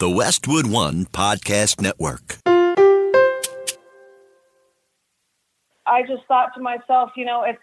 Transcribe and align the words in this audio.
The 0.00 0.08
Westwood 0.08 0.70
One 0.70 1.06
Podcast 1.06 1.80
Network. 1.80 2.36
I 5.84 6.02
just 6.06 6.24
thought 6.28 6.54
to 6.54 6.60
myself, 6.60 7.10
you 7.16 7.24
know, 7.24 7.42
it's 7.42 7.58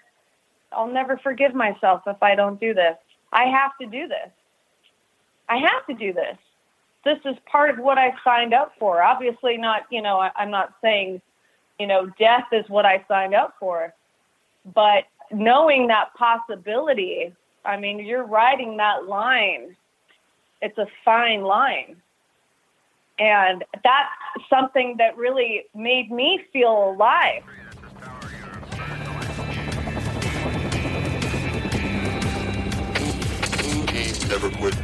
I'll 0.73 0.92
never 0.92 1.16
forgive 1.16 1.55
myself 1.55 2.02
if 2.05 2.22
I 2.22 2.36
don't 2.36 2.59
do 2.59 2.73
this. 2.73 2.97
I 3.31 3.45
have 3.45 3.72
to 3.80 3.88
do 3.88 4.09
this. 4.09 4.30
I 5.47 5.59
have 5.59 5.86
to 5.88 5.94
do 5.94 6.11
this. 6.11 6.38
This 7.05 7.19
is 7.23 7.38
part 7.50 7.69
of 7.69 7.77
what 7.77 7.97
I 7.97 8.14
signed 8.22 8.53
up 8.53 8.73
for. 8.77 9.02
Obviously, 9.02 9.55
not, 9.55 9.83
you 9.89 10.02
know, 10.02 10.20
I, 10.20 10.31
I'm 10.36 10.52
not 10.52 10.73
saying, 10.81 11.22
you 11.80 11.88
know, 11.88 12.11
death 12.20 12.47
is 12.52 12.67
what 12.67 12.86
I 12.86 13.05
signed 13.08 13.33
up 13.33 13.53
for. 13.61 13.94
But 14.73 15.05
knowing 15.31 15.88
that 15.88 16.14
possibility, 16.16 17.33
I 17.64 17.77
mean, 17.77 17.99
you're 17.99 18.25
riding 18.25 18.75
that 18.75 19.05
line. 19.08 19.77
It's 20.61 20.77
a 20.77 20.88
fine 21.05 21.42
line. 21.42 21.95
And 23.17 23.63
that's 23.83 24.09
something 24.49 24.95
that 24.97 25.16
really 25.17 25.63
made 25.73 26.11
me 26.11 26.44
feel 26.52 26.89
alive. 26.91 27.44
Never 34.27 34.49
quit. 34.49 34.75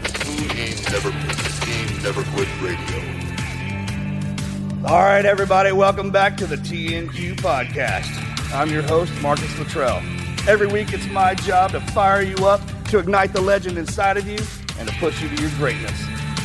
Never 0.92 1.12
quit. 1.12 2.04
Never 2.04 2.24
quit 2.32 2.48
radio. 2.62 3.22
All 4.86 5.02
right, 5.02 5.26
everybody, 5.26 5.72
welcome 5.72 6.10
back 6.10 6.38
to 6.38 6.48
the 6.48 6.56
TNQ 6.56 7.36
podcast. 7.36 8.10
I'm 8.54 8.70
your 8.70 8.82
host, 8.84 9.12
Marcus 9.22 9.60
Luttrell. 9.60 9.98
Every 10.48 10.68
week, 10.68 10.94
it's 10.94 11.08
my 11.08 11.36
job 11.36 11.72
to 11.72 11.82
fire 11.82 12.22
you 12.22 12.46
up, 12.46 12.62
to 12.86 13.00
ignite 13.00 13.34
the 13.34 13.42
legend 13.42 13.78
inside 13.78 14.18
of 14.18 14.28
you, 14.28 14.40
and 14.80 14.88
to 14.88 14.96
push 14.96 15.22
you 15.22 15.30
to 15.30 15.42
your 15.42 15.52
greatness. 15.52 16.21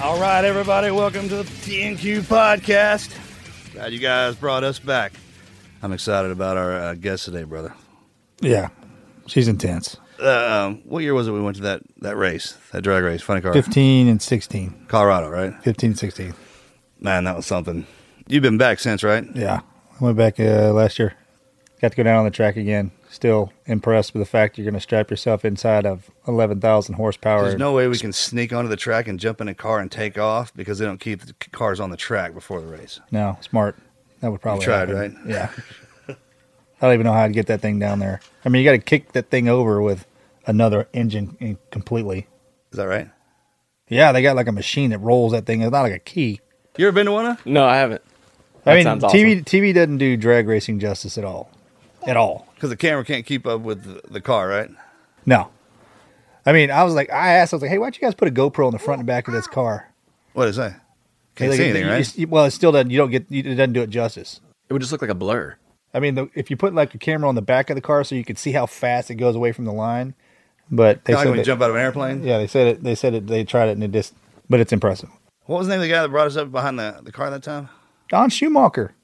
All 0.00 0.20
right, 0.20 0.44
everybody, 0.44 0.92
welcome 0.92 1.28
to 1.28 1.36
the 1.38 1.42
TNQ 1.42 2.20
podcast. 2.22 3.12
Glad 3.72 3.92
you 3.92 3.98
guys 3.98 4.36
brought 4.36 4.62
us 4.62 4.78
back. 4.78 5.12
I'm 5.82 5.92
excited 5.92 6.30
about 6.30 6.56
our 6.56 6.72
uh, 6.72 6.94
guest 6.94 7.24
today, 7.24 7.42
brother. 7.42 7.74
Yeah, 8.40 8.68
she's 9.26 9.48
intense. 9.48 9.96
Uh, 10.22 10.66
um, 10.68 10.82
what 10.84 11.02
year 11.02 11.14
was 11.14 11.26
it 11.26 11.32
we 11.32 11.40
went 11.40 11.56
to 11.56 11.62
that, 11.64 11.82
that 11.98 12.16
race, 12.16 12.56
that 12.70 12.82
drag 12.82 13.02
race, 13.02 13.22
funny 13.22 13.40
car? 13.40 13.52
15 13.52 14.06
and 14.06 14.22
16. 14.22 14.86
Colorado, 14.86 15.30
right? 15.30 15.60
15 15.64 15.90
and 15.90 15.98
16. 15.98 16.34
Man, 17.00 17.24
that 17.24 17.34
was 17.34 17.46
something. 17.46 17.84
You've 18.28 18.42
been 18.42 18.58
back 18.58 18.78
since, 18.78 19.02
right? 19.02 19.26
Yeah. 19.34 19.60
I 20.00 20.04
went 20.04 20.16
back 20.16 20.38
uh, 20.38 20.72
last 20.72 21.00
year. 21.00 21.14
Got 21.80 21.90
to 21.90 21.96
go 21.96 22.04
down 22.04 22.18
on 22.18 22.24
the 22.24 22.30
track 22.30 22.56
again. 22.56 22.92
Still 23.18 23.52
impressed 23.66 24.14
with 24.14 24.20
the 24.20 24.26
fact 24.30 24.56
you're 24.56 24.64
going 24.64 24.74
to 24.74 24.80
strap 24.80 25.10
yourself 25.10 25.44
inside 25.44 25.84
of 25.84 26.08
11,000 26.28 26.94
horsepower. 26.94 27.42
There's 27.42 27.58
no 27.58 27.72
way 27.72 27.88
we 27.88 27.98
can 27.98 28.12
sneak 28.12 28.52
onto 28.52 28.68
the 28.68 28.76
track 28.76 29.08
and 29.08 29.18
jump 29.18 29.40
in 29.40 29.48
a 29.48 29.56
car 29.56 29.80
and 29.80 29.90
take 29.90 30.16
off 30.16 30.54
because 30.54 30.78
they 30.78 30.84
don't 30.84 31.00
keep 31.00 31.22
the 31.22 31.34
cars 31.50 31.80
on 31.80 31.90
the 31.90 31.96
track 31.96 32.32
before 32.32 32.60
the 32.60 32.68
race. 32.68 33.00
No, 33.10 33.36
smart. 33.40 33.76
That 34.20 34.30
would 34.30 34.40
probably 34.40 34.64
tried, 34.64 34.88
happen. 34.88 34.94
right? 34.94 35.26
Yeah. 35.26 35.50
I 36.08 36.14
don't 36.86 36.94
even 36.94 37.06
know 37.06 37.12
how 37.12 37.26
to 37.26 37.32
get 37.32 37.48
that 37.48 37.60
thing 37.60 37.80
down 37.80 37.98
there. 37.98 38.20
I 38.44 38.50
mean, 38.50 38.62
you 38.62 38.68
got 38.70 38.76
to 38.76 38.78
kick 38.78 39.10
that 39.14 39.30
thing 39.30 39.48
over 39.48 39.82
with 39.82 40.06
another 40.46 40.86
engine 40.92 41.58
completely. 41.72 42.28
Is 42.70 42.76
that 42.76 42.86
right? 42.86 43.10
Yeah, 43.88 44.12
they 44.12 44.22
got 44.22 44.36
like 44.36 44.46
a 44.46 44.52
machine 44.52 44.90
that 44.90 45.00
rolls 45.00 45.32
that 45.32 45.44
thing. 45.44 45.62
It's 45.62 45.72
not 45.72 45.82
like 45.82 45.92
a 45.92 45.98
key. 45.98 46.40
You 46.76 46.86
ever 46.86 46.94
been 46.94 47.06
to 47.06 47.12
one? 47.12 47.26
of- 47.26 47.44
No, 47.44 47.64
I 47.64 47.78
haven't. 47.78 48.02
I 48.64 48.76
mean, 48.76 48.84
sounds 48.84 49.02
TV 49.02 49.44
TV 49.44 49.74
doesn't 49.74 49.98
do 49.98 50.16
drag 50.16 50.46
racing 50.46 50.78
justice 50.78 51.18
at 51.18 51.24
all. 51.24 51.50
At 52.08 52.16
all. 52.16 52.46
Because 52.54 52.70
the 52.70 52.76
camera 52.76 53.04
can't 53.04 53.24
keep 53.26 53.46
up 53.46 53.60
with 53.60 53.84
the, 53.84 54.00
the 54.10 54.20
car, 54.20 54.48
right? 54.48 54.70
No. 55.26 55.50
I 56.46 56.52
mean, 56.52 56.70
I 56.70 56.82
was 56.84 56.94
like, 56.94 57.10
I 57.12 57.34
asked, 57.34 57.52
I 57.52 57.56
was 57.56 57.62
like, 57.62 57.70
hey, 57.70 57.78
why'd 57.78 57.94
you 57.96 58.00
guys 58.00 58.14
put 58.14 58.26
a 58.28 58.30
GoPro 58.30 58.66
on 58.66 58.72
the 58.72 58.78
front 58.78 59.00
and 59.00 59.06
back 59.06 59.28
of 59.28 59.34
this 59.34 59.46
car? 59.46 59.90
What 60.32 60.48
is 60.48 60.56
that? 60.56 60.80
Can't 61.34 61.50
Like, 61.50 61.58
see 61.58 61.64
anything, 61.64 61.84
you- 61.84 61.90
right? 61.92 62.18
you- 62.18 62.26
well, 62.26 62.44
it 62.46 62.50
still 62.52 62.72
doesn't. 62.72 62.90
You 62.90 62.98
don't 62.98 63.10
get. 63.10 63.26
It 63.30 63.42
doesn't 63.54 63.74
do 63.74 63.82
it 63.82 63.90
justice. 63.90 64.40
It 64.68 64.72
would 64.72 64.80
just 64.80 64.90
look 64.92 65.02
like 65.02 65.10
a 65.10 65.14
blur. 65.14 65.56
I 65.94 66.00
mean, 66.00 66.14
the, 66.14 66.28
if 66.34 66.50
you 66.50 66.56
put 66.56 66.74
like 66.74 66.94
a 66.94 66.98
camera 66.98 67.28
on 67.28 67.34
the 67.34 67.42
back 67.42 67.70
of 67.70 67.76
the 67.76 67.80
car 67.80 68.02
so 68.04 68.14
you 68.14 68.24
can 68.24 68.36
see 68.36 68.52
how 68.52 68.66
fast 68.66 69.10
it 69.10 69.14
goes 69.16 69.36
away 69.36 69.52
from 69.52 69.64
the 69.66 69.72
line, 69.72 70.14
but 70.70 71.04
they 71.04 71.12
Kinda 71.12 71.16
like 71.16 71.24
said 71.24 71.30
when 71.30 71.38
you 71.38 71.42
that- 71.42 71.46
jump 71.46 71.62
out 71.62 71.70
of 71.70 71.76
an 71.76 71.82
airplane. 71.82 72.24
yeah, 72.24 72.38
they 72.38 72.46
said 72.46 72.66
it. 72.66 72.82
They 72.82 72.94
said 72.94 73.14
it. 73.14 73.26
They 73.26 73.44
tried 73.44 73.68
it 73.68 73.72
and 73.72 73.84
it 73.84 73.92
just, 73.92 74.14
but 74.48 74.60
it's 74.60 74.72
impressive. 74.72 75.10
What 75.46 75.58
was 75.58 75.66
the 75.66 75.74
name 75.74 75.80
of 75.80 75.86
the 75.88 75.92
guy 75.92 76.02
that 76.02 76.08
brought 76.08 76.26
us 76.26 76.36
up 76.36 76.50
behind 76.50 76.78
the, 76.78 77.00
the 77.02 77.12
car 77.12 77.30
that 77.30 77.42
time? 77.42 77.68
Don 78.08 78.30
Schumacher, 78.30 78.94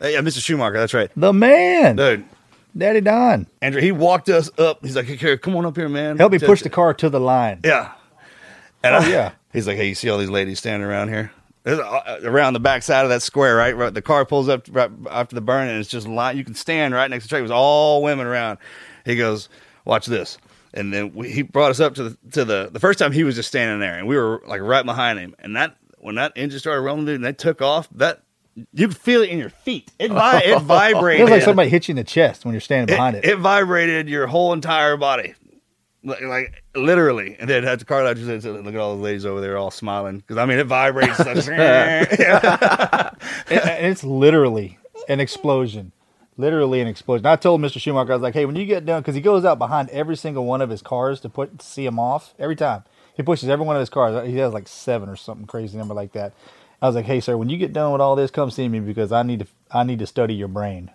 Hey, 0.00 0.12
yeah, 0.14 0.20
Mr. 0.20 0.40
Schumacher. 0.42 0.74
That's 0.78 0.94
right. 0.94 1.10
the 1.16 1.32
man, 1.32 1.96
Dude, 1.96 2.24
Daddy 2.78 3.00
Don, 3.00 3.46
Andrew, 3.60 3.80
he 3.80 3.92
walked 3.92 4.28
us 4.28 4.50
up. 4.58 4.84
He's 4.84 4.94
like, 4.96 5.06
hey, 5.06 5.16
Kerry, 5.16 5.36
come 5.38 5.56
on 5.56 5.66
up 5.66 5.76
here, 5.76 5.88
man. 5.88 6.16
help 6.16 6.32
me 6.32 6.38
push 6.38 6.62
the 6.62 6.70
car 6.70 6.94
to 6.94 7.10
the 7.10 7.20
line. 7.20 7.60
Yeah. 7.64 7.92
And 8.84 8.94
Oh, 8.94 8.98
I- 8.98 9.08
yeah. 9.08 9.32
He's 9.52 9.66
like, 9.66 9.76
hey, 9.76 9.88
you 9.88 9.94
see 9.94 10.08
all 10.10 10.18
these 10.18 10.30
ladies 10.30 10.58
standing 10.58 10.86
around 10.88 11.08
here? 11.08 11.32
There's, 11.64 11.78
uh, 11.80 12.20
Around 12.22 12.52
the 12.52 12.60
back 12.60 12.82
side 12.82 13.04
of 13.04 13.08
that 13.10 13.22
square, 13.22 13.56
right? 13.56 13.76
right? 13.76 13.92
The 13.92 14.00
car 14.02 14.24
pulls 14.24 14.48
up 14.48 14.66
right 14.70 14.90
after 15.10 15.34
the 15.34 15.40
burn, 15.40 15.68
and 15.68 15.78
it's 15.80 15.88
just 15.90 16.06
line. 16.06 16.36
You 16.36 16.44
can 16.44 16.54
stand 16.54 16.94
right 16.94 17.10
next 17.10 17.24
to 17.24 17.28
the 17.28 17.30
track. 17.30 17.40
It 17.40 17.42
was 17.42 17.50
all 17.50 18.02
women 18.02 18.26
around. 18.26 18.58
He 19.04 19.16
goes, 19.16 19.48
watch 19.84 20.06
this. 20.06 20.38
And 20.74 20.92
then 20.92 21.12
we, 21.14 21.30
he 21.30 21.42
brought 21.42 21.70
us 21.70 21.80
up 21.80 21.94
to 21.94 22.10
the 22.10 22.18
to 22.32 22.44
the 22.44 22.68
the 22.70 22.78
first 22.78 22.98
time 22.98 23.10
he 23.10 23.24
was 23.24 23.34
just 23.34 23.48
standing 23.48 23.80
there, 23.80 23.98
and 23.98 24.06
we 24.06 24.16
were 24.16 24.42
like 24.46 24.60
right 24.60 24.84
behind 24.84 25.18
him. 25.18 25.34
And 25.38 25.56
that 25.56 25.76
when 25.98 26.14
that 26.16 26.32
engine 26.36 26.58
started 26.60 26.82
rolling, 26.82 27.06
dude, 27.06 27.16
and 27.16 27.24
they 27.24 27.32
took 27.32 27.62
off, 27.62 27.88
that 27.94 28.20
you 28.72 28.88
could 28.88 28.96
feel 28.96 29.22
it 29.22 29.28
in 29.30 29.38
your 29.38 29.50
feet. 29.50 29.90
It 29.98 30.10
vi- 30.10 30.40
it 30.40 30.50
It 30.50 30.62
vibrated. 30.62 31.22
was 31.24 31.30
like 31.30 31.42
somebody 31.42 31.68
hit 31.68 31.88
you 31.88 31.92
in 31.92 31.96
the 31.96 32.04
chest 32.04 32.44
when 32.44 32.52
you're 32.54 32.60
standing 32.60 32.94
behind 32.94 33.16
it. 33.16 33.24
It 33.24 33.36
vibrated 33.36 34.08
your 34.08 34.26
whole 34.26 34.52
entire 34.52 34.96
body, 34.96 35.34
like, 36.04 36.22
like 36.22 36.62
literally. 36.74 37.36
And 37.38 37.48
then 37.48 37.62
had 37.64 37.78
the 37.80 37.84
car 37.84 38.12
just 38.14 38.26
said, 38.42 38.64
"Look 38.64 38.74
at 38.74 38.80
all 38.80 38.96
the 38.96 39.02
ladies 39.02 39.24
over 39.26 39.40
there, 39.40 39.56
all 39.56 39.70
smiling." 39.70 40.18
Because 40.18 40.36
I 40.36 40.46
mean, 40.46 40.58
it 40.58 40.66
vibrates. 40.66 41.18
like, 41.26 41.48
And- 43.50 43.86
it's 43.86 44.04
literally 44.04 44.78
an 45.08 45.20
explosion. 45.20 45.92
Literally 46.36 46.80
an 46.80 46.86
explosion. 46.86 47.26
I 47.26 47.34
told 47.36 47.60
Mr. 47.60 47.80
Schumacher, 47.80 48.12
I 48.12 48.14
was 48.14 48.22
like, 48.22 48.34
hey, 48.34 48.44
when 48.44 48.54
you 48.54 48.64
get 48.64 48.86
done, 48.86 49.00
because 49.02 49.16
he 49.16 49.20
goes 49.20 49.44
out 49.44 49.58
behind 49.58 49.90
every 49.90 50.16
single 50.16 50.44
one 50.44 50.60
of 50.62 50.70
his 50.70 50.82
cars 50.82 51.18
to 51.20 51.28
put 51.28 51.58
to 51.58 51.66
see 51.66 51.84
him 51.84 51.98
off 51.98 52.32
every 52.38 52.54
time. 52.54 52.84
He 53.16 53.24
pushes 53.24 53.48
every 53.48 53.66
one 53.66 53.74
of 53.74 53.80
his 53.80 53.90
cars. 53.90 54.24
He 54.28 54.36
has 54.36 54.52
like 54.52 54.68
seven 54.68 55.08
or 55.08 55.16
something 55.16 55.46
crazy 55.48 55.76
number 55.76 55.94
like 55.94 56.12
that. 56.12 56.32
I 56.80 56.86
was 56.86 56.94
like, 56.94 57.06
hey, 57.06 57.20
sir, 57.20 57.36
when 57.36 57.48
you 57.48 57.56
get 57.58 57.72
done 57.72 57.90
with 57.92 58.00
all 58.00 58.14
this, 58.16 58.30
come 58.30 58.50
see 58.50 58.68
me 58.68 58.80
because 58.80 59.10
I 59.12 59.22
need 59.22 59.40
to 59.40 59.46
I 59.70 59.82
need 59.84 59.98
to 59.98 60.06
study 60.06 60.34
your 60.34 60.48
brain. 60.48 60.90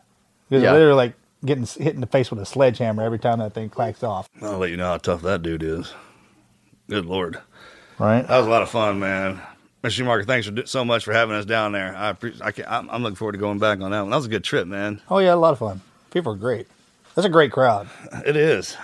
Because 0.49 0.63
Yeah. 0.63 0.73
literally 0.73 0.95
like 0.95 1.13
getting 1.45 1.65
hit 1.65 1.93
in 1.95 2.01
the 2.01 2.07
face 2.07 2.29
with 2.29 2.39
a 2.39 2.45
sledgehammer 2.45 3.03
every 3.03 3.19
time 3.19 3.39
that 3.39 3.53
thing 3.53 3.69
clacks 3.69 4.01
off. 4.03 4.29
I'll 4.41 4.57
let 4.59 4.69
you 4.69 4.77
know 4.77 4.87
how 4.87 4.97
tough 4.97 5.21
that 5.23 5.41
dude 5.43 5.61
is. 5.63 5.93
Good 6.89 7.05
lord, 7.05 7.37
Right? 7.99 8.25
that 8.27 8.37
was 8.37 8.47
a 8.47 8.49
lot 8.49 8.61
of 8.61 8.69
fun, 8.69 8.99
man. 8.99 9.41
Mr. 9.83 9.91
Schumacher, 9.91 10.23
thanks 10.23 10.45
for 10.47 10.53
do- 10.53 10.65
so 10.65 10.85
much 10.85 11.03
for 11.03 11.11
having 11.11 11.35
us 11.35 11.43
down 11.45 11.73
there. 11.73 11.93
I, 11.97 12.13
appre- 12.13 12.41
I 12.41 12.77
I'm, 12.77 12.89
I'm 12.89 13.03
looking 13.03 13.15
forward 13.17 13.33
to 13.33 13.37
going 13.37 13.59
back 13.59 13.81
on 13.81 13.91
that 13.91 14.01
one. 14.01 14.09
That 14.11 14.15
was 14.17 14.25
a 14.25 14.29
good 14.29 14.43
trip, 14.45 14.65
man. 14.67 15.01
Oh 15.09 15.19
yeah, 15.19 15.33
a 15.33 15.35
lot 15.35 15.51
of 15.51 15.59
fun. 15.59 15.81
People 16.11 16.31
are 16.33 16.37
great. 16.37 16.67
That's 17.15 17.25
a 17.25 17.29
great 17.29 17.51
crowd. 17.51 17.89
It 18.25 18.35
is. 18.37 18.77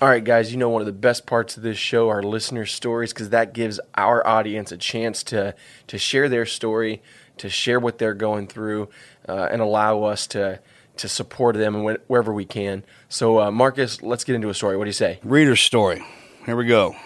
All 0.00 0.08
right, 0.08 0.24
guys, 0.24 0.50
you 0.50 0.58
know 0.58 0.68
one 0.68 0.82
of 0.82 0.86
the 0.86 0.92
best 0.92 1.24
parts 1.24 1.56
of 1.56 1.62
this 1.62 1.78
show 1.78 2.08
are 2.08 2.22
listener 2.22 2.66
stories 2.66 3.12
because 3.12 3.30
that 3.30 3.54
gives 3.54 3.78
our 3.94 4.26
audience 4.26 4.72
a 4.72 4.76
chance 4.76 5.22
to 5.24 5.54
to 5.86 5.98
share 5.98 6.28
their 6.28 6.46
story, 6.46 7.00
to 7.38 7.48
share 7.48 7.78
what 7.78 7.98
they're 7.98 8.12
going 8.12 8.48
through, 8.48 8.88
uh, 9.28 9.48
and 9.50 9.62
allow 9.62 10.02
us 10.02 10.26
to 10.28 10.60
to 10.96 11.08
support 11.08 11.56
them 11.56 11.84
wherever 12.08 12.32
we 12.32 12.44
can. 12.44 12.84
So, 13.08 13.40
uh, 13.40 13.50
Marcus, 13.50 14.02
let's 14.02 14.24
get 14.24 14.34
into 14.34 14.48
a 14.48 14.54
story. 14.54 14.76
What 14.76 14.84
do 14.84 14.88
you 14.88 14.92
say? 14.92 15.20
Reader's 15.22 15.60
story. 15.60 16.04
Here 16.44 16.56
we 16.56 16.66
go. 16.66 16.96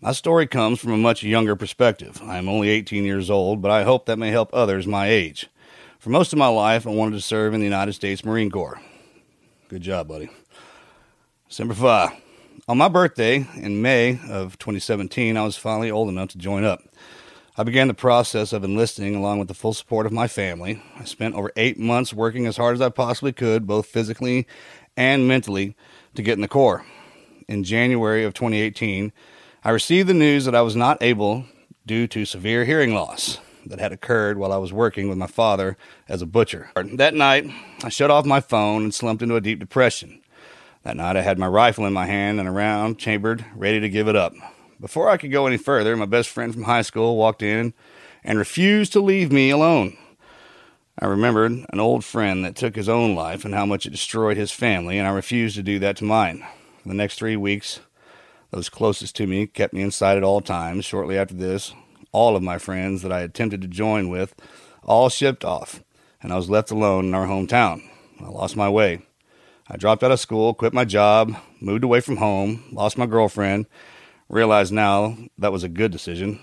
My 0.00 0.12
story 0.12 0.46
comes 0.46 0.80
from 0.80 0.92
a 0.92 0.98
much 0.98 1.22
younger 1.22 1.56
perspective. 1.56 2.20
I 2.22 2.36
am 2.36 2.48
only 2.48 2.68
18 2.68 3.04
years 3.04 3.30
old, 3.30 3.62
but 3.62 3.70
I 3.70 3.82
hope 3.84 4.06
that 4.06 4.18
may 4.18 4.30
help 4.30 4.50
others 4.52 4.86
my 4.86 5.08
age. 5.08 5.48
For 5.98 6.10
most 6.10 6.34
of 6.34 6.38
my 6.38 6.48
life, 6.48 6.86
I 6.86 6.90
wanted 6.90 7.16
to 7.16 7.22
serve 7.22 7.54
in 7.54 7.60
the 7.60 7.64
United 7.64 7.94
States 7.94 8.24
Marine 8.24 8.50
Corps. 8.50 8.80
Good 9.68 9.80
job, 9.82 10.08
buddy. 10.08 10.28
December 11.48 11.74
5. 11.74 12.10
On 12.68 12.78
my 12.78 12.88
birthday 12.88 13.46
in 13.56 13.82
May 13.82 14.18
of 14.28 14.58
2017, 14.58 15.36
I 15.36 15.44
was 15.44 15.56
finally 15.56 15.90
old 15.90 16.08
enough 16.08 16.30
to 16.30 16.38
join 16.38 16.64
up. 16.64 16.82
I 17.56 17.62
began 17.62 17.86
the 17.86 17.94
process 17.94 18.52
of 18.52 18.64
enlisting 18.64 19.14
along 19.14 19.38
with 19.38 19.48
the 19.48 19.54
full 19.54 19.74
support 19.74 20.06
of 20.06 20.12
my 20.12 20.26
family. 20.26 20.82
I 20.98 21.04
spent 21.04 21.34
over 21.34 21.52
eight 21.54 21.78
months 21.78 22.14
working 22.14 22.46
as 22.46 22.56
hard 22.56 22.74
as 22.74 22.80
I 22.80 22.88
possibly 22.88 23.32
could, 23.32 23.66
both 23.66 23.86
physically 23.86 24.46
and 24.96 25.28
mentally, 25.28 25.76
to 26.14 26.22
get 26.22 26.32
in 26.32 26.40
the 26.40 26.48
Corps. 26.48 26.84
In 27.46 27.62
January 27.62 28.24
of 28.24 28.32
2018, 28.32 29.12
I 29.62 29.70
received 29.70 30.08
the 30.08 30.14
news 30.14 30.46
that 30.46 30.54
I 30.54 30.62
was 30.62 30.74
not 30.74 31.02
able 31.02 31.44
due 31.86 32.06
to 32.08 32.24
severe 32.24 32.64
hearing 32.64 32.94
loss 32.94 33.38
that 33.66 33.78
had 33.78 33.92
occurred 33.92 34.38
while 34.38 34.52
I 34.52 34.56
was 34.56 34.72
working 34.72 35.08
with 35.10 35.18
my 35.18 35.26
father 35.26 35.76
as 36.08 36.22
a 36.22 36.26
butcher. 36.26 36.70
That 36.74 37.14
night, 37.14 37.50
I 37.82 37.90
shut 37.90 38.10
off 38.10 38.24
my 38.24 38.40
phone 38.40 38.82
and 38.82 38.94
slumped 38.94 39.22
into 39.22 39.36
a 39.36 39.40
deep 39.42 39.60
depression. 39.60 40.22
That 40.84 40.98
night, 40.98 41.16
I 41.16 41.22
had 41.22 41.38
my 41.38 41.46
rifle 41.46 41.86
in 41.86 41.94
my 41.94 42.04
hand 42.04 42.38
and 42.38 42.46
around, 42.46 42.98
chambered, 42.98 43.42
ready 43.56 43.80
to 43.80 43.88
give 43.88 44.06
it 44.06 44.16
up. 44.16 44.34
Before 44.78 45.08
I 45.08 45.16
could 45.16 45.32
go 45.32 45.46
any 45.46 45.56
further, 45.56 45.96
my 45.96 46.04
best 46.04 46.28
friend 46.28 46.52
from 46.52 46.64
high 46.64 46.82
school 46.82 47.16
walked 47.16 47.42
in 47.42 47.72
and 48.22 48.38
refused 48.38 48.92
to 48.92 49.00
leave 49.00 49.32
me 49.32 49.48
alone. 49.48 49.96
I 50.98 51.06
remembered 51.06 51.52
an 51.70 51.80
old 51.80 52.04
friend 52.04 52.44
that 52.44 52.54
took 52.54 52.76
his 52.76 52.88
own 52.88 53.14
life 53.14 53.46
and 53.46 53.54
how 53.54 53.64
much 53.64 53.86
it 53.86 53.90
destroyed 53.90 54.36
his 54.36 54.50
family, 54.50 54.98
and 54.98 55.08
I 55.08 55.12
refused 55.12 55.56
to 55.56 55.62
do 55.62 55.78
that 55.78 55.96
to 55.96 56.04
mine. 56.04 56.44
For 56.82 56.90
the 56.90 56.94
next 56.94 57.18
three 57.18 57.36
weeks, 57.36 57.80
those 58.50 58.68
closest 58.68 59.16
to 59.16 59.26
me 59.26 59.46
kept 59.46 59.72
me 59.72 59.80
inside 59.80 60.18
at 60.18 60.22
all 60.22 60.42
times. 60.42 60.84
Shortly 60.84 61.16
after 61.16 61.34
this, 61.34 61.72
all 62.12 62.36
of 62.36 62.42
my 62.42 62.58
friends 62.58 63.00
that 63.00 63.12
I 63.12 63.20
attempted 63.20 63.62
to 63.62 63.68
join 63.68 64.10
with 64.10 64.34
all 64.82 65.08
shipped 65.08 65.46
off, 65.46 65.82
and 66.22 66.30
I 66.30 66.36
was 66.36 66.50
left 66.50 66.70
alone 66.70 67.06
in 67.06 67.14
our 67.14 67.26
hometown. 67.26 67.82
I 68.20 68.28
lost 68.28 68.54
my 68.54 68.68
way. 68.68 69.00
I 69.68 69.76
dropped 69.76 70.02
out 70.02 70.10
of 70.10 70.20
school, 70.20 70.52
quit 70.52 70.74
my 70.74 70.84
job, 70.84 71.34
moved 71.60 71.84
away 71.84 72.00
from 72.00 72.18
home, 72.18 72.64
lost 72.70 72.98
my 72.98 73.06
girlfriend, 73.06 73.66
realized 74.28 74.72
now 74.72 75.16
that 75.38 75.52
was 75.52 75.64
a 75.64 75.68
good 75.68 75.90
decision. 75.90 76.40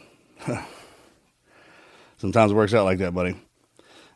Sometimes 2.18 2.52
it 2.52 2.56
works 2.56 2.74
out 2.74 2.86
like 2.86 2.98
that, 3.00 3.14
buddy. 3.14 3.36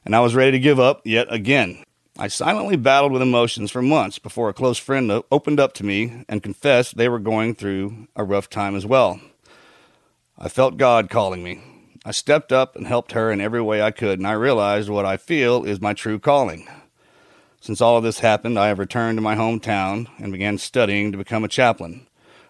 And 0.06 0.16
I 0.16 0.22
was 0.22 0.36
ready 0.36 0.52
to 0.52 0.60
give 0.60 0.80
up 0.80 1.02
yet 1.06 1.28
again. 1.32 1.84
I 2.18 2.30
silently 2.30 2.78
battled 2.78 3.12
with 3.12 3.22
emotions 3.22 3.72
for 3.72 3.82
months 3.82 4.20
before 4.20 4.50
a 4.50 4.54
close 4.54 4.78
friend 4.78 5.12
opened 5.32 5.60
up 5.60 5.74
to 5.74 5.86
me 5.86 6.24
and 6.30 6.42
confessed 6.42 6.96
they 6.96 7.10
were 7.10 7.20
going 7.20 7.56
through 7.56 8.08
a 8.16 8.24
rough 8.24 8.50
time 8.50 8.76
as 8.76 8.86
well. 8.86 9.20
I 10.38 10.50
felt 10.50 10.78
God 10.78 11.10
calling 11.10 11.44
me. 11.44 11.62
I 12.06 12.12
stepped 12.12 12.52
up 12.52 12.76
and 12.76 12.88
helped 12.88 13.12
her 13.12 13.32
in 13.32 13.42
every 13.42 13.62
way 13.62 13.82
I 13.82 13.92
could, 13.92 14.20
and 14.20 14.28
I 14.28 14.34
realized 14.34 14.90
what 14.90 15.06
I 15.06 15.18
feel 15.18 15.64
is 15.64 15.82
my 15.82 15.94
true 15.94 16.20
calling. 16.20 16.68
Since 17.66 17.82
all 17.82 17.98
of 17.98 18.04
this 18.04 18.20
happened, 18.20 18.60
I 18.60 18.68
have 18.68 18.78
returned 18.78 19.18
to 19.18 19.24
my 19.24 19.36
hometown 19.36 20.08
and 20.20 20.32
began 20.32 20.60
studying 20.60 21.12
to 21.12 21.18
become 21.18 21.44
a 21.44 21.48
chaplain. 21.48 22.06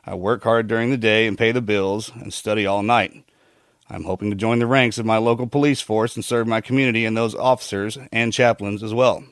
I 0.05 0.13
work 0.13 0.43
hard 0.43 0.67
during 0.67 0.89
the 0.89 0.97
day 0.97 1.25
and 1.25 1.37
pay 1.37 1.53
the 1.53 1.61
bills 1.61 2.11
and 2.13 2.33
study 2.33 2.65
all 2.65 2.83
night. 2.83 3.23
I'm 3.89 4.03
hoping 4.03 4.29
to 4.29 4.35
join 4.35 4.59
the 4.59 4.67
ranks 4.67 4.97
of 4.97 5.05
my 5.05 5.15
local 5.15 5.47
police 5.47 5.79
force 5.79 6.17
and 6.17 6.25
serve 6.25 6.47
my 6.47 6.59
community 6.59 7.05
and 7.05 7.15
those 7.15 7.33
officers 7.33 7.97
and 8.11 8.33
chaplains 8.33 8.83
as 8.83 8.93
well. 8.93 9.23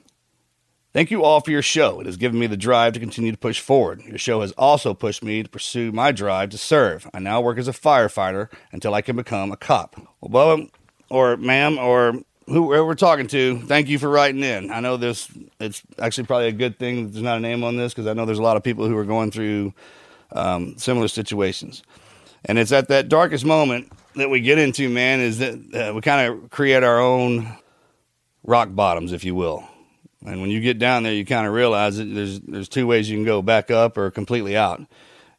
Thank 0.93 1.11
you 1.11 1.21
all 1.21 1.41
for 1.41 1.51
your 1.51 1.61
show. 1.61 1.99
It 1.99 2.05
has 2.05 2.15
given 2.15 2.39
me 2.39 2.47
the 2.47 2.55
drive 2.55 2.93
to 2.93 3.01
continue 3.01 3.33
to 3.33 3.37
push 3.37 3.59
forward. 3.59 4.03
Your 4.03 4.17
show 4.17 4.39
has 4.39 4.53
also 4.53 4.93
pushed 4.93 5.21
me 5.21 5.43
to 5.43 5.49
pursue 5.49 5.91
my 5.91 6.13
drive 6.13 6.51
to 6.51 6.57
serve. 6.57 7.09
I 7.13 7.19
now 7.19 7.41
work 7.41 7.57
as 7.57 7.67
a 7.67 7.73
firefighter 7.73 8.47
until 8.71 8.93
I 8.93 9.01
can 9.01 9.17
become 9.17 9.51
a 9.51 9.57
cop. 9.57 9.97
Well, 10.21 10.31
Bubba, 10.31 10.69
or 11.09 11.35
ma'am, 11.35 11.77
or 11.77 12.21
whoever 12.45 12.85
we're 12.85 12.95
talking 12.95 13.27
to, 13.27 13.59
thank 13.61 13.87
you 13.87 13.99
for 13.99 14.09
writing 14.09 14.43
in. 14.43 14.71
I 14.71 14.79
know 14.79 14.97
this, 14.97 15.29
it's 15.59 15.81
actually 15.99 16.25
probably 16.25 16.47
a 16.47 16.53
good 16.53 16.77
thing 16.77 17.05
that 17.05 17.13
there's 17.13 17.23
not 17.23 17.37
a 17.37 17.41
name 17.41 17.63
on 17.63 17.77
this 17.77 17.93
because 17.93 18.07
I 18.07 18.13
know 18.13 18.25
there's 18.25 18.39
a 18.39 18.43
lot 18.43 18.57
of 18.57 18.63
people 18.63 18.87
who 18.87 18.97
are 18.97 19.05
going 19.05 19.31
through 19.31 19.73
um, 20.31 20.77
similar 20.77 21.07
situations. 21.07 21.83
And 22.45 22.57
it's 22.57 22.71
at 22.71 22.89
that 22.89 23.09
darkest 23.09 23.45
moment 23.45 23.91
that 24.15 24.29
we 24.29 24.41
get 24.41 24.57
into, 24.57 24.89
man, 24.89 25.19
is 25.19 25.39
that 25.39 25.53
uh, 25.89 25.93
we 25.93 26.01
kind 26.01 26.27
of 26.27 26.49
create 26.49 26.83
our 26.83 26.99
own 26.99 27.57
rock 28.43 28.69
bottoms, 28.71 29.11
if 29.13 29.23
you 29.23 29.35
will. 29.35 29.67
And 30.25 30.41
when 30.41 30.49
you 30.49 30.61
get 30.61 30.79
down 30.79 31.03
there, 31.03 31.13
you 31.13 31.25
kind 31.25 31.47
of 31.47 31.53
realize 31.53 31.97
that 31.97 32.05
there's 32.05 32.39
there's 32.41 32.69
two 32.69 32.87
ways 32.87 33.09
you 33.09 33.17
can 33.17 33.25
go: 33.25 33.41
back 33.41 33.71
up 33.71 33.97
or 33.97 34.09
completely 34.11 34.55
out. 34.55 34.81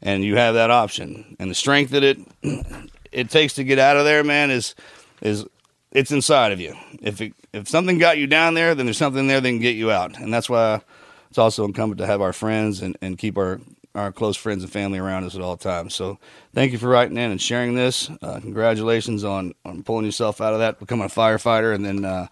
And 0.03 0.23
you 0.23 0.37
have 0.37 0.55
that 0.55 0.71
option. 0.71 1.37
And 1.39 1.51
the 1.51 1.55
strength 1.55 1.93
that 1.93 2.03
it 2.03 2.19
it 3.13 3.31
takes 3.31 3.55
to 3.55 3.65
get 3.65 3.79
out 3.79 3.97
of 3.97 4.05
there, 4.05 4.23
man, 4.23 4.51
is 4.51 4.75
is 5.23 5.47
it's 5.95 6.11
inside 6.11 6.53
of 6.53 6.61
you. 6.61 6.75
If 7.01 7.21
it, 7.21 7.33
if 7.53 7.69
something 7.69 7.99
got 7.99 8.19
you 8.19 8.27
down 8.27 8.55
there, 8.55 8.75
then 8.75 8.87
there's 8.87 8.99
something 8.99 9.27
there 9.27 9.41
that 9.41 9.49
can 9.49 9.61
get 9.61 9.77
you 9.77 9.91
out. 9.91 10.19
And 10.19 10.35
that's 10.35 10.51
why 10.51 10.83
it's 11.31 11.39
also 11.39 11.65
incumbent 11.65 11.99
to 11.99 12.07
have 12.07 12.21
our 12.21 12.33
friends 12.33 12.83
and, 12.83 12.97
and 13.01 13.17
keep 13.17 13.39
our 13.39 13.61
our 13.95 14.11
close 14.11 14.37
friends 14.37 14.65
and 14.65 14.73
family 14.73 14.99
around 14.99 15.23
us 15.23 15.37
at 15.37 15.41
all 15.41 15.57
times. 15.57 15.95
So 15.95 16.19
thank 16.53 16.73
you 16.73 16.79
for 16.79 16.89
writing 16.89 17.17
in 17.17 17.31
and 17.31 17.41
sharing 17.41 17.77
this. 17.77 18.11
Uh, 18.21 18.41
congratulations 18.41 19.23
on, 19.23 19.55
on 19.65 19.85
pulling 19.85 20.05
yourself 20.05 20.41
out 20.41 20.53
of 20.53 20.59
that, 20.59 20.81
becoming 20.81 21.05
a 21.05 21.09
firefighter, 21.09 21.73
and 21.73 21.85
then 21.85 22.05
uh, 22.05 22.27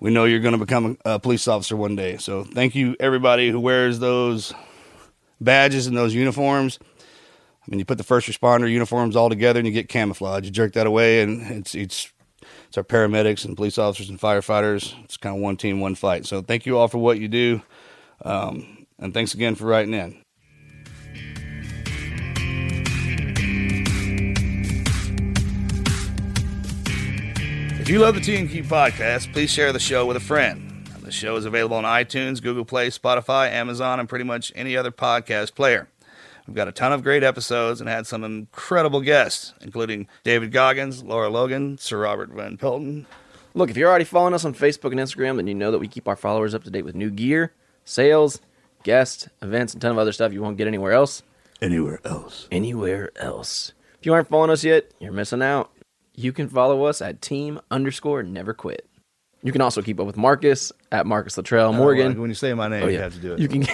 we 0.00 0.10
know 0.10 0.24
you're 0.24 0.40
going 0.40 0.58
to 0.58 0.58
become 0.58 0.98
a, 1.04 1.12
a 1.12 1.18
police 1.20 1.46
officer 1.46 1.76
one 1.76 1.94
day. 1.94 2.16
So 2.16 2.42
thank 2.42 2.74
you, 2.74 2.96
everybody 2.98 3.50
who 3.50 3.60
wears 3.60 4.00
those 4.00 4.52
badges 5.40 5.86
and 5.86 5.96
those 5.96 6.12
uniforms. 6.12 6.80
I 6.82 7.70
mean, 7.70 7.78
you 7.78 7.84
put 7.84 7.98
the 7.98 8.04
first 8.04 8.28
responder 8.28 8.68
uniforms 8.68 9.14
all 9.14 9.28
together 9.28 9.60
and 9.60 9.66
you 9.66 9.72
get 9.72 9.88
camouflage. 9.88 10.44
You 10.44 10.50
jerk 10.50 10.72
that 10.72 10.88
away, 10.88 11.22
and 11.22 11.40
it's 11.52 11.76
it's 11.76 12.12
it's 12.68 12.78
our 12.78 12.84
paramedics 12.84 13.44
and 13.44 13.56
police 13.56 13.78
officers 13.78 14.08
and 14.08 14.20
firefighters. 14.20 14.94
It's 15.04 15.16
kind 15.16 15.36
of 15.36 15.42
one 15.42 15.56
team, 15.56 15.80
one 15.80 15.94
fight. 15.94 16.26
So 16.26 16.42
thank 16.42 16.66
you 16.66 16.78
all 16.78 16.88
for 16.88 16.98
what 16.98 17.18
you 17.18 17.28
do, 17.28 17.62
um, 18.24 18.86
and 18.98 19.12
thanks 19.14 19.34
again 19.34 19.54
for 19.54 19.66
writing 19.66 19.94
in. 19.94 20.22
If 27.80 27.90
you 27.90 28.00
love 28.00 28.16
the 28.16 28.20
TNQ 28.20 28.64
podcast, 28.64 29.32
please 29.32 29.50
share 29.50 29.72
the 29.72 29.78
show 29.78 30.06
with 30.06 30.16
a 30.16 30.20
friend. 30.20 30.66
The 31.06 31.12
show 31.12 31.36
is 31.36 31.44
available 31.44 31.76
on 31.76 31.84
iTunes, 31.84 32.42
Google 32.42 32.64
Play, 32.64 32.88
Spotify, 32.88 33.48
Amazon, 33.48 34.00
and 34.00 34.08
pretty 34.08 34.24
much 34.24 34.50
any 34.56 34.76
other 34.76 34.90
podcast 34.90 35.54
player. 35.54 35.86
We've 36.46 36.54
got 36.54 36.68
a 36.68 36.72
ton 36.72 36.92
of 36.92 37.02
great 37.02 37.24
episodes 37.24 37.80
and 37.80 37.88
had 37.88 38.06
some 38.06 38.22
incredible 38.22 39.00
guests, 39.00 39.52
including 39.60 40.06
David 40.22 40.52
Goggins, 40.52 41.02
Lara 41.02 41.28
Logan, 41.28 41.76
Sir 41.78 41.98
Robert 41.98 42.30
Van 42.30 42.56
Pelton. 42.56 43.06
Look, 43.54 43.70
if 43.70 43.76
you're 43.76 43.88
already 43.88 44.04
following 44.04 44.34
us 44.34 44.44
on 44.44 44.54
Facebook 44.54 44.92
and 44.92 45.00
Instagram, 45.00 45.36
then 45.36 45.46
you 45.46 45.54
know 45.54 45.70
that 45.70 45.78
we 45.78 45.88
keep 45.88 46.06
our 46.06 46.14
followers 46.14 46.54
up 46.54 46.62
to 46.64 46.70
date 46.70 46.84
with 46.84 46.94
new 46.94 47.10
gear, 47.10 47.52
sales, 47.84 48.40
guests, 48.84 49.28
events, 49.42 49.74
and 49.74 49.82
a 49.82 49.86
ton 49.86 49.92
of 49.92 49.98
other 49.98 50.12
stuff 50.12 50.32
you 50.32 50.42
won't 50.42 50.56
get 50.56 50.68
anywhere 50.68 50.92
else. 50.92 51.22
Anywhere 51.60 52.00
else. 52.04 52.46
Anywhere 52.52 53.10
else. 53.16 53.72
If 53.98 54.06
you 54.06 54.12
aren't 54.12 54.28
following 54.28 54.50
us 54.50 54.62
yet, 54.62 54.92
you're 55.00 55.10
missing 55.10 55.42
out. 55.42 55.72
You 56.14 56.32
can 56.32 56.48
follow 56.48 56.84
us 56.84 57.02
at 57.02 57.20
team 57.20 57.60
underscore 57.70 58.22
never 58.22 58.54
quit. 58.54 58.86
You 59.46 59.52
can 59.52 59.60
also 59.60 59.80
keep 59.80 60.00
up 60.00 60.06
with 60.06 60.16
Marcus 60.16 60.72
at 60.90 61.06
Marcus 61.06 61.36
Luttrell 61.36 61.68
oh, 61.68 61.72
Morgan. 61.72 62.20
when 62.20 62.28
you 62.28 62.34
say 62.34 62.52
my 62.52 62.66
name, 62.66 62.82
Oh, 62.82 62.88
you 62.88 62.98
have 62.98 63.14
to 63.14 63.20
do 63.20 63.34
it. 63.34 63.38
You 63.38 63.46
can. 63.46 63.64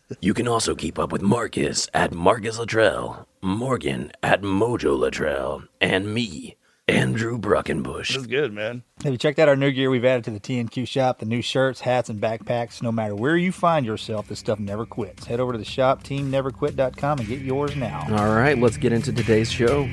you 0.22 0.32
can 0.32 0.48
also 0.48 0.74
keep 0.74 0.98
up 0.98 1.12
with 1.12 1.20
Marcus 1.20 1.90
at 1.92 2.14
Marcus 2.14 2.58
Luttrell, 2.58 3.28
Morgan 3.42 4.12
at 4.22 4.40
Mojo 4.40 4.98
Luttrell, 4.98 5.64
and 5.82 6.14
me, 6.14 6.56
Andrew 6.88 7.38
Bruckenbush. 7.38 8.14
That's 8.14 8.26
good, 8.26 8.54
man. 8.54 8.82
Have 9.04 9.12
you 9.12 9.18
checked 9.18 9.38
out 9.38 9.50
our 9.50 9.56
new 9.56 9.72
gear 9.72 9.90
we've 9.90 10.06
added 10.06 10.24
to 10.24 10.30
the 10.30 10.40
TNQ 10.40 10.88
shop? 10.88 11.18
The 11.18 11.26
new 11.26 11.42
shirts, 11.42 11.80
hats, 11.80 12.08
and 12.08 12.18
backpacks. 12.18 12.80
No 12.80 12.90
matter 12.90 13.14
where 13.14 13.36
you 13.36 13.52
find 13.52 13.84
yourself, 13.84 14.26
this 14.28 14.38
stuff 14.38 14.58
never 14.58 14.86
quits. 14.86 15.26
Head 15.26 15.38
over 15.38 15.52
to 15.52 15.58
the 15.58 15.66
shop, 15.66 16.02
teamneverquit.com, 16.02 17.18
and 17.18 17.28
get 17.28 17.40
yours 17.40 17.76
now. 17.76 18.06
All 18.08 18.34
right, 18.34 18.56
let's 18.56 18.78
get 18.78 18.94
into 18.94 19.12
today's 19.12 19.52
show. 19.52 19.86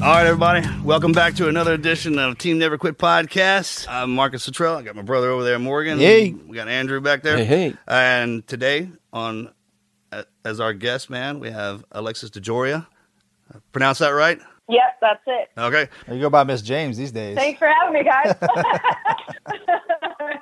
All 0.00 0.14
right, 0.14 0.26
everybody. 0.26 0.64
Welcome 0.84 1.10
back 1.10 1.34
to 1.34 1.48
another 1.48 1.74
edition 1.74 2.18
of 2.20 2.38
Team 2.38 2.58
Never 2.58 2.78
Quit 2.78 2.98
podcast. 2.98 3.86
I'm 3.88 4.14
Marcus 4.14 4.46
Luttrell. 4.46 4.76
I 4.76 4.82
got 4.82 4.94
my 4.94 5.02
brother 5.02 5.28
over 5.30 5.42
there, 5.42 5.58
Morgan. 5.58 5.98
Hey. 5.98 6.30
We 6.30 6.54
got 6.54 6.68
Andrew 6.68 7.00
back 7.00 7.22
there. 7.22 7.36
Hey, 7.36 7.44
hey. 7.70 7.74
And 7.88 8.46
today, 8.46 8.90
on 9.12 9.52
uh, 10.12 10.22
as 10.44 10.60
our 10.60 10.72
guest, 10.72 11.10
man, 11.10 11.40
we 11.40 11.50
have 11.50 11.84
Alexis 11.90 12.30
DeJoria. 12.30 12.86
Pronounce 13.72 13.98
that 13.98 14.10
right? 14.10 14.38
Yep, 14.68 14.82
that's 15.00 15.22
it. 15.26 15.48
Okay. 15.58 15.88
You 16.10 16.20
go 16.20 16.30
by 16.30 16.44
Miss 16.44 16.62
James 16.62 16.96
these 16.96 17.10
days. 17.10 17.36
Thanks 17.36 17.58
for 17.58 17.66
having 17.68 17.94
me, 17.94 18.04
guys. 18.04 18.34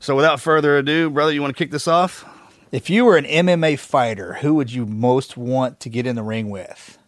So 0.00 0.16
without 0.16 0.40
further 0.40 0.78
ado, 0.78 1.08
brother, 1.10 1.30
you 1.30 1.40
want 1.40 1.56
to 1.56 1.64
kick 1.64 1.70
this 1.70 1.86
off? 1.86 2.24
If 2.72 2.90
you 2.90 3.04
were 3.04 3.16
an 3.16 3.24
MMA 3.24 3.78
fighter, 3.78 4.34
who 4.34 4.54
would 4.54 4.72
you 4.72 4.84
most 4.84 5.36
want 5.36 5.78
to 5.78 5.88
get 5.88 6.08
in 6.08 6.16
the 6.16 6.24
ring 6.24 6.50
with? 6.50 6.98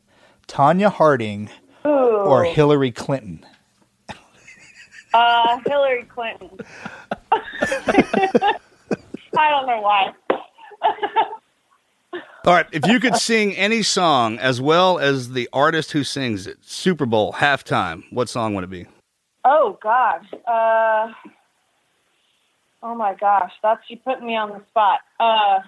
Tonya 0.46 0.92
Harding 0.92 1.50
or 1.84 2.44
Hillary 2.44 2.90
Clinton? 2.90 3.44
Uh, 5.12 5.60
Hillary 5.66 6.04
Clinton. 6.04 6.50
I 7.32 8.58
don't 9.50 9.66
know 9.66 9.80
why. 9.80 10.12
All 12.44 12.52
right. 12.52 12.66
If 12.72 12.86
you 12.86 13.00
could 13.00 13.16
sing 13.16 13.54
any 13.56 13.82
song 13.82 14.38
as 14.38 14.60
well 14.60 14.98
as 14.98 15.30
the 15.32 15.48
artist 15.52 15.92
who 15.92 16.04
sings 16.04 16.46
it, 16.46 16.58
Super 16.62 17.06
Bowl 17.06 17.32
halftime, 17.32 18.04
what 18.10 18.28
song 18.28 18.54
would 18.54 18.64
it 18.64 18.70
be? 18.70 18.86
Oh 19.44 19.78
gosh. 19.82 20.24
Uh, 20.46 21.12
oh 22.82 22.94
my 22.94 23.14
gosh, 23.14 23.52
that's 23.62 23.82
you 23.88 23.96
putting 23.98 24.26
me 24.26 24.36
on 24.36 24.50
the 24.50 24.62
spot. 24.70 25.00
Uh, 25.20 25.60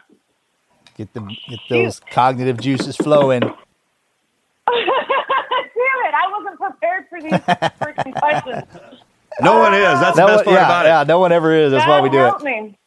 Get 0.97 1.13
the 1.13 1.21
get 1.21 1.59
those 1.69 2.01
cognitive 2.11 2.59
juices 2.59 2.97
flowing. 2.97 3.43
damn 4.71 6.01
it! 6.07 6.15
I 6.15 6.31
wasn't 6.33 6.59
prepared 6.59 7.07
for 7.09 7.21
these 7.21 7.33
freaking 7.81 8.15
questions. 8.19 9.01
No 9.41 9.59
one 9.59 9.75
is. 9.75 10.01
That's 10.01 10.17
the 10.17 10.27
best 10.27 10.37
one, 10.37 10.45
part 10.45 10.57
yeah, 10.57 10.65
about 10.65 10.87
yeah, 10.87 11.03
it. 11.03 11.09
no 11.09 11.19
one 11.19 11.33
ever 11.33 11.53
is. 11.55 11.71
That's 11.73 11.87
why 11.87 12.01
we 12.01 12.09
do 12.09 12.19
help 12.19 12.41
it. 12.41 12.45
Me. 12.45 12.79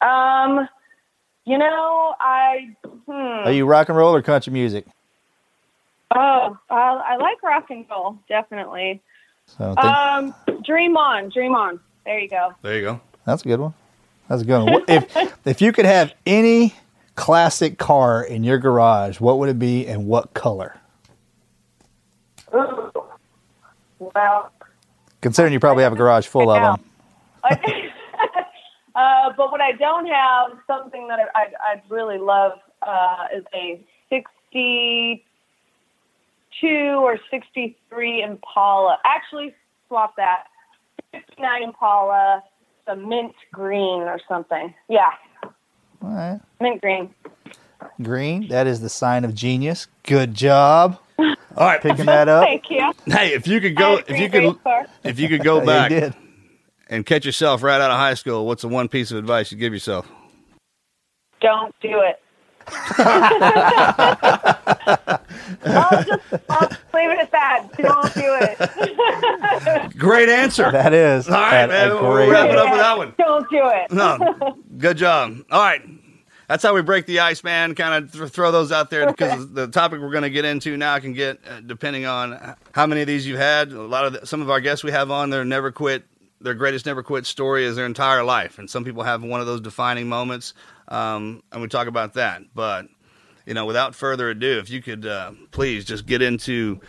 Um, 0.00 0.68
you 1.44 1.58
know, 1.58 2.14
I 2.20 2.74
hmm. 3.06 3.46
Are 3.46 3.52
you 3.52 3.64
rock 3.66 3.88
and 3.88 3.96
roll 3.96 4.14
or 4.14 4.22
country 4.22 4.52
music? 4.52 4.86
Oh, 6.14 6.58
I, 6.70 6.74
I 6.74 7.16
like 7.16 7.42
rock 7.42 7.70
and 7.70 7.84
roll, 7.90 8.18
definitely. 8.28 9.02
So 9.46 9.74
think- 9.74 9.84
Um, 9.84 10.34
dream 10.62 10.96
on, 10.96 11.28
dream 11.28 11.54
on. 11.54 11.80
There 12.04 12.18
you 12.18 12.28
go. 12.28 12.54
There 12.62 12.76
you 12.76 12.82
go. 12.82 13.00
that's 13.24 13.42
a 13.42 13.48
good 13.48 13.60
one. 13.60 13.74
That's 14.28 14.42
a 14.42 14.44
good 14.44 14.64
one. 14.64 14.84
If 14.88 15.36
if 15.46 15.60
you 15.60 15.72
could 15.72 15.84
have 15.84 16.12
any 16.26 16.74
classic 17.18 17.78
car 17.78 18.22
in 18.22 18.44
your 18.44 18.58
garage, 18.58 19.18
what 19.20 19.38
would 19.38 19.48
it 19.48 19.58
be 19.58 19.86
and 19.86 20.06
what 20.06 20.34
color? 20.34 20.78
Ooh. 22.54 22.92
Well, 23.98 24.52
Considering 25.20 25.52
you 25.52 25.58
probably 25.58 25.82
have 25.82 25.92
a 25.92 25.96
garage 25.96 26.26
full 26.26 26.48
of 26.50 26.62
them. 26.62 26.76
Uh, 28.94 29.32
but 29.36 29.50
what 29.52 29.60
I 29.60 29.72
don't 29.72 30.06
have, 30.06 30.52
something 30.66 31.06
that 31.06 31.18
I, 31.20 31.24
I'd, 31.40 31.52
I'd 31.70 31.82
really 31.88 32.18
love, 32.18 32.58
uh, 32.82 33.26
is 33.32 33.44
a 33.54 33.80
62 34.10 36.98
or 37.00 37.18
63 37.30 38.22
Impala. 38.24 38.98
Actually, 39.04 39.54
swap 39.86 40.16
that. 40.16 40.46
59 41.12 41.62
Impala, 41.62 42.42
the 42.88 42.96
mint 42.96 43.36
green 43.52 44.02
or 44.02 44.18
something. 44.28 44.74
Yeah, 44.88 45.12
All 46.02 46.10
right. 46.10 46.40
mint 46.60 46.80
green. 46.80 47.14
Green, 48.02 48.48
that 48.48 48.66
is 48.66 48.80
the 48.80 48.88
sign 48.88 49.24
of 49.24 49.34
genius. 49.34 49.86
Good 50.04 50.34
job 50.34 50.98
All 51.18 51.34
right. 51.56 51.80
picking 51.80 52.06
that 52.06 52.28
up. 52.28 52.44
Thank 52.44 52.70
you. 52.70 52.92
Hey, 53.06 53.34
if 53.34 53.46
you 53.46 53.60
could 53.60 53.76
go, 53.76 54.00
if 54.06 54.18
you 54.18 54.28
could, 54.30 54.56
if 55.04 55.18
you 55.18 55.28
could 55.28 55.42
go 55.44 55.60
back 55.66 55.90
you 55.90 56.00
did. 56.00 56.14
and 56.88 57.04
catch 57.06 57.24
yourself 57.26 57.62
right 57.62 57.80
out 57.80 57.90
of 57.90 57.96
high 57.96 58.14
school, 58.14 58.46
what's 58.46 58.62
the 58.62 58.68
one 58.68 58.88
piece 58.88 59.10
of 59.10 59.18
advice 59.18 59.50
you 59.52 59.58
give 59.58 59.72
yourself? 59.72 60.08
Don't 61.40 61.74
do 61.80 62.00
it. 62.00 62.20
I'll 65.64 66.04
just 66.04 66.22
I'll 66.50 66.68
leave 66.94 67.10
it 67.10 67.18
at 67.18 67.30
that. 67.32 67.66
Don't 67.78 68.14
do 68.14 68.36
it. 69.86 69.96
Great 69.98 70.28
answer. 70.28 70.70
That 70.70 70.92
is. 70.92 71.28
All 71.28 71.34
right, 71.34 71.66
that- 71.66 71.68
man. 71.68 71.88
We'll 72.02 72.12
great- 72.12 72.28
wrap 72.30 72.50
it 72.50 72.58
up 72.58 72.70
with 72.70 72.80
that 72.80 72.98
one. 72.98 73.14
Don't 73.18 73.48
do 73.50 73.62
it. 73.64 73.90
No, 73.92 74.58
good 74.78 74.96
job. 74.96 75.38
All 75.50 75.60
right. 75.60 75.82
That's 76.48 76.62
how 76.62 76.74
we 76.74 76.80
break 76.80 77.04
the 77.04 77.20
ice, 77.20 77.44
man. 77.44 77.74
Kind 77.74 78.04
of 78.04 78.12
th- 78.12 78.30
throw 78.30 78.50
those 78.50 78.72
out 78.72 78.88
there 78.88 79.06
because 79.06 79.52
the 79.52 79.68
topic 79.68 80.00
we're 80.00 80.10
going 80.10 80.22
to 80.22 80.30
get 80.30 80.46
into 80.46 80.78
now 80.78 80.98
can 80.98 81.12
get, 81.12 81.40
uh, 81.48 81.60
depending 81.60 82.06
on 82.06 82.56
how 82.72 82.86
many 82.86 83.02
of 83.02 83.06
these 83.06 83.26
you've 83.26 83.38
had. 83.38 83.70
A 83.70 83.82
lot 83.82 84.06
of 84.06 84.12
the, 84.14 84.26
some 84.26 84.40
of 84.40 84.48
our 84.48 84.60
guests 84.60 84.82
we 84.82 84.90
have 84.90 85.10
on, 85.10 85.28
their 85.28 85.44
never 85.44 85.70
quit, 85.70 86.04
their 86.40 86.54
greatest 86.54 86.86
never 86.86 87.02
quit 87.02 87.26
story 87.26 87.64
is 87.64 87.76
their 87.76 87.84
entire 87.84 88.24
life, 88.24 88.58
and 88.58 88.70
some 88.70 88.82
people 88.82 89.02
have 89.02 89.22
one 89.22 89.40
of 89.40 89.46
those 89.46 89.60
defining 89.60 90.08
moments, 90.08 90.54
um, 90.88 91.42
and 91.52 91.60
we 91.60 91.68
talk 91.68 91.86
about 91.86 92.14
that. 92.14 92.42
But 92.54 92.86
you 93.44 93.52
know, 93.52 93.66
without 93.66 93.94
further 93.94 94.30
ado, 94.30 94.58
if 94.58 94.70
you 94.70 94.80
could 94.80 95.04
uh, 95.04 95.32
please 95.50 95.84
just 95.84 96.06
get 96.06 96.22
into 96.22 96.80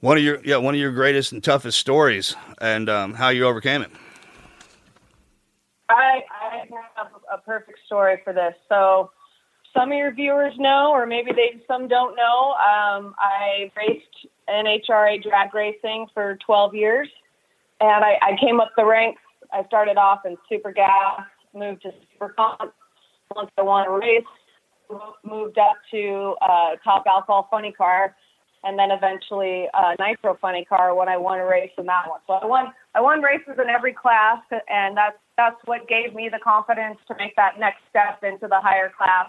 one 0.00 0.16
of 0.16 0.22
your 0.22 0.40
yeah 0.44 0.56
one 0.56 0.74
of 0.74 0.80
your 0.80 0.92
greatest 0.92 1.32
and 1.32 1.42
toughest 1.42 1.78
stories 1.78 2.34
and 2.60 2.88
um, 2.88 3.14
how 3.14 3.28
you 3.28 3.44
overcame 3.46 3.82
it. 3.82 3.90
I, 5.88 6.22
I 6.30 6.66
have 6.96 7.08
a 7.32 7.38
perfect 7.38 7.78
story 7.86 8.20
for 8.24 8.32
this. 8.32 8.54
So, 8.68 9.10
some 9.74 9.92
of 9.92 9.98
your 9.98 10.12
viewers 10.14 10.54
know, 10.58 10.90
or 10.92 11.06
maybe 11.06 11.30
they 11.32 11.62
some 11.66 11.88
don't 11.88 12.16
know. 12.16 12.54
Um, 12.54 13.14
I 13.18 13.70
raced 13.76 14.26
NHRA 14.48 15.22
drag 15.22 15.54
racing 15.54 16.06
for 16.14 16.38
12 16.44 16.74
years, 16.74 17.08
and 17.80 18.04
I, 18.04 18.18
I 18.22 18.36
came 18.40 18.60
up 18.60 18.72
the 18.76 18.84
ranks. 18.84 19.20
I 19.52 19.64
started 19.64 19.96
off 19.96 20.20
in 20.24 20.36
super 20.48 20.72
gas, 20.72 21.20
moved 21.54 21.82
to 21.82 21.92
super 22.12 22.30
comp. 22.30 22.72
Once 23.34 23.50
I 23.58 23.62
won 23.62 23.86
a 23.86 23.90
race, 23.90 24.24
moved 25.22 25.58
up 25.58 25.76
to 25.90 26.34
uh, 26.40 26.76
top 26.82 27.04
alcohol 27.06 27.46
funny 27.50 27.72
car, 27.72 28.16
and 28.64 28.78
then 28.78 28.90
eventually 28.90 29.66
uh, 29.74 29.94
nitro 29.98 30.36
funny 30.40 30.64
car 30.64 30.94
when 30.94 31.08
I 31.08 31.16
won 31.16 31.38
a 31.38 31.46
race 31.46 31.70
in 31.78 31.86
that 31.86 32.08
one. 32.08 32.20
So 32.26 32.34
I 32.34 32.46
won 32.46 32.72
I 32.94 33.00
won 33.00 33.22
races 33.22 33.54
in 33.62 33.68
every 33.68 33.92
class, 33.92 34.42
and 34.68 34.96
that's 34.96 35.16
that's 35.36 35.60
what 35.66 35.88
gave 35.88 36.14
me 36.14 36.28
the 36.30 36.40
confidence 36.42 36.98
to 37.08 37.14
make 37.18 37.36
that 37.36 37.58
next 37.58 37.80
step 37.88 38.22
into 38.22 38.48
the 38.48 38.60
higher 38.60 38.90
class, 38.96 39.28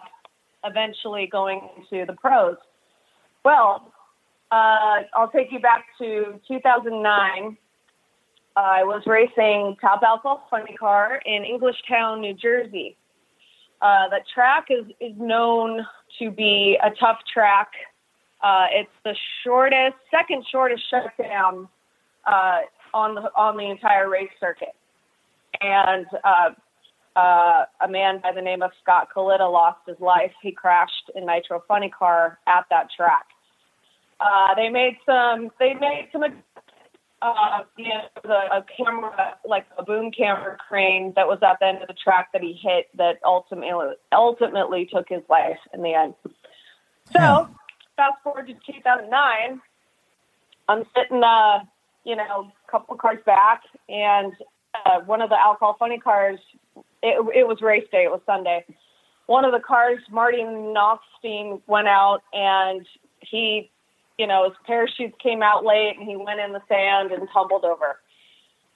eventually 0.63 1.27
going 1.31 1.61
into 1.77 2.05
the 2.05 2.13
pros. 2.13 2.57
Well, 3.45 3.93
uh, 4.51 5.03
I'll 5.13 5.31
take 5.33 5.51
you 5.51 5.59
back 5.59 5.85
to 5.99 6.39
2009. 6.47 7.57
I 8.55 8.83
was 8.83 9.03
racing 9.05 9.77
Top 9.79 10.01
Alcohol 10.03 10.47
Funny 10.49 10.75
Car 10.75 11.21
in 11.25 11.43
Englishtown, 11.43 12.19
New 12.19 12.33
Jersey. 12.33 12.97
Uh, 13.81 14.09
the 14.09 14.19
track 14.33 14.65
is, 14.69 14.85
is 14.99 15.13
known 15.17 15.85
to 16.17 16.31
be 16.31 16.77
a 16.83 16.89
tough 16.99 17.19
track. 17.31 17.69
Uh, 18.41 18.67
it's 18.71 18.91
the 19.03 19.15
shortest, 19.43 19.95
second 20.09 20.45
shortest 20.49 20.83
shutdown 20.89 21.67
uh, 22.25 22.59
on 22.93 23.15
the 23.15 23.29
on 23.35 23.57
the 23.57 23.69
entire 23.69 24.09
race 24.09 24.29
circuit, 24.39 24.75
and 25.61 26.05
uh, 26.23 26.49
uh, 27.15 27.65
a 27.81 27.87
man 27.89 28.19
by 28.21 28.31
the 28.31 28.41
name 28.41 28.61
of 28.61 28.71
Scott 28.81 29.09
Kalitta 29.13 29.51
lost 29.51 29.79
his 29.85 29.99
life. 29.99 30.31
He 30.41 30.51
crashed 30.51 31.11
in 31.15 31.25
Nitro 31.25 31.63
Funny 31.67 31.89
Car 31.89 32.39
at 32.47 32.65
that 32.69 32.87
track. 32.95 33.25
Uh, 34.19 34.55
they 34.55 34.69
made 34.69 34.97
some. 35.05 35.49
They 35.59 35.73
made 35.73 36.09
some. 36.11 36.23
Uh, 37.21 37.63
you 37.77 37.89
know, 37.89 38.01
the, 38.23 38.29
a 38.29 38.65
camera, 38.77 39.35
like 39.45 39.65
a 39.77 39.83
boom 39.83 40.09
camera 40.09 40.55
crane 40.69 41.11
that 41.17 41.27
was 41.27 41.37
at 41.41 41.59
the 41.59 41.65
end 41.67 41.81
of 41.81 41.89
the 41.89 41.93
track 41.93 42.29
that 42.31 42.41
he 42.41 42.53
hit 42.53 42.87
that 42.95 43.17
ultimately 43.25 43.95
ultimately 44.13 44.87
took 44.91 45.09
his 45.09 45.21
life 45.29 45.59
in 45.73 45.81
the 45.81 45.93
end. 45.93 46.13
So, 47.11 47.49
fast 47.99 48.23
forward 48.23 48.47
to 48.47 48.53
2009, 48.53 49.61
I'm 50.69 50.83
sitting, 50.95 51.21
uh, 51.21 51.59
you 52.05 52.15
know, 52.15 52.49
a 52.67 52.71
couple 52.71 52.95
cars 52.95 53.19
back, 53.25 53.63
and 53.89 54.31
uh, 54.73 55.01
one 55.05 55.21
of 55.21 55.29
the 55.29 55.37
alcohol 55.37 55.75
funny 55.77 55.99
cars. 55.99 56.39
It, 57.03 57.19
it 57.35 57.47
was 57.47 57.61
race 57.61 57.87
day. 57.91 58.03
It 58.03 58.11
was 58.11 58.21
Sunday. 58.25 58.63
One 59.25 59.43
of 59.45 59.51
the 59.51 59.59
cars, 59.59 59.99
Marty 60.09 60.39
Knoxstein, 60.39 61.61
went 61.67 61.87
out 61.87 62.21
and 62.33 62.85
he 63.21 63.69
you 64.19 64.27
know, 64.27 64.43
his 64.43 64.53
parachutes 64.67 65.15
came 65.23 65.41
out 65.41 65.63
late 65.63 65.95
and 65.97 66.07
he 66.07 66.17
went 66.17 66.41
in 66.41 66.51
the 66.51 66.61
sand 66.67 67.13
and 67.13 67.27
tumbled 67.33 67.63
over. 67.63 67.99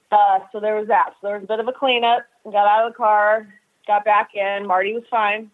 Uh, 0.09 0.39
so 0.53 0.61
there 0.61 0.75
was 0.75 0.87
that. 0.87 1.09
So 1.19 1.27
there 1.27 1.35
was 1.35 1.43
a 1.43 1.47
bit 1.47 1.59
of 1.59 1.67
a 1.67 1.73
cleanup. 1.73 2.25
Got 2.45 2.65
out 2.65 2.87
of 2.87 2.93
the 2.93 2.97
car, 2.97 3.47
got 3.85 4.05
back 4.05 4.29
in. 4.35 4.65
Marty 4.65 4.93
was 4.93 5.03
fine. 5.11 5.51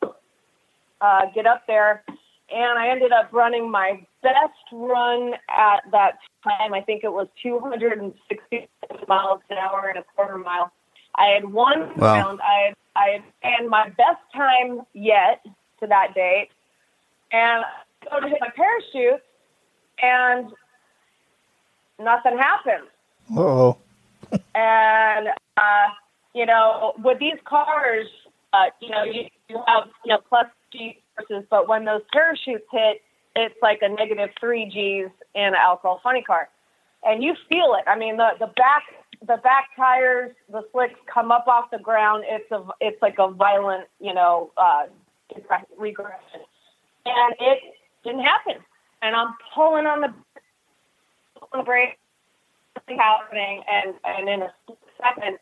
Uh, 1.01 1.21
get 1.33 1.47
up 1.47 1.63
there, 1.65 2.03
and 2.53 2.79
I 2.79 2.89
ended 2.89 3.11
up 3.11 3.29
running 3.31 3.69
my 3.69 4.05
best 4.21 4.53
run 4.71 5.33
at 5.49 5.81
that 5.91 6.19
time. 6.43 6.73
I 6.73 6.81
think 6.81 7.03
it 7.03 7.11
was 7.11 7.27
260 7.41 8.67
miles 9.07 9.41
an 9.49 9.57
hour 9.57 9.87
and 9.93 9.99
a 9.99 10.03
quarter 10.15 10.37
mile. 10.37 10.71
I 11.15 11.27
had 11.35 11.45
one 11.45 11.95
Wow. 11.97 12.15
round. 12.15 12.39
I 12.41 12.67
had, 12.67 12.75
I 12.95 13.23
and 13.43 13.69
my 13.69 13.89
best 13.89 14.21
time 14.33 14.81
yet 14.93 15.41
to 15.79 15.87
that 15.87 16.13
date. 16.15 16.49
And 17.31 17.63
I 17.63 18.09
go 18.09 18.19
to 18.21 18.27
hit 18.27 18.37
my 18.41 18.49
parachute, 18.55 19.21
and 20.01 20.51
nothing 21.99 22.37
happened. 22.37 22.87
Uh-oh. 23.35 23.77
And 24.55 25.29
uh, 25.57 25.87
you 26.33 26.45
know, 26.45 26.93
with 27.03 27.19
these 27.19 27.37
cars, 27.45 28.07
uh, 28.53 28.65
you 28.81 28.89
know, 28.89 29.03
you, 29.03 29.23
you 29.47 29.61
have 29.67 29.85
you 30.05 30.11
know 30.13 30.19
plus 30.27 30.45
G 30.71 31.01
but 31.49 31.67
when 31.67 31.85
those 31.85 32.01
parachutes 32.11 32.65
hit, 32.71 33.01
it's 33.35 33.55
like 33.61 33.79
a 33.81 33.89
negative 33.89 34.29
three 34.39 34.65
G's 34.65 35.09
in 35.35 35.43
an 35.43 35.53
alcohol 35.55 35.99
funny 36.03 36.21
car, 36.21 36.49
and 37.03 37.23
you 37.23 37.35
feel 37.47 37.75
it. 37.75 37.87
I 37.87 37.97
mean, 37.97 38.17
the 38.17 38.31
the 38.39 38.47
back 38.47 38.83
the 39.21 39.37
back 39.37 39.69
tires, 39.75 40.31
the 40.51 40.63
slicks 40.71 40.99
come 41.11 41.31
up 41.31 41.47
off 41.47 41.71
the 41.71 41.79
ground. 41.79 42.23
It's 42.27 42.51
a 42.51 42.63
it's 42.81 43.01
like 43.01 43.15
a 43.19 43.29
violent, 43.29 43.87
you 43.99 44.13
know, 44.13 44.51
uh, 44.57 44.85
regression, 45.77 46.41
and 47.05 47.35
it 47.39 47.59
didn't 48.03 48.21
happen. 48.21 48.55
And 49.01 49.15
I'm 49.15 49.33
pulling 49.53 49.85
on 49.85 50.01
the 50.01 50.13
pulling 51.37 51.63
the 51.63 51.65
brake, 51.65 51.97
nothing 52.75 52.97
happening, 52.97 53.63
and 53.71 53.93
and 54.03 54.29
in 54.29 54.41
a 54.41 54.53
second, 55.01 55.37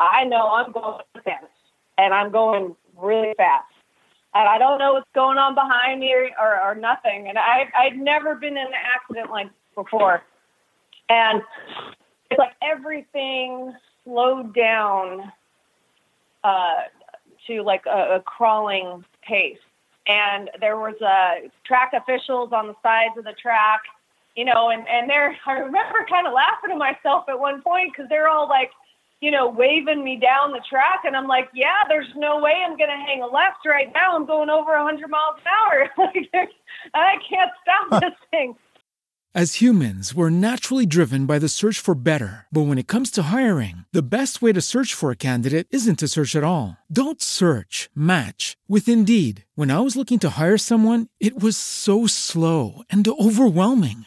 I 0.00 0.24
know 0.24 0.48
I'm 0.48 0.72
going 0.72 1.00
to 1.14 1.22
finish 1.22 1.50
and 1.98 2.12
I'm 2.14 2.30
going 2.30 2.76
really 2.96 3.34
fast. 3.36 3.72
And 4.36 4.48
I 4.48 4.58
don't 4.58 4.78
know 4.78 4.92
what's 4.92 5.08
going 5.14 5.38
on 5.38 5.54
behind 5.54 6.00
me 6.00 6.12
or, 6.12 6.28
or, 6.38 6.60
or 6.60 6.74
nothing. 6.74 7.28
And 7.28 7.38
I, 7.38 7.64
I'd 7.74 7.96
never 7.96 8.34
been 8.34 8.56
in 8.56 8.66
an 8.66 8.72
accident 8.74 9.30
like 9.30 9.48
before. 9.74 10.22
And 11.08 11.40
it's 12.30 12.38
like 12.38 12.52
everything 12.62 13.72
slowed 14.04 14.54
down 14.54 15.32
uh, 16.44 16.82
to 17.46 17.62
like 17.62 17.86
a, 17.86 18.16
a 18.16 18.22
crawling 18.26 19.04
pace. 19.26 19.56
And 20.06 20.50
there 20.60 20.76
was 20.76 20.94
uh, 21.00 21.48
track 21.64 21.92
officials 21.94 22.50
on 22.52 22.66
the 22.66 22.74
sides 22.82 23.16
of 23.16 23.24
the 23.24 23.34
track, 23.40 23.80
you 24.36 24.44
know, 24.44 24.68
and, 24.68 24.86
and 24.86 25.08
they're, 25.08 25.34
I 25.46 25.52
remember 25.52 26.04
kind 26.10 26.26
of 26.26 26.34
laughing 26.34 26.70
to 26.70 26.76
myself 26.76 27.24
at 27.28 27.38
one 27.38 27.62
point 27.62 27.92
because 27.92 28.08
they're 28.10 28.28
all 28.28 28.48
like, 28.48 28.70
you 29.26 29.32
know, 29.32 29.48
waving 29.48 30.04
me 30.04 30.14
down 30.14 30.52
the 30.52 30.62
track. 30.70 31.00
And 31.02 31.16
I'm 31.16 31.26
like, 31.26 31.48
yeah, 31.52 31.82
there's 31.88 32.06
no 32.14 32.38
way 32.38 32.52
I'm 32.64 32.76
going 32.76 32.90
to 32.90 33.04
hang 33.04 33.22
a 33.22 33.26
left 33.26 33.66
right 33.66 33.92
now. 33.92 34.14
I'm 34.14 34.24
going 34.24 34.50
over 34.50 34.70
100 34.70 35.10
miles 35.10 35.40
an 35.40 35.50
hour. 35.50 35.90
like, 35.98 36.50
I 36.94 37.14
can't 37.28 37.50
stop 37.60 38.00
this 38.00 38.14
thing. 38.30 38.54
As 39.34 39.54
humans, 39.54 40.14
we're 40.14 40.30
naturally 40.30 40.86
driven 40.86 41.26
by 41.26 41.40
the 41.40 41.48
search 41.48 41.80
for 41.80 41.96
better. 41.96 42.46
But 42.52 42.68
when 42.68 42.78
it 42.78 42.86
comes 42.86 43.10
to 43.10 43.24
hiring, 43.24 43.84
the 43.92 44.16
best 44.16 44.40
way 44.40 44.52
to 44.52 44.60
search 44.60 44.94
for 44.94 45.10
a 45.10 45.16
candidate 45.28 45.66
isn't 45.72 45.98
to 45.98 46.08
search 46.08 46.36
at 46.36 46.44
all. 46.44 46.76
Don't 46.90 47.20
search, 47.20 47.90
match 47.96 48.56
with 48.68 48.88
Indeed. 48.88 49.44
When 49.56 49.72
I 49.72 49.80
was 49.80 49.96
looking 49.96 50.20
to 50.20 50.38
hire 50.38 50.56
someone, 50.56 51.08
it 51.18 51.38
was 51.38 51.56
so 51.56 52.06
slow 52.06 52.82
and 52.88 53.06
overwhelming. 53.08 54.06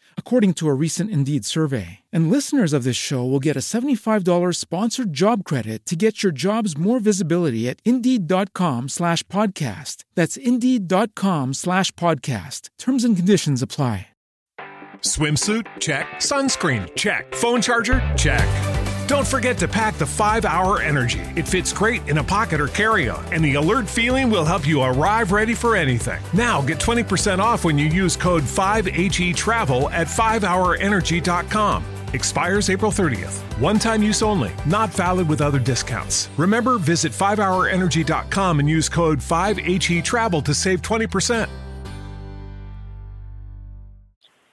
according 0.15 0.53
to 0.53 0.69
a 0.69 0.73
recent 0.73 1.09
Indeed 1.09 1.43
survey. 1.43 1.99
And 2.13 2.31
listeners 2.31 2.71
of 2.71 2.85
this 2.85 2.95
show 2.95 3.25
will 3.25 3.41
get 3.41 3.57
a 3.57 3.59
$75 3.59 4.55
sponsored 4.55 5.11
job 5.11 5.43
credit 5.43 5.85
to 5.87 5.97
get 5.97 6.23
your 6.23 6.31
jobs 6.31 6.77
more 6.77 7.01
visibility 7.01 7.67
at 7.67 7.81
Indeed.com 7.83 8.87
slash 8.87 9.23
podcast. 9.23 10.05
That's 10.15 10.37
Indeed.com 10.37 11.55
slash 11.55 11.91
podcast. 11.91 12.69
Terms 12.79 13.03
and 13.03 13.17
conditions 13.17 13.61
apply. 13.61 14.07
Swimsuit? 15.01 15.65
Check. 15.79 16.05
Sunscreen? 16.17 16.95
Check. 16.95 17.33
Phone 17.33 17.59
charger? 17.59 17.99
Check. 18.15 18.70
Don't 19.11 19.27
forget 19.27 19.57
to 19.57 19.67
pack 19.67 19.95
the 19.95 20.05
5 20.05 20.45
Hour 20.45 20.81
Energy. 20.81 21.19
It 21.35 21.45
fits 21.45 21.73
great 21.73 22.07
in 22.07 22.19
a 22.19 22.23
pocket 22.23 22.61
or 22.61 22.67
carry 22.67 23.09
on, 23.09 23.21
and 23.33 23.43
the 23.43 23.55
alert 23.55 23.89
feeling 23.89 24.29
will 24.29 24.45
help 24.45 24.65
you 24.65 24.81
arrive 24.81 25.33
ready 25.33 25.53
for 25.53 25.75
anything. 25.75 26.21
Now 26.31 26.61
get 26.61 26.77
20% 26.77 27.39
off 27.39 27.65
when 27.65 27.77
you 27.77 27.87
use 27.87 28.15
code 28.15 28.43
5HE 28.43 29.35
Travel 29.35 29.89
at 29.89 30.07
5hourenergy.com. 30.07 31.83
Expires 32.13 32.69
April 32.69 32.89
30th. 32.89 33.41
One 33.59 33.79
time 33.79 34.01
use 34.01 34.21
only, 34.21 34.53
not 34.65 34.91
valid 34.91 35.27
with 35.27 35.41
other 35.41 35.59
discounts. 35.59 36.29
Remember, 36.37 36.77
visit 36.77 37.11
5hourenergy.com 37.11 38.59
and 38.61 38.69
use 38.69 38.87
code 38.87 39.19
5HE 39.19 40.05
Travel 40.05 40.41
to 40.41 40.53
save 40.53 40.81
20%. 40.81 41.49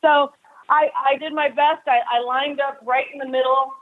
So 0.03 0.33
I, 0.69 0.89
I 1.07 1.17
did 1.21 1.33
my 1.33 1.49
best. 1.49 1.87
I, 1.87 2.01
I 2.11 2.25
lined 2.27 2.59
up 2.59 2.81
right 2.85 3.07
in 3.13 3.21
the 3.21 3.29
middle 3.29 3.73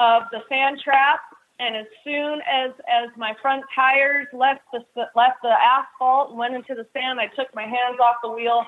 of 0.00 0.24
the 0.32 0.40
sand 0.48 0.80
trap, 0.82 1.20
and 1.60 1.76
as 1.76 1.86
soon 2.02 2.40
as 2.42 2.72
as 2.88 3.10
my 3.16 3.34
front 3.40 3.64
tires 3.74 4.26
left 4.32 4.62
the 4.72 4.84
left 5.14 5.42
the 5.42 5.52
asphalt 5.52 6.34
went 6.34 6.54
into 6.54 6.74
the 6.74 6.86
sand, 6.92 7.20
I 7.20 7.26
took 7.28 7.54
my 7.54 7.62
hands 7.62 7.98
off 8.00 8.16
the 8.22 8.30
wheel 8.30 8.64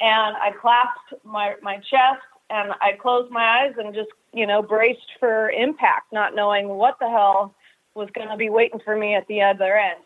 and 0.00 0.36
I 0.36 0.50
clasped 0.60 1.24
my 1.24 1.54
my 1.62 1.76
chest 1.76 2.22
and 2.50 2.72
I 2.80 2.92
closed 3.00 3.30
my 3.30 3.44
eyes 3.44 3.74
and 3.78 3.94
just 3.94 4.10
you 4.32 4.46
know 4.46 4.62
braced 4.62 5.12
for 5.18 5.50
impact, 5.50 6.12
not 6.12 6.34
knowing 6.34 6.68
what 6.68 6.98
the 7.00 7.08
hell 7.08 7.54
was 7.94 8.08
going 8.14 8.28
to 8.28 8.36
be 8.36 8.50
waiting 8.50 8.80
for 8.84 8.96
me 8.96 9.14
at 9.14 9.26
the 9.26 9.42
other 9.42 9.76
end. 9.76 10.00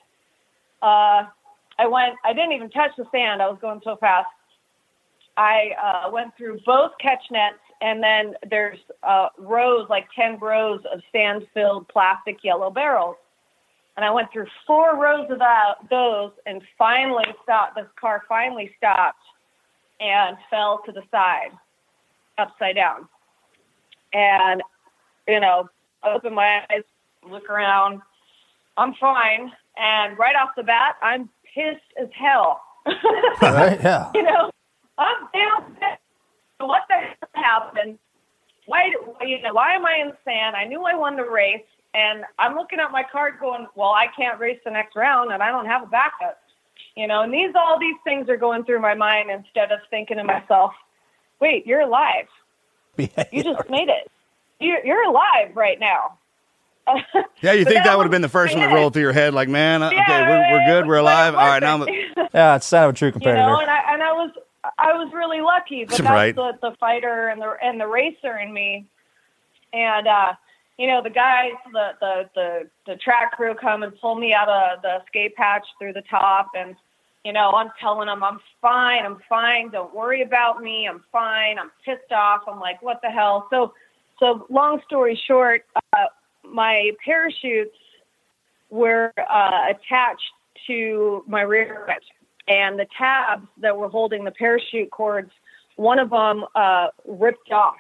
Uh, 0.83 1.25
I 1.79 1.87
went. 1.87 2.15
I 2.25 2.33
didn't 2.33 2.53
even 2.53 2.71
touch 2.71 2.93
the 2.97 3.07
sand. 3.13 3.43
I 3.43 3.49
was 3.49 3.59
going 3.61 3.81
so 3.85 3.97
fast. 3.97 4.29
I 5.37 5.71
uh, 5.83 6.11
went 6.11 6.37
through 6.37 6.61
both 6.67 6.93
catch 7.01 7.23
nets, 7.31 7.59
and 7.81 8.03
then 8.03 8.35
there's 8.49 8.79
uh, 9.03 9.29
rows, 9.39 9.89
like 9.89 10.07
10 10.15 10.39
rows 10.39 10.81
of 10.93 11.01
sand 11.13 11.47
filled 11.55 11.89
plastic 11.89 12.45
yellow 12.45 12.71
barrels. 12.71 13.17
And 13.97 14.05
I 14.05 14.11
went 14.11 14.33
through 14.33 14.47
four 14.67 14.97
rows 14.97 15.31
of 15.31 15.39
that, 15.39 15.75
those 15.91 16.33
and 16.47 16.63
finally 16.79 17.27
stopped. 17.43 17.75
The 17.75 17.87
car 18.01 18.23
finally 18.29 18.71
stopped 18.77 19.19
and 20.01 20.37
fell 20.49 20.83
to 20.87 20.93
the 20.93 21.03
side, 21.11 21.51
upside 22.39 22.77
down. 22.77 23.09
And, 24.13 24.63
you 25.29 25.41
know, 25.41 25.69
I 26.03 26.13
open 26.13 26.35
my 26.35 26.65
eyes, 26.71 26.83
look 27.29 27.49
around. 27.51 28.01
I'm 28.77 28.95
fine. 28.95 29.53
And 29.77 30.19
right 30.19 30.35
off 30.37 30.51
the 30.57 30.63
bat, 30.63 30.97
I'm 31.03 31.29
pissed 31.55 31.81
as 32.01 32.09
hell. 32.15 32.63
right? 33.43 33.79
Yeah. 33.83 34.11
you 34.15 34.23
know, 34.23 34.51
I'm 35.01 35.17
down. 35.35 35.77
What 36.61 36.83
the 36.89 36.95
hell 36.95 37.43
happened? 37.45 37.99
Why, 38.67 38.93
you 39.23 39.41
know, 39.43 39.55
why 39.55 39.75
am 39.75 39.85
I 39.87 39.97
in 40.03 40.09
the 40.09 40.17
sand? 40.25 40.55
I 40.55 40.65
knew 40.67 40.83
I 40.85 40.95
won 40.95 41.17
the 41.17 41.25
race, 41.25 41.65
and 41.95 42.23
I'm 42.39 42.55
looking 42.55 42.79
at 42.79 42.93
my 42.93 43.03
card, 43.11 43.35
going, 43.41 43.67
"Well, 43.75 43.89
I 43.91 44.07
can't 44.17 44.39
race 44.39 44.61
the 44.65 44.71
next 44.71 44.95
round, 44.95 45.33
and 45.33 45.43
I 45.43 45.49
don't 45.49 45.67
have 45.67 45.83
a 45.83 45.87
backup." 45.87 46.39
You 46.97 47.07
know, 47.07 47.23
and 47.23 47.33
these 47.33 47.51
all 47.59 47.79
these 47.81 47.97
things 48.05 48.29
are 48.29 48.37
going 48.37 48.65
through 48.65 48.81
my 48.81 48.95
mind 48.95 49.31
instead 49.31 49.73
of 49.73 49.81
thinking 49.91 50.19
to 50.19 50.25
myself, 50.25 50.73
"Wait, 51.41 51.67
you're 51.67 51.81
alive. 51.81 52.27
Yeah, 52.99 53.25
You 53.33 53.43
just 53.43 53.71
made 53.71 53.89
it. 53.89 54.11
You're, 54.61 54.85
you're 54.85 55.05
alive 55.09 55.57
right 55.57 55.81
now." 55.81 56.19
Yeah, 57.41 57.53
you 57.53 57.65
think 57.65 57.85
that 57.85 57.97
would 57.97 58.05
have 58.05 58.11
been 58.11 58.21
the 58.23 58.29
first 58.29 58.55
one 58.55 58.63
that 58.69 58.75
rolled 58.75 58.93
through 58.93 59.03
your 59.03 59.13
head, 59.13 59.33
like, 59.33 59.49
man, 59.49 59.83
okay, 59.83 59.97
we're, 59.97 60.53
we're 60.53 60.67
good, 60.67 60.87
we're 60.87 61.03
was- 61.03 61.07
but 61.07 61.31
it 61.31 61.35
alive. 61.35 61.35
All 61.35 61.47
right, 61.47 61.63
now 61.63 61.83
I'm. 61.83 62.29
Yeah, 62.35 62.57
it's 62.57 62.69
kind 62.71 62.85
of 62.85 62.91
a 62.91 62.93
true 62.93 63.09
you 63.09 63.13
competitor. 63.13 63.39
know, 63.43 63.59
and 63.61 63.71
I 63.71 63.95
and 63.95 64.03
I 64.03 64.13
was 64.13 64.31
I 64.79 64.93
was 64.93 65.13
really 65.13 65.41
lucky, 65.41 65.85
but 65.85 65.99
that's 66.03 66.11
Right. 66.11 66.35
the 66.35 66.59
the 66.61 66.77
fighter 66.79 67.29
and 67.29 67.41
the 67.41 67.57
and 67.63 67.81
the 67.81 67.87
racer 67.87 68.39
in 68.39 68.53
me, 68.53 68.87
and 69.73 70.07
uh, 70.07 70.33
you 70.79 70.87
know 70.87 71.03
the 71.03 71.11
guys, 71.11 71.53
the 71.73 71.91
the 72.01 72.31
the 72.35 72.71
the 72.87 72.97
track 72.97 73.33
crew 73.33 73.55
come 73.55 73.83
and 73.83 73.99
pull 74.01 74.15
me 74.15 74.35
out 74.35 74.49
of 74.49 74.83
the 74.83 74.99
skate 75.07 75.35
patch 75.37 75.67
through 75.79 75.93
the 75.93 76.03
top, 76.03 76.49
and 76.55 76.77
you 77.25 77.33
know 77.33 77.51
I'm 77.53 77.71
telling 77.81 78.07
them 78.07 78.23
I'm 78.23 78.41
fine, 78.61 79.05
I'm 79.05 79.19
fine, 79.29 79.71
don't 79.71 79.95
worry 79.95 80.23
about 80.23 80.63
me, 80.63 80.87
I'm 80.89 81.05
fine, 81.13 81.59
I'm 81.59 81.71
pissed 81.85 82.13
off, 82.13 82.43
I'm 82.47 82.61
like 82.61 82.83
what 82.83 83.01
the 83.03 83.11
hell, 83.11 83.47
so 83.51 83.73
so 84.19 84.47
long 84.51 84.81
story 84.87 85.21
short, 85.27 85.65
uh, 85.95 86.07
my 86.45 86.93
parachutes 87.05 87.77
were 88.69 89.13
uh, 89.17 89.67
attached 89.71 90.23
to 90.67 91.25
my 91.27 91.43
rear 91.43 91.85
and 92.49 92.79
the 92.79 92.87
tabs 92.97 93.47
that 93.59 93.77
were 93.77 93.89
holding 93.89 94.25
the 94.25 94.31
parachute 94.31 94.91
cords, 94.91 95.31
one 95.77 95.99
of 95.99 96.11
them 96.11 96.45
uh, 96.55 96.89
ripped 97.07 97.53
off. 97.53 97.77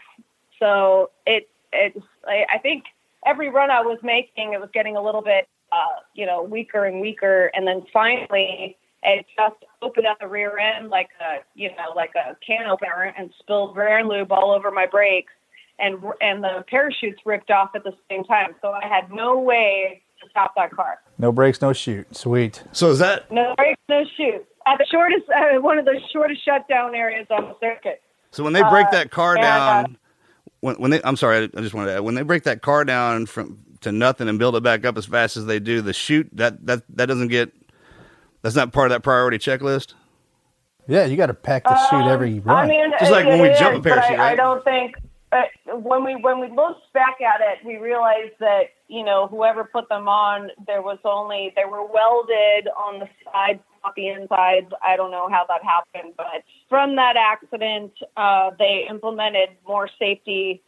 So 0.58 1.10
it, 1.26 1.48
it, 1.72 2.00
I 2.26 2.58
think 2.58 2.84
every 3.26 3.48
run 3.48 3.70
I 3.70 3.80
was 3.80 3.98
making, 4.02 4.52
it 4.52 4.60
was 4.60 4.70
getting 4.72 4.96
a 4.96 5.02
little 5.02 5.22
bit, 5.22 5.48
uh, 5.72 6.00
you 6.14 6.26
know, 6.26 6.42
weaker 6.42 6.84
and 6.84 7.00
weaker. 7.00 7.50
And 7.54 7.66
then 7.66 7.84
finally, 7.92 8.76
it 9.02 9.26
just 9.36 9.56
opened 9.82 10.06
up 10.06 10.18
the 10.20 10.28
rear 10.28 10.58
end 10.58 10.90
like 10.90 11.08
a, 11.20 11.38
you 11.54 11.68
know, 11.70 11.94
like 11.96 12.12
a 12.14 12.36
can 12.46 12.66
opener 12.66 13.14
and 13.16 13.30
spilled 13.38 13.76
rear 13.76 14.04
lube 14.04 14.32
all 14.32 14.50
over 14.50 14.70
my 14.70 14.86
brakes. 14.86 15.32
And, 15.78 16.02
and 16.20 16.44
the 16.44 16.64
parachutes 16.68 17.20
ripped 17.24 17.50
off 17.50 17.70
at 17.74 17.84
the 17.84 17.94
same 18.10 18.24
time. 18.24 18.54
So 18.60 18.70
I 18.70 18.86
had 18.86 19.10
no 19.10 19.38
way 19.38 20.02
to 20.22 20.28
stop 20.30 20.52
that 20.56 20.70
car. 20.70 20.98
No 21.18 21.32
brakes, 21.32 21.60
no 21.60 21.72
chute. 21.72 22.14
Sweet. 22.16 22.62
so 22.72 22.90
is 22.90 22.98
that 22.98 23.30
No 23.30 23.54
brakes, 23.56 23.80
no 23.88 24.02
chute. 24.16 24.46
at 24.66 24.78
the 24.78 24.86
shortest, 24.90 25.24
uh, 25.30 25.60
one 25.60 25.78
of 25.78 25.84
the 25.84 25.98
shortest 26.12 26.44
shutdown 26.44 26.94
areas 26.94 27.26
on 27.30 27.44
the 27.48 27.56
circuit. 27.60 28.02
So 28.30 28.44
when 28.44 28.52
they 28.52 28.62
break 28.62 28.86
Uh, 28.88 28.90
that 28.92 29.10
car 29.10 29.34
and, 29.36 29.44
uh, 29.44 29.48
down, 29.48 29.98
when, 30.60 30.76
when 30.76 30.90
they, 30.90 31.00
I'm 31.02 31.16
sorry, 31.16 31.38
I, 31.38 31.58
I 31.58 31.60
just 31.62 31.74
wanted 31.74 31.90
to 31.90 31.96
add, 31.96 32.00
when 32.00 32.14
they 32.14 32.22
break 32.22 32.44
that 32.44 32.62
car 32.62 32.84
down 32.84 33.26
from 33.26 33.58
to 33.80 33.90
nothing 33.92 34.28
and 34.28 34.38
build 34.38 34.54
it 34.56 34.62
back 34.62 34.84
up 34.84 34.98
as 34.98 35.06
fast 35.06 35.36
as 35.36 35.46
they 35.46 35.58
do, 35.58 35.80
the 35.80 35.92
chute 35.94 36.28
that 36.34 36.66
that 36.66 36.82
that 36.96 37.06
doesn't 37.06 37.28
get, 37.28 37.50
that's 38.42 38.54
not 38.54 38.72
part 38.72 38.86
of 38.86 38.90
that 38.94 39.02
priority 39.02 39.38
checklist. 39.38 39.94
Yeah, 40.86 41.04
you 41.06 41.16
got 41.16 41.26
to 41.26 41.34
pack 41.34 41.64
the 41.64 41.76
chute 41.88 42.06
every 42.06 42.38
Um, 42.40 42.42
I 42.46 42.52
run. 42.52 42.68
mean, 42.68 42.90
Just 42.98 43.10
like 43.12 43.24
it- 43.24 43.28
when 43.28 43.40
we 43.40 43.48
it 43.48 43.58
jump 43.58 43.74
a 43.74 43.78
is, 43.78 43.82
but 43.84 43.88
parachute, 43.94 44.18
I, 44.20 44.32
I 44.32 44.34
don't 44.36 44.62
think 44.64 44.96
uh, 45.32 45.42
when 45.76 46.04
we 46.04 46.16
when 46.16 46.40
we 46.40 46.48
looked 46.48 46.92
back 46.92 47.18
at 47.20 47.40
it, 47.40 47.64
we 47.64 47.76
realized 47.76 48.34
that 48.40 48.70
you 48.88 49.04
know 49.04 49.28
whoever 49.28 49.64
put 49.64 49.88
them 49.88 50.08
on, 50.08 50.50
there 50.66 50.82
was 50.82 50.98
only 51.04 51.52
they 51.54 51.64
were 51.64 51.84
welded 51.84 52.68
on 52.76 52.98
the 52.98 53.08
sides, 53.24 53.60
not 53.84 53.94
the 53.94 54.08
insides. 54.08 54.72
I 54.82 54.96
don't 54.96 55.10
know 55.10 55.28
how 55.30 55.46
that 55.48 55.62
happened, 55.62 56.14
but 56.16 56.42
from 56.68 56.96
that 56.96 57.16
accident, 57.16 57.92
uh, 58.16 58.50
they 58.58 58.86
implemented 58.88 59.50
more 59.66 59.88
safety 59.98 60.62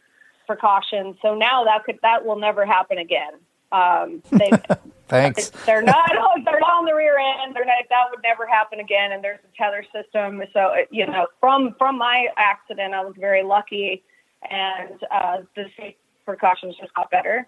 precautions. 0.47 1.17
So 1.21 1.35
now 1.35 1.65
that 1.65 1.83
could 1.85 1.99
that 2.01 2.25
will 2.25 2.39
never 2.39 2.65
happen 2.65 2.97
again. 2.97 3.33
Um, 3.73 4.21
they, 4.31 4.51
Thanks. 5.09 5.49
they're 5.65 5.81
not 5.81 6.09
they're 6.45 6.59
not 6.59 6.73
on 6.73 6.85
the 6.85 6.95
rear 6.95 7.17
end. 7.17 7.55
They're 7.55 7.65
not, 7.65 7.83
that 7.89 8.05
would 8.11 8.23
never 8.23 8.45
happen 8.45 8.79
again. 8.79 9.11
And 9.11 9.23
there's 9.23 9.39
a 9.43 9.57
tether 9.61 9.85
system. 9.93 10.41
So 10.53 10.73
you 10.89 11.05
know, 11.05 11.27
from 11.41 11.75
from 11.77 11.97
my 11.97 12.27
accident, 12.37 12.93
I 12.93 13.03
was 13.03 13.15
very 13.19 13.43
lucky, 13.43 14.03
and 14.49 15.03
uh, 15.11 15.37
the 15.55 15.65
safety 15.77 15.97
precautions 16.25 16.75
just 16.79 16.93
got 16.93 17.11
better. 17.11 17.47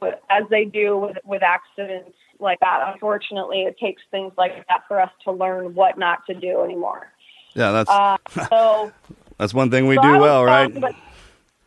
But 0.00 0.22
as 0.30 0.44
they 0.50 0.64
do 0.64 0.96
with 0.96 1.18
with 1.24 1.42
accidents 1.42 2.16
like 2.38 2.60
that, 2.60 2.92
unfortunately, 2.92 3.62
it 3.62 3.76
takes 3.78 4.02
things 4.10 4.32
like 4.38 4.66
that 4.68 4.82
for 4.88 5.00
us 5.00 5.10
to 5.24 5.32
learn 5.32 5.74
what 5.74 5.98
not 5.98 6.24
to 6.26 6.34
do 6.34 6.62
anymore. 6.62 7.12
Yeah, 7.54 7.70
that's 7.72 7.90
Uh, 7.90 8.16
so 8.48 8.92
that's 9.38 9.54
one 9.54 9.70
thing 9.70 9.86
we 9.86 9.96
so 9.96 10.02
do 10.02 10.08
I 10.08 10.12
was 10.12 10.20
well, 10.20 10.44
right? 10.44 10.80
But 10.80 10.94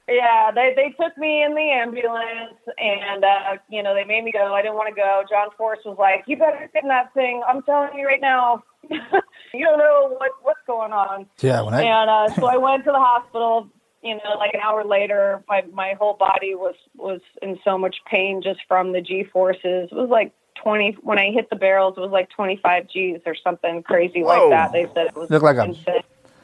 yeah, 0.10 0.52
they 0.56 0.74
they 0.76 0.96
took 1.02 1.18
me 1.18 1.44
in 1.44 1.54
the 1.54 1.70
ambulance, 1.70 2.58
and 2.78 3.24
uh, 3.24 3.58
you 3.70 3.84
know 3.84 3.94
they 3.94 4.06
made 4.06 4.24
me 4.24 4.32
go. 4.32 4.54
I 4.54 4.62
didn't 4.62 4.76
want 4.76 4.94
to 4.94 4.96
go. 4.96 5.24
John 5.30 5.50
Force 5.58 5.80
was 5.86 5.98
like, 6.00 6.24
"You 6.28 6.38
better 6.38 6.70
get 6.74 6.84
in 6.84 6.90
that 6.90 7.14
thing." 7.14 7.42
I'm 7.48 7.62
telling 7.64 7.98
you 7.98 8.06
right 8.06 8.22
now, 8.22 8.64
you 8.90 9.66
don't 9.66 9.78
know 9.78 10.16
what 10.18 10.32
what's 10.42 10.60
going 10.66 10.94
on. 10.94 11.28
Yeah, 11.42 11.62
when 11.62 11.74
I 11.74 11.84
And 11.84 12.10
uh, 12.10 12.34
so 12.36 12.46
I 12.46 12.58
went 12.58 12.86
to 12.86 12.92
the 12.92 13.00
hospital. 13.00 13.70
You 14.04 14.16
know, 14.16 14.38
like 14.38 14.54
an 14.54 14.60
hour 14.64 14.84
later, 14.86 15.44
my 15.50 15.64
my 15.74 15.94
whole 16.00 16.14
body 16.14 16.56
was 16.56 16.76
was 16.96 17.20
in 17.42 17.58
so 17.64 17.78
much 17.78 17.98
pain 18.06 18.42
just 18.44 18.60
from 18.68 18.92
the 18.94 19.02
G 19.02 19.24
forces. 19.24 19.90
It 19.92 19.94
was 19.96 20.10
like 20.10 20.32
twenty 20.62 20.98
when 21.02 21.18
I 21.18 21.32
hit 21.32 21.50
the 21.50 21.56
barrels. 21.56 21.96
It 21.98 22.02
was 22.02 22.12
like 22.12 22.30
twenty 22.30 22.60
five 22.62 22.88
G's 22.88 23.20
or 23.26 23.36
something 23.36 23.82
crazy 23.84 24.22
Whoa. 24.24 24.50
like 24.50 24.50
that. 24.52 24.72
They 24.72 24.86
said 24.94 25.08
it 25.08 25.16
was 25.16 25.30
Looked 25.30 25.44
like 25.44 25.58
a- 25.58 25.74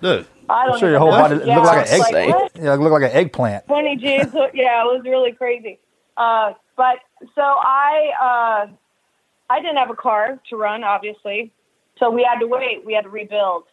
Dude, 0.02 0.28
I 0.50 0.66
don't 0.66 0.74
I'm 0.74 0.80
sure 0.80 0.90
your 0.90 1.00
whole 1.00 1.12
know. 1.12 1.18
body 1.18 1.40
Yeah, 1.46 1.56
looked 1.56 1.68
like 1.68 1.88
an 1.88 2.16
egg. 2.16 2.30
what? 2.30 2.52
yeah, 2.56 2.74
it 2.74 2.78
looked 2.78 2.92
like 3.02 3.10
an 3.10 3.16
eggplant. 3.18 3.68
20 3.68 3.96
G's. 3.98 4.04
Yeah, 4.54 4.82
it 4.82 4.86
was 4.86 5.02
really 5.06 5.32
crazy. 5.32 5.80
Uh, 6.18 6.54
but 6.76 6.98
so 7.36 7.42
I, 7.42 8.12
uh, 8.22 8.72
I 9.50 9.62
didn't 9.62 9.78
have 9.78 9.90
a 9.90 9.96
car 9.96 10.40
to 10.50 10.58
run, 10.58 10.84
obviously. 10.84 11.54
So 12.00 12.10
we 12.12 12.24
had 12.30 12.40
to 12.40 12.48
wait. 12.48 12.86
We 12.86 12.94
had 12.94 13.04
to 13.04 13.10
rebuild, 13.10 13.64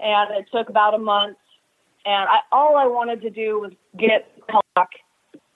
and 0.00 0.30
it 0.36 0.46
took 0.50 0.70
about 0.70 0.94
a 0.94 0.98
month. 0.98 1.36
And 2.08 2.26
I, 2.26 2.38
all 2.50 2.78
I 2.78 2.86
wanted 2.86 3.20
to 3.20 3.28
do 3.28 3.60
was 3.60 3.72
get 3.98 4.32
back 4.74 4.88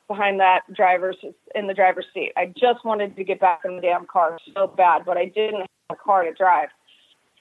behind 0.07 0.39
that 0.41 0.61
driver's 0.75 1.17
in 1.55 1.67
the 1.67 1.73
driver's 1.73 2.05
seat. 2.13 2.33
I 2.37 2.53
just 2.55 2.85
wanted 2.85 3.17
to 3.17 3.25
get 3.25 3.41
back 3.41 3.61
in 3.65 3.77
the 3.77 3.81
damn 3.81 4.07
car 4.07 4.39
so 4.55 4.67
bad, 4.67 5.07
but 5.07 5.17
I 5.17 5.25
didn't 5.25 5.61
have 5.61 5.69
a 5.89 5.97
car 5.97 6.25
to 6.25 6.33
drive. 6.35 6.69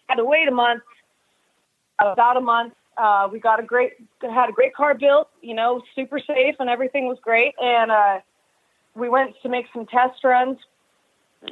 I 0.07 0.13
had 0.13 0.15
to 0.15 0.23
wait 0.23 0.47
a 0.47 0.51
month. 0.51 0.83
About 1.99 2.37
a 2.37 2.41
month, 2.41 2.73
uh, 2.97 3.27
we 3.29 3.41
got 3.41 3.59
a 3.59 3.63
great 3.63 3.91
had 4.21 4.47
a 4.47 4.53
great 4.53 4.73
car 4.73 4.93
built. 4.93 5.27
You 5.41 5.55
know, 5.55 5.81
super 5.93 6.17
safe 6.17 6.55
and 6.59 6.69
everything 6.69 7.07
was 7.07 7.17
great. 7.21 7.53
And 7.61 7.91
uh, 7.91 8.19
we 8.95 9.09
went 9.09 9.35
to 9.43 9.49
make 9.49 9.65
some 9.73 9.85
test 9.87 10.23
runs. 10.23 10.57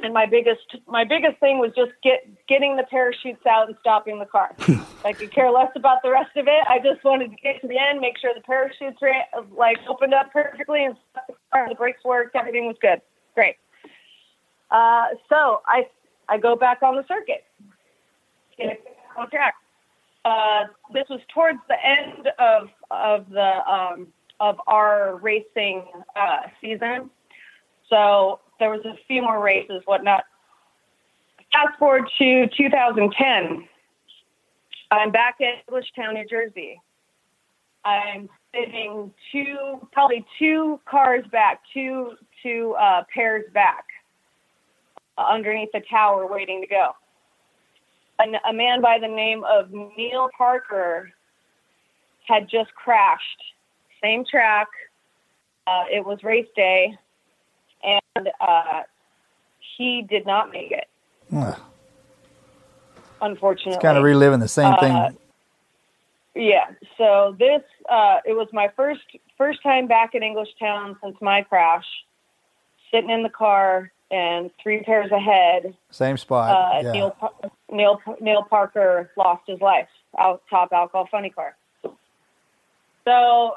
And 0.02 0.14
my 0.14 0.24
biggest 0.24 0.76
my 0.86 1.04
biggest 1.04 1.38
thing 1.40 1.58
was 1.58 1.72
just 1.74 1.90
get 2.02 2.22
getting 2.46 2.76
the 2.76 2.84
parachutes 2.84 3.44
out 3.44 3.66
and 3.66 3.76
stopping 3.80 4.20
the 4.20 4.24
car. 4.24 4.54
I 5.04 5.12
could 5.12 5.32
care 5.32 5.50
less 5.50 5.70
about 5.74 6.02
the 6.04 6.10
rest 6.10 6.36
of 6.36 6.46
it. 6.46 6.64
I 6.68 6.78
just 6.78 7.02
wanted 7.02 7.30
to 7.32 7.36
get 7.36 7.60
to 7.62 7.66
the 7.66 7.76
end, 7.76 8.00
make 8.00 8.16
sure 8.18 8.32
the 8.32 8.40
parachutes 8.40 9.02
ran, 9.02 9.24
like 9.56 9.78
opened 9.88 10.14
up 10.14 10.32
perfectly 10.32 10.84
and 10.84 10.94
the 11.28 11.34
car. 11.52 11.68
The 11.68 11.74
brakes 11.74 12.04
worked. 12.04 12.36
Everything 12.36 12.66
was 12.66 12.76
good. 12.80 13.00
Great. 13.34 13.56
Uh, 14.70 15.06
so 15.28 15.62
I 15.66 15.88
I 16.28 16.38
go 16.38 16.54
back 16.54 16.82
on 16.82 16.94
the 16.94 17.04
circuit. 17.08 17.44
Get 18.56 18.80
on 19.18 19.28
track. 19.28 19.54
Uh, 20.24 20.64
this 20.92 21.04
was 21.10 21.20
towards 21.34 21.58
the 21.68 21.76
end 21.84 22.28
of 22.38 22.68
of 22.92 23.28
the 23.30 23.68
um, 23.68 24.06
of 24.38 24.60
our 24.68 25.16
racing 25.16 25.84
uh, 26.14 26.42
season, 26.60 27.10
so 27.88 28.38
there 28.60 28.70
was 28.70 28.84
a 28.84 28.94
few 29.08 29.22
more 29.22 29.42
races, 29.42 29.82
whatnot. 29.86 30.22
Fast 31.52 31.76
forward 31.78 32.04
to 32.18 32.46
2010. 32.56 33.68
I'm 34.92 35.10
back 35.10 35.36
in 35.40 35.54
Englishtown, 35.68 36.14
New 36.14 36.26
Jersey. 36.26 36.80
I'm 37.84 38.28
sitting 38.54 39.12
two, 39.32 39.88
probably 39.90 40.24
two 40.38 40.78
cars 40.88 41.24
back, 41.32 41.62
two 41.74 42.12
two 42.42 42.76
uh, 42.78 43.02
pairs 43.12 43.44
back, 43.52 43.84
uh, 45.18 45.22
underneath 45.22 45.70
the 45.72 45.82
tower, 45.90 46.26
waiting 46.26 46.60
to 46.60 46.66
go 46.68 46.92
a 48.48 48.52
man 48.52 48.80
by 48.80 48.98
the 48.98 49.08
name 49.08 49.44
of 49.44 49.70
Neal 49.70 50.28
Parker 50.36 51.10
had 52.26 52.48
just 52.48 52.72
crashed. 52.74 53.42
Same 54.02 54.24
track. 54.24 54.68
Uh, 55.66 55.84
it 55.92 56.04
was 56.04 56.22
race 56.22 56.48
day, 56.56 56.96
and 57.82 58.28
uh, 58.40 58.82
he 59.76 60.02
did 60.08 60.26
not 60.26 60.50
make 60.52 60.70
it. 60.72 60.88
Ugh. 61.34 61.58
Unfortunately, 63.22 63.74
It's 63.74 63.82
kind 63.82 63.98
of 63.98 64.04
reliving 64.04 64.40
the 64.40 64.48
same 64.48 64.72
Uh, 64.74 64.80
thing. 64.80 65.18
Yeah. 66.34 66.66
So 66.96 67.34
this 67.38 67.62
uh, 67.88 68.18
it 68.24 68.32
was 68.32 68.48
my 68.52 68.68
first 68.76 69.02
first 69.36 69.62
time 69.62 69.86
back 69.86 70.14
in 70.14 70.22
Englishtown 70.22 70.96
since 71.02 71.16
my 71.20 71.42
crash. 71.42 71.84
Sitting 72.90 73.10
in 73.10 73.22
the 73.22 73.28
car 73.30 73.92
and 74.10 74.50
three 74.60 74.82
pairs 74.82 75.12
ahead, 75.12 75.76
Same 75.90 76.16
spot. 76.16 76.50
uh, 76.50 76.80
yeah. 76.82 76.92
Neal, 76.92 77.16
Neal 77.70 78.00
Neal 78.20 78.42
Parker 78.42 79.10
lost 79.16 79.42
his 79.46 79.60
life 79.60 79.88
out 80.18 80.42
top 80.50 80.72
alcohol 80.72 81.06
funny 81.10 81.30
car. 81.30 81.54
So 83.04 83.54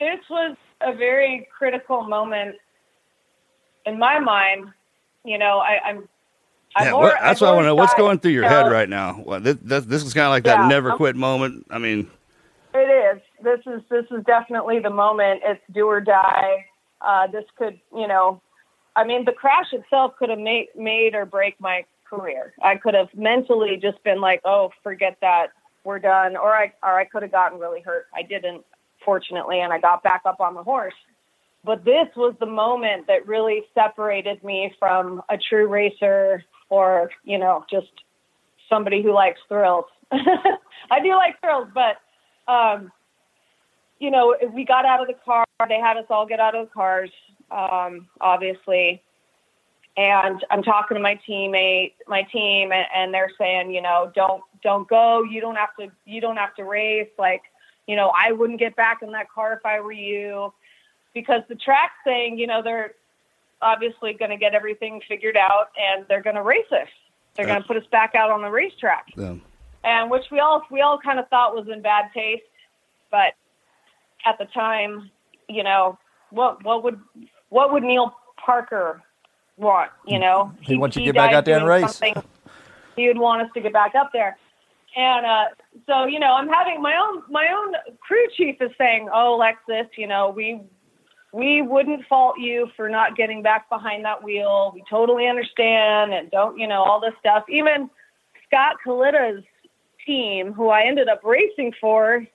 this 0.00 0.20
was 0.30 0.56
a 0.80 0.94
very 0.94 1.46
critical 1.56 2.02
moment 2.02 2.56
in 3.86 3.98
my 3.98 4.18
mind. 4.18 4.68
You 5.24 5.38
know, 5.38 5.58
I, 5.58 5.78
I'm. 5.84 6.08
I'm 6.74 6.86
yeah, 6.86 6.90
more- 6.92 7.02
what, 7.02 7.18
that's 7.20 7.42
I'm 7.42 7.46
what 7.46 7.52
I 7.52 7.54
want 7.56 7.64
to 7.64 7.66
know. 7.68 7.74
What's 7.74 7.94
going 7.94 8.18
through 8.18 8.30
your 8.32 8.44
you 8.44 8.48
head 8.48 8.70
right 8.72 8.88
now? 8.88 9.22
Well, 9.24 9.40
this, 9.40 9.58
this, 9.62 9.84
this 9.84 10.02
is 10.04 10.14
kind 10.14 10.24
of 10.26 10.30
like 10.30 10.44
that 10.44 10.60
Yeah, 10.60 10.68
never 10.68 10.88
I'm- 10.90 10.96
quit 10.96 11.16
moment. 11.16 11.66
I 11.70 11.78
mean, 11.78 12.10
It 12.74 12.78
is. 12.78 13.22
This 13.42 13.60
is 13.66 13.82
this 13.90 14.06
is 14.10 14.24
definitely 14.24 14.78
the 14.78 14.90
moment. 14.90 15.42
It's 15.44 15.60
do 15.72 15.86
or 15.86 16.00
die. 16.00 16.64
Uh, 17.00 17.26
this 17.26 17.44
could, 17.56 17.78
you 17.94 18.06
know, 18.08 18.40
I 18.96 19.04
mean, 19.04 19.24
the 19.24 19.32
crash 19.32 19.72
itself 19.72 20.14
could 20.18 20.30
have 20.30 20.38
made 20.38 20.68
made 20.76 21.14
or 21.14 21.26
break 21.26 21.60
my 21.60 21.84
career. 22.08 22.54
I 22.62 22.76
could 22.76 22.94
have 22.94 23.08
mentally 23.14 23.76
just 23.76 24.02
been 24.04 24.20
like, 24.20 24.40
oh, 24.44 24.70
forget 24.82 25.16
that, 25.20 25.48
we're 25.84 25.98
done, 25.98 26.36
or 26.36 26.54
I 26.54 26.72
or 26.82 26.98
I 26.98 27.04
could 27.04 27.22
have 27.22 27.32
gotten 27.32 27.58
really 27.58 27.80
hurt. 27.80 28.06
I 28.14 28.22
didn't, 28.22 28.64
fortunately, 29.04 29.60
and 29.60 29.72
I 29.72 29.78
got 29.78 30.02
back 30.02 30.22
up 30.24 30.40
on 30.40 30.54
the 30.54 30.62
horse. 30.62 30.94
But 31.64 31.84
this 31.84 32.08
was 32.16 32.34
the 32.40 32.46
moment 32.46 33.06
that 33.06 33.26
really 33.26 33.62
separated 33.74 34.42
me 34.42 34.74
from 34.78 35.22
a 35.28 35.38
true 35.38 35.68
racer, 35.68 36.42
or 36.68 37.10
you 37.24 37.38
know, 37.38 37.64
just 37.70 37.90
somebody 38.68 39.02
who 39.02 39.12
likes 39.12 39.38
thrills. 39.48 39.84
I 40.12 41.00
do 41.02 41.14
like 41.14 41.40
thrills, 41.40 41.68
but 41.72 41.98
um, 42.52 42.90
you 44.00 44.10
know, 44.10 44.34
we 44.52 44.64
got 44.64 44.84
out 44.84 45.00
of 45.00 45.06
the 45.06 45.14
car. 45.24 45.44
They 45.68 45.78
had 45.78 45.96
us 45.96 46.06
all 46.10 46.26
get 46.26 46.40
out 46.40 46.56
of 46.56 46.66
the 46.66 46.72
cars, 46.72 47.10
um, 47.52 48.08
obviously. 48.20 49.00
And 49.96 50.42
I'm 50.50 50.62
talking 50.62 50.96
to 50.96 51.02
my 51.02 51.20
teammate, 51.28 51.92
my 52.08 52.22
team, 52.22 52.72
and, 52.72 52.86
and 52.94 53.14
they're 53.14 53.30
saying, 53.38 53.70
you 53.72 53.82
know, 53.82 54.10
don't 54.14 54.42
don't 54.64 54.88
go. 54.88 55.22
You 55.22 55.40
don't 55.40 55.54
have 55.54 55.76
to. 55.78 55.88
You 56.06 56.20
don't 56.20 56.36
have 56.36 56.54
to 56.56 56.64
race. 56.64 57.10
Like, 57.18 57.42
you 57.86 57.94
know, 57.94 58.10
I 58.16 58.32
wouldn't 58.32 58.58
get 58.58 58.74
back 58.74 59.02
in 59.02 59.12
that 59.12 59.30
car 59.30 59.52
if 59.52 59.64
I 59.64 59.80
were 59.80 59.92
you, 59.92 60.52
because 61.14 61.42
the 61.48 61.54
track's 61.54 61.94
saying, 62.04 62.38
you 62.38 62.46
know, 62.46 62.62
they're 62.62 62.94
obviously 63.60 64.12
going 64.12 64.30
to 64.30 64.36
get 64.36 64.54
everything 64.54 65.00
figured 65.08 65.36
out 65.36 65.68
and 65.78 66.04
they're 66.08 66.22
going 66.22 66.36
to 66.36 66.42
race 66.42 66.70
us. 66.72 66.88
They're 67.34 67.46
going 67.46 67.62
to 67.62 67.66
put 67.66 67.76
us 67.76 67.86
back 67.90 68.14
out 68.14 68.30
on 68.30 68.42
the 68.42 68.50
racetrack 68.50 69.06
yeah. 69.16 69.36
and 69.84 70.10
which 70.10 70.24
we 70.30 70.38
all 70.40 70.62
we 70.70 70.82
all 70.82 70.98
kind 70.98 71.18
of 71.18 71.28
thought 71.28 71.54
was 71.54 71.66
in 71.72 71.80
bad 71.80 72.10
taste, 72.12 72.42
but 73.10 73.32
at 74.26 74.36
the 74.38 74.44
time, 74.46 75.10
you 75.48 75.62
know, 75.62 75.98
what 76.30 76.62
what 76.64 76.84
would 76.84 77.00
what 77.48 77.72
would 77.72 77.82
Neal 77.82 78.14
Parker 78.36 79.00
want? 79.56 79.90
You 80.06 80.18
know, 80.18 80.52
He 80.60 80.76
wants 80.76 80.96
you 80.96 81.02
to 81.02 81.06
get 81.06 81.14
back 81.14 81.32
out 81.32 81.46
there 81.46 81.56
and 81.56 81.66
race. 81.66 82.00
He 82.96 83.08
would 83.08 83.18
want 83.18 83.40
us 83.40 83.48
to 83.54 83.60
get 83.62 83.72
back 83.72 83.94
up 83.94 84.10
there. 84.12 84.36
and 84.94 85.24
uh, 85.24 85.44
so 85.86 86.04
you 86.04 86.20
know, 86.20 86.34
I'm 86.34 86.48
having 86.48 86.82
my 86.82 86.94
own 86.96 87.22
my 87.30 87.48
own 87.48 87.96
crew 88.00 88.26
chief 88.36 88.56
is 88.60 88.70
saying, 88.76 89.08
"Oh, 89.12 89.40
Lexus, 89.40 89.88
you 89.96 90.06
know, 90.06 90.28
we 90.28 90.60
we 91.32 91.62
wouldn't 91.62 92.06
fault 92.06 92.38
you 92.38 92.68
for 92.76 92.88
not 92.88 93.16
getting 93.16 93.42
back 93.42 93.68
behind 93.68 94.04
that 94.04 94.22
wheel. 94.22 94.70
We 94.74 94.84
totally 94.88 95.26
understand 95.26 96.12
and 96.12 96.30
don't, 96.30 96.58
you 96.58 96.68
know, 96.68 96.82
all 96.82 97.00
this 97.00 97.14
stuff. 97.20 97.44
Even 97.48 97.88
Scott 98.46 98.76
Kalitta's 98.86 99.42
team, 100.06 100.52
who 100.52 100.68
I 100.68 100.82
ended 100.82 101.08
up 101.08 101.22
racing 101.24 101.72
for, 101.80 102.26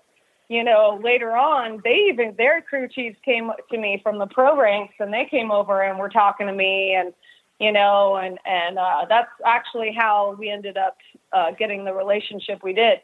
you 0.49 0.63
know, 0.63 0.99
later 1.03 1.37
on, 1.37 1.79
they 1.83 2.07
even 2.09 2.33
their 2.37 2.61
crew 2.61 2.87
chiefs 2.87 3.17
came 3.23 3.51
to 3.69 3.77
me 3.77 3.99
from 4.01 4.17
the 4.17 4.27
pro 4.27 4.59
ranks 4.59 4.95
and 4.99 5.13
they 5.13 5.27
came 5.29 5.51
over 5.51 5.83
and 5.83 5.99
were 5.99 6.09
talking 6.09 6.47
to 6.47 6.53
me 6.53 6.95
and 6.95 7.13
you 7.59 7.71
know, 7.71 8.17
and 8.17 8.37
and 8.45 8.77
uh, 8.77 9.05
that's 9.09 9.31
actually 9.45 9.91
how 9.91 10.35
we 10.37 10.49
ended 10.49 10.77
up 10.77 10.97
uh, 11.33 11.51
getting 11.57 11.85
the 11.85 11.93
relationship 11.93 12.61
we 12.63 12.73
did. 12.73 12.99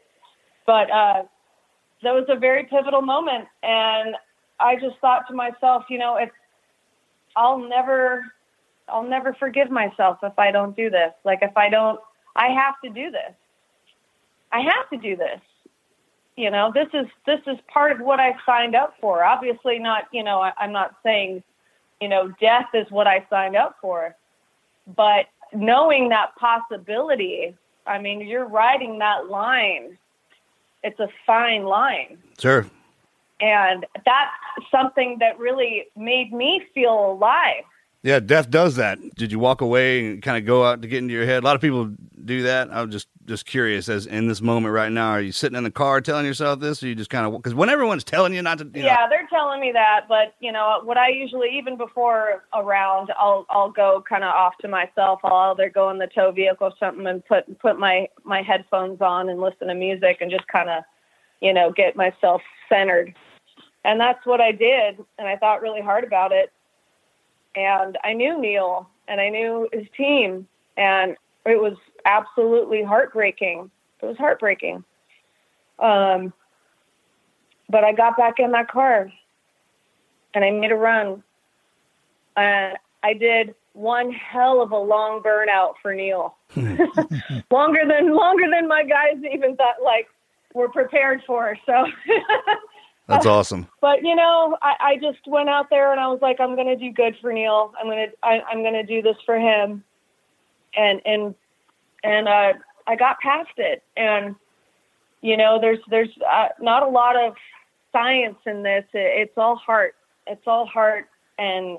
But 0.66 0.90
uh, 0.90 1.24
that 2.02 2.12
was 2.12 2.26
a 2.28 2.38
very 2.38 2.64
pivotal 2.64 3.02
moment, 3.02 3.48
and 3.62 4.14
I 4.60 4.76
just 4.76 4.98
thought 5.00 5.26
to 5.28 5.34
myself, 5.34 5.84
you 5.88 5.98
know, 5.98 6.16
it's 6.16 6.32
I'll 7.36 7.58
never 7.58 8.24
I'll 8.88 9.08
never 9.08 9.34
forgive 9.34 9.70
myself 9.70 10.18
if 10.22 10.38
I 10.38 10.50
don't 10.50 10.76
do 10.76 10.90
this. 10.90 11.12
Like 11.24 11.40
if 11.42 11.56
I 11.56 11.68
don't 11.68 12.00
I 12.36 12.48
have 12.48 12.74
to 12.84 12.90
do 12.90 13.10
this. 13.10 13.32
I 14.52 14.60
have 14.60 14.88
to 14.90 14.96
do 14.96 15.16
this. 15.16 15.40
You 16.36 16.50
know, 16.50 16.72
this 16.74 16.88
is 16.92 17.06
this 17.26 17.40
is 17.46 17.58
part 17.72 17.92
of 17.92 18.00
what 18.00 18.20
I 18.20 18.34
signed 18.44 18.74
up 18.74 18.94
for. 19.00 19.24
Obviously 19.24 19.78
not, 19.78 20.04
you 20.12 20.22
know, 20.22 20.40
I, 20.40 20.52
I'm 20.58 20.72
not 20.72 20.96
saying, 21.02 21.42
you 22.00 22.08
know, 22.08 22.32
death 22.40 22.68
is 22.74 22.90
what 22.90 23.06
I 23.06 23.26
signed 23.30 23.56
up 23.56 23.76
for. 23.80 24.16
But 24.96 25.26
knowing 25.52 26.08
that 26.10 26.34
possibility, 26.36 27.54
I 27.86 27.98
mean, 27.98 28.20
you're 28.20 28.46
riding 28.46 28.98
that 28.98 29.28
line. 29.28 29.96
It's 30.82 30.98
a 31.00 31.08
fine 31.26 31.64
line. 31.64 32.18
Sure. 32.38 32.66
And 33.44 33.86
that's 34.04 34.70
something 34.70 35.18
that 35.20 35.38
really 35.38 35.84
made 35.96 36.32
me 36.32 36.62
feel 36.74 37.12
alive. 37.12 37.64
Yeah, 38.04 38.20
death 38.20 38.50
does 38.50 38.76
that. 38.76 38.98
Did 39.16 39.32
you 39.32 39.38
walk 39.38 39.62
away 39.62 40.04
and 40.04 40.22
kind 40.22 40.36
of 40.36 40.44
go 40.44 40.62
out 40.62 40.82
to 40.82 40.88
get 40.88 40.98
into 40.98 41.14
your 41.14 41.24
head? 41.24 41.42
A 41.42 41.46
lot 41.46 41.54
of 41.56 41.62
people 41.62 41.90
do 42.22 42.42
that. 42.42 42.68
I'm 42.70 42.90
just 42.90 43.08
just 43.24 43.46
curious. 43.46 43.88
As 43.88 44.04
in 44.04 44.28
this 44.28 44.42
moment 44.42 44.74
right 44.74 44.92
now, 44.92 45.08
are 45.08 45.22
you 45.22 45.32
sitting 45.32 45.56
in 45.56 45.64
the 45.64 45.70
car 45.70 46.02
telling 46.02 46.26
yourself 46.26 46.60
this, 46.60 46.82
or 46.82 46.86
you 46.86 46.94
just 46.94 47.08
kind 47.08 47.26
of 47.26 47.32
because 47.32 47.54
when 47.54 47.70
everyone's 47.70 48.04
telling 48.04 48.34
you 48.34 48.42
not 48.42 48.58
to, 48.58 48.64
you 48.74 48.82
know, 48.82 48.88
yeah, 48.88 49.08
they're 49.08 49.26
telling 49.30 49.58
me 49.58 49.72
that. 49.72 50.02
But 50.06 50.34
you 50.38 50.52
know, 50.52 50.80
what 50.84 50.98
I 50.98 51.08
usually 51.08 51.56
even 51.56 51.78
before 51.78 52.44
a 52.52 52.62
round, 52.62 53.10
I'll 53.18 53.46
I'll 53.48 53.70
go 53.70 54.04
kind 54.06 54.22
of 54.22 54.34
off 54.34 54.52
to 54.60 54.68
myself. 54.68 55.20
I'll 55.24 55.52
either 55.52 55.70
go 55.70 55.88
in 55.88 55.96
the 55.96 56.06
tow 56.06 56.30
vehicle 56.30 56.66
or 56.66 56.72
something 56.78 57.06
and 57.06 57.24
put 57.24 57.58
put 57.58 57.78
my 57.78 58.08
my 58.22 58.42
headphones 58.42 59.00
on 59.00 59.30
and 59.30 59.40
listen 59.40 59.68
to 59.68 59.74
music 59.74 60.18
and 60.20 60.30
just 60.30 60.46
kind 60.48 60.68
of, 60.68 60.84
you 61.40 61.54
know, 61.54 61.72
get 61.74 61.96
myself 61.96 62.42
centered. 62.68 63.14
And 63.84 64.00
that's 64.00 64.24
what 64.24 64.40
I 64.40 64.52
did, 64.52 64.98
and 65.18 65.28
I 65.28 65.36
thought 65.36 65.60
really 65.60 65.82
hard 65.82 66.04
about 66.04 66.32
it 66.32 66.50
and 67.54 67.98
I 68.04 68.12
knew 68.12 68.40
Neal 68.40 68.88
and 69.08 69.20
I 69.20 69.28
knew 69.28 69.68
his 69.72 69.86
team, 69.96 70.46
and 70.76 71.16
it 71.46 71.60
was 71.60 71.76
absolutely 72.04 72.82
heartbreaking. 72.82 73.70
It 74.02 74.06
was 74.06 74.16
heartbreaking. 74.16 74.84
Um, 75.78 76.32
but 77.68 77.84
I 77.84 77.92
got 77.92 78.16
back 78.16 78.38
in 78.38 78.52
that 78.52 78.68
car 78.68 79.10
and 80.34 80.44
I 80.44 80.50
made 80.50 80.72
a 80.72 80.76
run. 80.76 81.22
And 82.36 82.76
I 83.02 83.14
did 83.14 83.54
one 83.72 84.10
hell 84.12 84.60
of 84.60 84.72
a 84.72 84.78
long 84.78 85.22
burnout 85.22 85.74
for 85.82 85.94
Neal. 85.94 86.36
longer 87.50 87.82
than 87.86 88.14
longer 88.14 88.44
than 88.50 88.68
my 88.68 88.84
guys 88.84 89.22
even 89.32 89.56
thought 89.56 89.76
like 89.84 90.08
were 90.54 90.68
prepared 90.68 91.22
for. 91.26 91.56
So 91.66 91.72
That's 93.06 93.26
awesome. 93.36 93.68
But 93.80 94.02
you 94.02 94.14
know, 94.14 94.56
I, 94.62 94.74
I 94.80 94.96
just 94.96 95.26
went 95.26 95.48
out 95.48 95.70
there 95.70 95.92
and 95.92 96.00
I 96.00 96.08
was 96.08 96.20
like, 96.22 96.40
I'm 96.40 96.54
going 96.54 96.66
to 96.68 96.76
do 96.76 96.92
good 96.92 97.16
for 97.20 97.32
Neal. 97.32 97.72
I'm 97.78 97.86
going 97.86 98.08
to 98.08 98.26
I'm 98.26 98.62
going 98.62 98.74
to 98.74 98.82
do 98.84 99.02
this 99.02 99.16
for 99.26 99.38
him, 99.38 99.84
and 100.76 101.00
and 101.04 101.34
and 102.02 102.28
uh, 102.28 102.52
I 102.86 102.96
got 102.96 103.18
past 103.20 103.50
it. 103.56 103.82
And 103.96 104.36
you 105.20 105.36
know, 105.36 105.58
there's 105.60 105.80
there's 105.90 106.10
uh, 106.30 106.48
not 106.60 106.82
a 106.82 106.88
lot 106.88 107.16
of 107.16 107.34
science 107.92 108.38
in 108.46 108.62
this. 108.62 108.84
It, 108.92 109.28
it's 109.28 109.38
all 109.38 109.56
heart. 109.56 109.94
It's 110.26 110.46
all 110.46 110.66
heart 110.66 111.06
and 111.38 111.78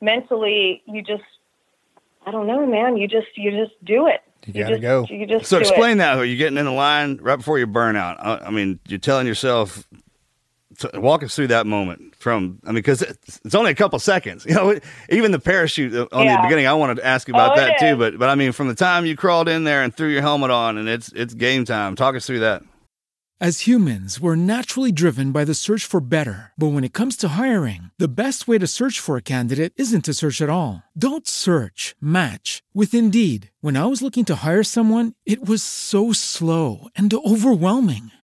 mentally. 0.00 0.82
You 0.86 1.02
just 1.02 1.24
I 2.26 2.30
don't 2.30 2.46
know, 2.46 2.66
man. 2.66 2.96
You 2.96 3.06
just 3.08 3.28
you 3.36 3.50
just 3.50 3.72
do 3.84 4.06
it. 4.08 4.20
You 4.46 4.52
gotta 4.54 4.74
just, 4.78 4.82
go. 4.82 5.06
You 5.08 5.26
just 5.26 5.46
So 5.46 5.58
explain 5.58 5.94
it. 5.94 5.98
that. 5.98 6.18
Are 6.18 6.24
you 6.24 6.36
getting 6.36 6.58
in 6.58 6.66
the 6.66 6.72
line 6.72 7.18
right 7.20 7.36
before 7.36 7.58
your 7.58 7.66
burnout? 7.66 8.16
I, 8.20 8.46
I 8.46 8.50
mean, 8.50 8.78
you're 8.86 8.98
telling 8.98 9.26
yourself. 9.26 9.88
So 10.78 10.90
walk 10.94 11.22
us 11.22 11.34
through 11.34 11.48
that 11.48 11.66
moment 11.66 12.14
from. 12.16 12.58
I 12.64 12.68
mean, 12.68 12.74
because 12.76 13.02
it's, 13.02 13.40
it's 13.44 13.54
only 13.54 13.70
a 13.70 13.74
couple 13.74 13.98
seconds. 13.98 14.44
You 14.48 14.54
know, 14.54 14.78
even 15.10 15.32
the 15.32 15.38
parachute 15.38 15.94
uh, 15.94 16.06
on 16.12 16.26
the 16.26 16.38
beginning. 16.42 16.66
I 16.66 16.74
wanted 16.74 16.96
to 16.96 17.06
ask 17.06 17.26
you 17.28 17.34
about 17.34 17.52
Oh, 17.52 17.60
that 17.60 17.78
too. 17.78 17.96
But 17.96 18.18
but 18.18 18.28
I 18.28 18.34
mean, 18.34 18.52
from 18.52 18.68
the 18.68 18.74
time 18.74 19.06
you 19.06 19.16
crawled 19.16 19.48
in 19.48 19.64
there 19.64 19.82
and 19.82 19.94
threw 19.94 20.08
your 20.08 20.22
helmet 20.22 20.50
on, 20.50 20.78
and 20.78 20.88
it's 20.88 21.10
it's 21.12 21.34
game 21.34 21.64
time. 21.64 21.96
Talk 21.96 22.14
us 22.14 22.26
through 22.26 22.40
that. 22.40 22.62
As 23.38 23.66
humans, 23.66 24.18
we're 24.18 24.34
naturally 24.34 24.90
driven 24.90 25.30
by 25.30 25.44
the 25.44 25.52
search 25.52 25.84
for 25.84 26.00
better. 26.00 26.52
But 26.56 26.68
when 26.68 26.84
it 26.84 26.94
comes 26.94 27.18
to 27.18 27.28
hiring, 27.28 27.90
the 27.98 28.08
best 28.08 28.48
way 28.48 28.56
to 28.56 28.66
search 28.66 28.98
for 28.98 29.18
a 29.18 29.22
candidate 29.22 29.74
isn't 29.76 30.06
to 30.06 30.14
search 30.14 30.40
at 30.40 30.48
all. 30.48 30.82
Don't 30.96 31.28
search, 31.28 31.94
match 32.00 32.62
with 32.72 32.94
Indeed. 32.94 33.50
When 33.60 33.76
I 33.76 33.84
was 33.84 34.00
looking 34.00 34.24
to 34.26 34.36
hire 34.36 34.62
someone, 34.62 35.12
it 35.26 35.46
was 35.46 35.62
so 35.62 36.12
slow 36.14 36.88
and 36.96 37.12
overwhelming. 37.12 38.10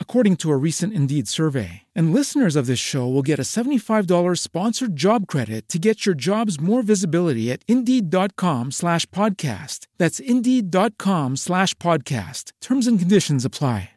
according 0.00 0.34
to 0.38 0.50
a 0.50 0.56
recent 0.56 0.92
Indeed 0.92 1.28
survey. 1.28 1.82
And 1.94 2.12
listeners 2.12 2.56
of 2.56 2.66
this 2.66 2.80
show 2.80 3.06
will 3.06 3.22
get 3.22 3.38
a 3.38 3.46
$75 3.46 4.08
sponsored 4.36 4.96
job 4.96 5.28
credit 5.28 5.68
to 5.68 5.78
get 5.78 6.06
your 6.06 6.16
jobs 6.16 6.58
more 6.58 6.82
visibility 6.82 7.52
at 7.52 7.62
Indeed.com 7.68 8.72
slash 8.72 9.06
podcast. 9.10 9.86
That's 9.96 10.18
Indeed.com 10.18 11.36
slash 11.36 11.74
podcast. 11.74 12.50
Terms 12.60 12.88
and 12.88 12.98
conditions 12.98 13.44
apply. 13.44 13.90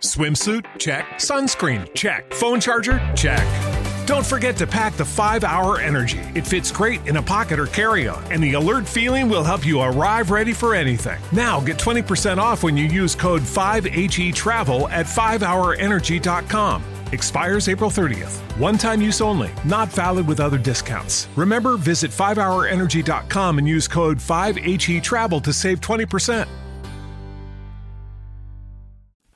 Swimsuit? 0.00 0.66
Check. 0.78 1.04
Sunscreen? 1.14 1.92
Check. 1.94 2.34
Phone 2.34 2.60
charger? 2.60 3.00
Check. 3.16 3.73
Don't 4.06 4.26
forget 4.26 4.54
to 4.58 4.66
pack 4.66 4.94
the 4.94 5.04
5 5.04 5.44
Hour 5.44 5.80
Energy. 5.80 6.20
It 6.34 6.46
fits 6.46 6.70
great 6.70 7.06
in 7.06 7.16
a 7.16 7.22
pocket 7.22 7.58
or 7.58 7.66
carry 7.66 8.06
on, 8.06 8.22
and 8.30 8.42
the 8.42 8.52
alert 8.52 8.86
feeling 8.86 9.30
will 9.30 9.42
help 9.42 9.64
you 9.64 9.80
arrive 9.80 10.30
ready 10.30 10.52
for 10.52 10.74
anything. 10.74 11.18
Now 11.32 11.58
get 11.58 11.78
20% 11.78 12.36
off 12.36 12.62
when 12.62 12.76
you 12.76 12.84
use 12.84 13.14
code 13.14 13.40
5HE 13.40 14.34
Travel 14.34 14.88
at 14.90 15.06
5hourenergy.com. 15.06 16.84
Expires 17.12 17.68
April 17.70 17.88
30th. 17.88 18.40
One 18.58 18.76
time 18.76 19.00
use 19.00 19.22
only, 19.22 19.50
not 19.64 19.88
valid 19.88 20.26
with 20.26 20.38
other 20.38 20.58
discounts. 20.58 21.28
Remember, 21.34 21.78
visit 21.78 22.10
5hourenergy.com 22.10 23.58
and 23.58 23.66
use 23.66 23.88
code 23.88 24.18
5HE 24.18 25.02
Travel 25.02 25.40
to 25.40 25.52
save 25.52 25.80
20%. 25.80 26.46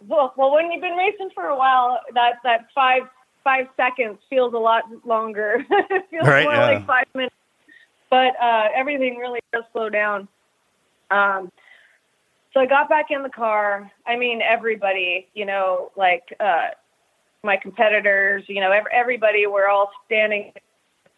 Well, 0.00 0.34
well, 0.36 0.52
when 0.52 0.70
you've 0.70 0.82
been 0.82 0.96
racing 0.96 1.30
for 1.34 1.44
a 1.44 1.56
while, 1.56 2.00
that 2.14 2.36
that 2.42 2.66
five 2.74 3.02
five 3.44 3.66
seconds 3.76 4.18
feels 4.28 4.54
a 4.54 4.58
lot 4.58 4.84
longer. 5.04 5.64
it 5.70 6.06
feels 6.10 6.26
Right, 6.26 6.44
more 6.44 6.54
yeah. 6.54 6.66
like 6.66 6.86
five 6.86 7.06
minutes. 7.14 7.34
But 8.10 8.34
uh, 8.40 8.68
everything 8.74 9.16
really 9.16 9.40
does 9.52 9.64
slow 9.72 9.88
down. 9.90 10.28
Um, 11.10 11.50
so 12.54 12.60
I 12.60 12.66
got 12.66 12.88
back 12.88 13.06
in 13.10 13.22
the 13.22 13.28
car. 13.28 13.90
I 14.06 14.16
mean, 14.16 14.40
everybody, 14.40 15.28
you 15.34 15.44
know, 15.44 15.92
like 15.96 16.34
uh, 16.40 16.68
my 17.42 17.56
competitors, 17.56 18.44
you 18.48 18.60
know, 18.60 18.72
ev- 18.72 18.86
everybody. 18.92 19.46
We're 19.46 19.68
all 19.68 19.90
standing. 20.06 20.52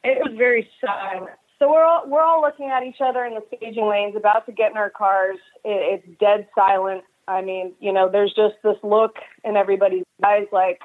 It 0.02 0.18
was 0.18 0.36
very 0.36 0.68
silent. 0.84 1.30
So 1.58 1.70
we're 1.70 1.84
all 1.84 2.08
we're 2.08 2.22
all 2.22 2.40
looking 2.40 2.70
at 2.70 2.82
each 2.82 3.00
other 3.00 3.24
in 3.24 3.34
the 3.34 3.42
staging 3.54 3.86
lanes, 3.86 4.16
about 4.16 4.46
to 4.46 4.52
get 4.52 4.70
in 4.72 4.76
our 4.76 4.90
cars. 4.90 5.36
It, 5.64 6.02
it's 6.04 6.18
dead 6.18 6.48
silent. 6.54 7.04
I 7.28 7.42
mean, 7.42 7.74
you 7.80 7.92
know, 7.92 8.08
there's 8.10 8.32
just 8.34 8.54
this 8.64 8.76
look 8.82 9.16
in 9.44 9.56
everybody's 9.56 10.04
eyes, 10.24 10.46
like, 10.50 10.80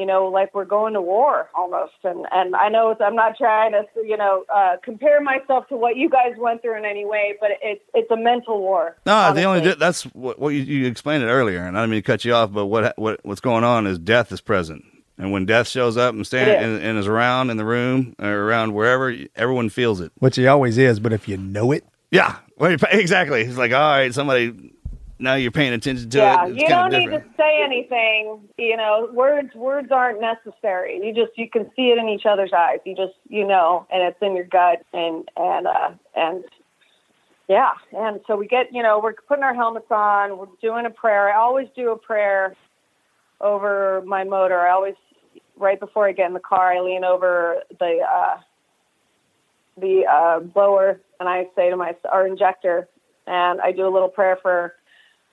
you 0.00 0.06
know, 0.06 0.26
like 0.26 0.54
we're 0.54 0.64
going 0.64 0.94
to 0.94 1.02
war 1.02 1.48
almost. 1.54 1.92
And 2.02 2.26
and 2.32 2.56
I 2.56 2.68
know 2.70 2.90
it's, 2.90 3.00
I'm 3.00 3.14
not 3.14 3.36
trying 3.36 3.72
to, 3.72 3.84
you 4.04 4.16
know, 4.16 4.44
uh, 4.52 4.76
compare 4.82 5.20
myself 5.20 5.68
to 5.68 5.76
what 5.76 5.96
you 5.96 6.08
guys 6.08 6.32
went 6.38 6.62
through 6.62 6.78
in 6.78 6.84
any 6.84 7.04
way, 7.04 7.34
but 7.40 7.50
it's 7.62 7.82
it's 7.94 8.10
a 8.10 8.16
mental 8.16 8.58
war. 8.60 8.96
No, 9.06 9.32
the 9.34 9.42
only 9.44 9.74
that's 9.74 10.04
what, 10.14 10.38
what 10.38 10.48
you, 10.48 10.62
you 10.62 10.86
explained 10.86 11.22
it 11.22 11.26
earlier, 11.28 11.62
and 11.64 11.76
I 11.76 11.82
didn't 11.82 11.90
mean 11.92 12.02
to 12.02 12.06
cut 12.06 12.24
you 12.24 12.32
off. 12.34 12.50
But 12.52 12.66
what 12.66 12.98
what 12.98 13.20
what's 13.22 13.40
going 13.42 13.62
on 13.64 13.86
is 13.86 13.98
death 13.98 14.32
is 14.32 14.40
present, 14.40 14.84
and 15.18 15.32
when 15.32 15.44
death 15.46 15.68
shows 15.68 15.96
up 15.96 16.14
and 16.14 16.26
stand 16.26 16.50
It 16.50 16.58
is. 16.62 16.64
and, 16.64 16.82
and 16.82 16.98
is 16.98 17.06
around 17.06 17.50
in 17.50 17.58
the 17.58 17.64
room 17.64 18.14
or 18.18 18.28
around 18.32 18.72
wherever, 18.74 19.14
everyone 19.36 19.68
feels 19.68 20.00
it. 20.00 20.12
Which 20.18 20.36
he 20.36 20.46
always 20.46 20.78
is, 20.78 20.98
but 20.98 21.12
if 21.12 21.28
you 21.28 21.36
know 21.36 21.72
it, 21.72 21.84
Yeah, 22.10 22.36
well, 22.56 22.74
exactly. 22.90 23.42
It's 23.42 23.58
like 23.58 23.72
all 23.72 23.78
right, 23.78 24.14
somebody 24.14 24.72
now 25.20 25.34
you're 25.34 25.50
paying 25.50 25.72
attention 25.72 26.10
to 26.10 26.18
yeah, 26.18 26.46
it. 26.46 26.52
It's 26.52 26.62
you 26.62 26.68
don't 26.68 26.90
need 26.90 27.10
different. 27.10 27.36
to 27.36 27.36
say 27.36 27.62
anything. 27.62 28.48
You 28.58 28.76
know, 28.76 29.08
words 29.12 29.54
words 29.54 29.90
aren't 29.90 30.20
necessary. 30.20 31.00
You 31.04 31.14
just 31.14 31.36
you 31.36 31.48
can 31.48 31.70
see 31.76 31.90
it 31.90 31.98
in 31.98 32.08
each 32.08 32.26
other's 32.26 32.52
eyes. 32.56 32.78
You 32.84 32.96
just 32.96 33.14
you 33.28 33.46
know, 33.46 33.86
and 33.90 34.02
it's 34.02 34.18
in 34.22 34.34
your 34.34 34.46
gut, 34.46 34.84
and 34.92 35.28
and 35.36 35.66
uh, 35.66 35.90
and 36.16 36.44
yeah, 37.48 37.72
and 37.92 38.20
so 38.26 38.36
we 38.36 38.46
get 38.46 38.72
you 38.72 38.82
know 38.82 39.00
we're 39.02 39.14
putting 39.14 39.44
our 39.44 39.54
helmets 39.54 39.90
on. 39.90 40.38
We're 40.38 40.46
doing 40.60 40.86
a 40.86 40.90
prayer. 40.90 41.32
I 41.32 41.36
always 41.36 41.68
do 41.76 41.92
a 41.92 41.98
prayer 41.98 42.56
over 43.40 44.02
my 44.06 44.24
motor. 44.24 44.58
I 44.58 44.70
always 44.70 44.94
right 45.56 45.78
before 45.78 46.08
I 46.08 46.12
get 46.12 46.26
in 46.26 46.34
the 46.34 46.40
car, 46.40 46.72
I 46.72 46.80
lean 46.80 47.04
over 47.04 47.56
the 47.78 47.98
uh, 48.08 48.38
the 49.78 50.04
uh, 50.10 50.40
blower 50.40 51.00
and 51.20 51.28
I 51.28 51.46
say 51.54 51.70
to 51.70 51.76
my 51.76 51.94
our 52.10 52.26
injector, 52.26 52.88
and 53.26 53.60
I 53.60 53.72
do 53.72 53.86
a 53.86 53.92
little 53.92 54.08
prayer 54.08 54.38
for 54.40 54.74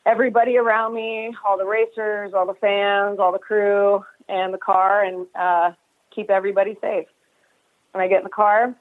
everybody 0.07 0.57
around 0.57 0.95
me, 0.95 1.35
all 1.45 1.57
the 1.57 1.65
racers, 1.65 2.31
all 2.33 2.47
the 2.47 2.53
fans, 2.55 3.19
all 3.19 3.31
the 3.31 3.39
crew, 3.39 4.03
and 4.29 4.53
the 4.53 4.57
car, 4.57 5.03
and 5.03 5.27
uh, 5.35 5.71
keep 6.15 6.29
everybody 6.29 6.77
safe. 6.81 7.07
And 7.93 8.01
I 8.01 8.07
get 8.07 8.19
in 8.19 8.23
the 8.23 8.29
car, 8.29 8.73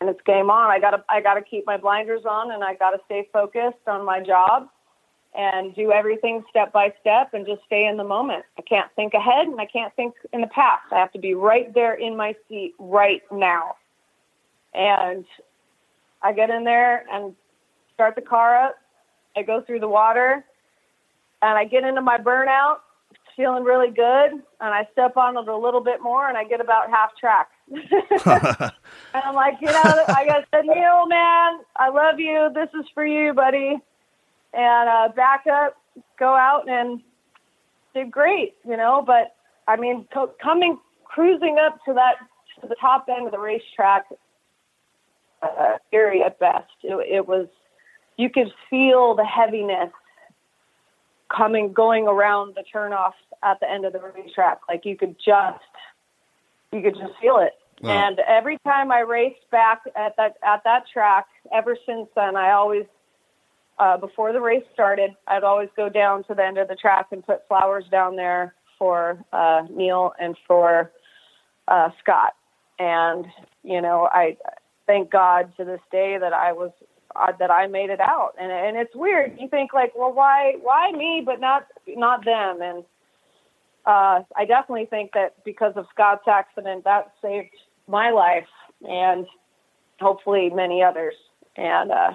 and 0.00 0.10
it's 0.10 0.20
game 0.26 0.50
on. 0.50 0.70
I 0.70 0.80
gotta 0.80 1.04
I 1.08 1.20
gotta 1.20 1.42
keep 1.42 1.64
my 1.66 1.76
blinders 1.76 2.22
on, 2.28 2.50
and 2.50 2.64
I 2.64 2.74
gotta 2.74 2.98
stay 3.06 3.28
focused 3.32 3.86
on 3.86 4.04
my 4.04 4.20
job, 4.20 4.68
and 5.34 5.74
do 5.74 5.92
everything 5.92 6.42
step 6.50 6.72
by 6.72 6.92
step, 7.00 7.32
and 7.32 7.46
just 7.46 7.62
stay 7.66 7.86
in 7.86 7.96
the 7.96 8.04
moment. 8.04 8.44
I 8.58 8.62
can't 8.62 8.90
think 8.96 9.14
ahead, 9.14 9.46
and 9.46 9.60
I 9.60 9.66
can't 9.66 9.94
think 9.94 10.14
in 10.32 10.40
the 10.40 10.48
past. 10.48 10.92
I 10.92 10.98
have 10.98 11.12
to 11.12 11.20
be 11.20 11.34
right 11.34 11.72
there 11.72 11.94
in 11.94 12.16
my 12.16 12.34
seat 12.48 12.74
right 12.78 13.22
now. 13.30 13.76
And 14.74 15.24
I 16.22 16.32
get 16.32 16.50
in 16.50 16.64
there 16.64 17.04
and 17.12 17.34
start 17.94 18.14
the 18.14 18.22
car 18.22 18.56
up. 18.66 18.76
I 19.40 19.42
go 19.42 19.62
through 19.62 19.80
the 19.80 19.88
water 19.88 20.44
and 21.40 21.58
I 21.58 21.64
get 21.64 21.82
into 21.82 22.02
my 22.02 22.18
burnout, 22.18 22.80
feeling 23.36 23.64
really 23.64 23.90
good. 23.90 24.32
And 24.32 24.42
I 24.60 24.86
step 24.92 25.16
on 25.16 25.36
it 25.38 25.48
a 25.48 25.56
little 25.56 25.80
bit 25.80 26.02
more 26.02 26.28
and 26.28 26.36
I 26.36 26.44
get 26.44 26.60
about 26.60 26.90
half 26.90 27.16
track. 27.16 27.48
and 27.70 28.72
I'm 29.14 29.34
like, 29.34 29.54
you 29.62 29.68
know, 29.68 30.04
I 30.08 30.26
got 30.26 30.44
said, 30.54 30.66
Neal, 30.66 31.06
man, 31.06 31.60
I 31.76 31.88
love 31.88 32.20
you. 32.20 32.50
This 32.54 32.68
is 32.78 32.84
for 32.92 33.06
you, 33.06 33.32
buddy. 33.32 33.78
And 34.52 34.88
uh, 34.88 35.08
back 35.16 35.44
up, 35.50 35.76
go 36.18 36.34
out 36.34 36.68
and 36.68 37.00
did 37.94 38.10
great, 38.10 38.56
you 38.68 38.76
know. 38.76 39.02
But 39.06 39.36
I 39.66 39.76
mean, 39.76 40.06
co- 40.12 40.34
coming 40.42 40.78
cruising 41.04 41.56
up 41.64 41.78
to 41.86 41.94
that 41.94 42.16
to 42.60 42.66
the 42.66 42.76
top 42.78 43.06
end 43.08 43.24
of 43.24 43.32
the 43.32 43.38
racetrack, 43.38 44.04
uh, 45.40 45.78
scary 45.86 46.22
at 46.22 46.38
best. 46.38 46.70
It, 46.82 46.94
it 47.08 47.26
was 47.26 47.46
you 48.20 48.28
could 48.28 48.52
feel 48.68 49.14
the 49.14 49.24
heaviness 49.24 49.90
coming 51.34 51.72
going 51.72 52.06
around 52.06 52.54
the 52.54 52.64
turnoff 52.74 53.12
at 53.42 53.58
the 53.60 53.70
end 53.70 53.86
of 53.86 53.94
the 53.94 54.00
racetrack. 54.00 54.60
Like 54.68 54.84
you 54.84 54.96
could 54.96 55.16
just 55.16 55.64
you 56.70 56.82
could 56.82 56.94
just 56.94 57.18
feel 57.20 57.38
it. 57.38 57.54
Wow. 57.80 58.08
And 58.08 58.20
every 58.28 58.58
time 58.58 58.92
I 58.92 59.00
raced 59.00 59.50
back 59.50 59.80
at 59.96 60.16
that 60.18 60.36
at 60.44 60.62
that 60.64 60.84
track, 60.92 61.26
ever 61.52 61.78
since 61.86 62.08
then, 62.14 62.36
I 62.36 62.50
always 62.50 62.84
uh, 63.78 63.96
before 63.96 64.34
the 64.34 64.40
race 64.40 64.64
started, 64.74 65.16
I'd 65.26 65.44
always 65.44 65.70
go 65.74 65.88
down 65.88 66.24
to 66.24 66.34
the 66.34 66.44
end 66.44 66.58
of 66.58 66.68
the 66.68 66.74
track 66.74 67.06
and 67.12 67.24
put 67.24 67.48
flowers 67.48 67.84
down 67.90 68.16
there 68.16 68.54
for 68.78 69.24
uh, 69.32 69.62
Neal 69.70 70.12
and 70.20 70.36
for 70.46 70.92
uh, 71.68 71.88
Scott. 72.02 72.34
And 72.78 73.24
you 73.62 73.80
know, 73.80 74.10
I 74.12 74.36
thank 74.86 75.10
God 75.10 75.52
to 75.56 75.64
this 75.64 75.80
day 75.90 76.18
that 76.20 76.34
I 76.34 76.52
was 76.52 76.72
uh, 77.16 77.32
that 77.38 77.50
I 77.50 77.66
made 77.66 77.90
it 77.90 78.00
out. 78.00 78.34
And 78.40 78.50
and 78.50 78.76
it's 78.76 78.94
weird. 78.94 79.36
You 79.38 79.48
think 79.48 79.72
like, 79.72 79.92
well, 79.96 80.12
why 80.12 80.54
why 80.60 80.92
me, 80.92 81.22
but 81.24 81.40
not 81.40 81.66
not 81.88 82.24
them? 82.24 82.62
And 82.62 82.84
uh, 83.86 84.22
I 84.36 84.44
definitely 84.46 84.86
think 84.86 85.12
that 85.14 85.42
because 85.44 85.74
of 85.76 85.86
Scott's 85.92 86.28
accident, 86.28 86.84
that 86.84 87.12
saved 87.22 87.54
my 87.88 88.10
life 88.10 88.48
and 88.88 89.26
hopefully 90.00 90.50
many 90.50 90.82
others. 90.82 91.14
And 91.56 91.90
uh, 91.90 92.12